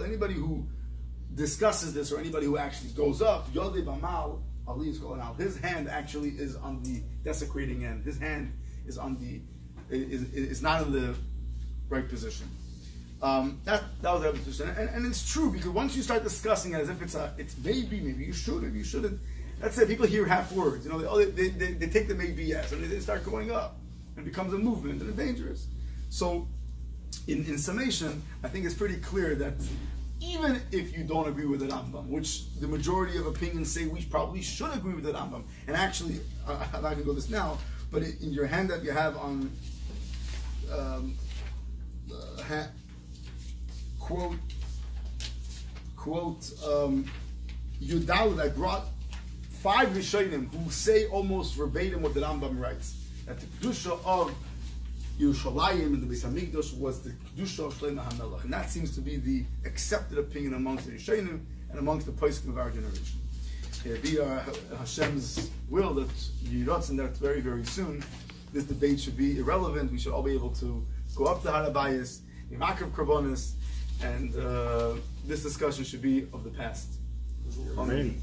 Anybody 0.04 0.34
who 0.34 0.68
discusses 1.34 1.92
this 1.92 2.12
or 2.12 2.18
anybody 2.18 2.46
who 2.46 2.56
actually 2.56 2.90
goes 2.90 3.20
up. 3.20 3.48
His 5.38 5.58
hand 5.58 5.88
actually 5.88 6.28
is 6.30 6.54
on 6.54 6.82
the 6.84 7.02
desecrating 7.24 7.84
end. 7.84 8.04
His 8.04 8.16
hand 8.18 8.52
is 8.86 8.96
on 8.96 9.18
the 9.18 9.42
is, 9.92 10.32
is 10.32 10.62
not 10.62 10.82
in 10.82 10.92
the 10.92 11.14
right 11.88 12.08
position. 12.08 12.48
Um, 13.22 13.60
that 13.64 13.84
that 14.02 14.12
was 14.12 14.22
the 14.22 14.32
position, 14.32 14.68
and, 14.76 14.88
and 14.90 15.06
it's 15.06 15.30
true 15.32 15.52
because 15.52 15.68
once 15.68 15.94
you 15.94 16.02
start 16.02 16.24
discussing 16.24 16.72
it 16.72 16.80
as 16.80 16.88
if 16.88 17.00
it's 17.02 17.14
a, 17.14 17.32
it's 17.38 17.56
maybe, 17.56 18.00
maybe 18.00 18.24
you 18.24 18.32
should, 18.32 18.62
maybe 18.62 18.78
you 18.78 18.84
shouldn't. 18.84 19.20
That's 19.60 19.78
it. 19.78 19.86
People 19.86 20.06
hear 20.06 20.26
half 20.26 20.50
words. 20.50 20.84
You 20.84 20.90
know, 20.90 20.98
they, 20.98 21.06
oh, 21.06 21.24
they, 21.24 21.50
they, 21.50 21.72
they 21.74 21.86
take 21.86 22.08
the 22.08 22.16
maybe 22.16 22.42
yes, 22.42 22.72
and 22.72 22.82
they, 22.82 22.98
start 22.98 23.24
going 23.24 23.52
up, 23.52 23.76
and 24.16 24.26
it 24.26 24.28
becomes 24.28 24.52
a 24.54 24.58
movement, 24.58 25.00
and 25.00 25.10
it's 25.10 25.18
dangerous. 25.18 25.68
So, 26.10 26.48
in, 27.28 27.46
in 27.46 27.58
summation, 27.58 28.22
I 28.42 28.48
think 28.48 28.66
it's 28.66 28.74
pretty 28.74 28.96
clear 28.96 29.36
that 29.36 29.54
even 30.20 30.60
if 30.72 30.96
you 30.96 31.04
don't 31.04 31.28
agree 31.28 31.46
with 31.46 31.60
the 31.60 31.66
Rambam, 31.66 32.08
which 32.08 32.52
the 32.58 32.66
majority 32.66 33.18
of 33.18 33.26
opinions 33.26 33.70
say 33.72 33.86
we 33.86 34.02
probably 34.02 34.42
should 34.42 34.72
agree 34.72 34.94
with 34.94 35.04
the 35.04 35.12
Rambam, 35.12 35.44
and 35.68 35.76
actually, 35.76 36.18
uh, 36.48 36.66
I'm 36.74 36.82
not 36.82 36.90
going 36.90 36.98
to 36.98 37.04
go 37.04 37.12
this 37.12 37.30
now, 37.30 37.58
but 37.92 38.02
in 38.02 38.32
your 38.32 38.46
hand 38.46 38.68
that 38.70 38.82
you 38.82 38.90
have 38.90 39.16
on 39.16 39.52
um, 40.72 41.16
uh, 42.12 42.42
ha, 42.42 42.68
quote 43.98 44.36
quote 45.96 46.50
um, 46.66 47.04
Yudal 47.80 48.40
I 48.40 48.48
brought 48.48 48.86
five 49.60 49.90
Rishonim 49.90 50.52
who 50.52 50.70
say 50.70 51.06
almost 51.06 51.54
verbatim 51.54 52.02
what 52.02 52.14
the 52.14 52.20
Rambam 52.20 52.60
writes 52.60 52.96
that 53.26 53.38
the 53.38 53.46
kedusha 53.46 53.98
of 54.04 54.34
Yerushalayim 55.20 55.94
and 55.94 56.02
the 56.02 56.14
Beis 56.14 56.24
Hamikdash 56.24 56.76
was 56.76 57.02
the 57.02 57.10
kedusha 57.10 57.66
of 57.66 57.74
Shlomo 57.74 58.04
HaMelech, 58.04 58.44
and 58.44 58.52
that 58.52 58.70
seems 58.70 58.94
to 58.94 59.00
be 59.00 59.16
the 59.16 59.44
accepted 59.64 60.18
opinion 60.18 60.54
amongst 60.54 60.86
the 60.86 60.92
Rishonim 60.92 61.40
and 61.70 61.78
amongst 61.78 62.06
the 62.06 62.12
poskim 62.12 62.48
of 62.48 62.58
our 62.58 62.70
generation. 62.70 63.18
It 63.84 64.02
be 64.02 64.20
uh, 64.20 64.40
Hashem's 64.78 65.50
will 65.68 65.94
that 65.94 66.08
Yiratzin 66.44 66.96
that 66.98 67.16
very 67.16 67.40
very 67.40 67.64
soon 67.64 68.04
this 68.52 68.64
debate 68.64 69.00
should 69.00 69.16
be 69.16 69.38
irrelevant. 69.38 69.90
We 69.90 69.98
should 69.98 70.12
all 70.12 70.22
be 70.22 70.34
able 70.34 70.50
to 70.50 70.86
go 71.14 71.24
up 71.24 71.42
to 71.42 71.48
Harabayas, 71.48 72.20
be 72.50 72.56
Makav 72.56 72.90
Karbonis, 72.90 73.52
and 74.02 74.34
uh, 74.36 74.94
this 75.26 75.42
discussion 75.42 75.84
should 75.84 76.02
be 76.02 76.26
of 76.32 76.44
the 76.44 76.50
past. 76.50 76.94
Amen. 77.78 78.20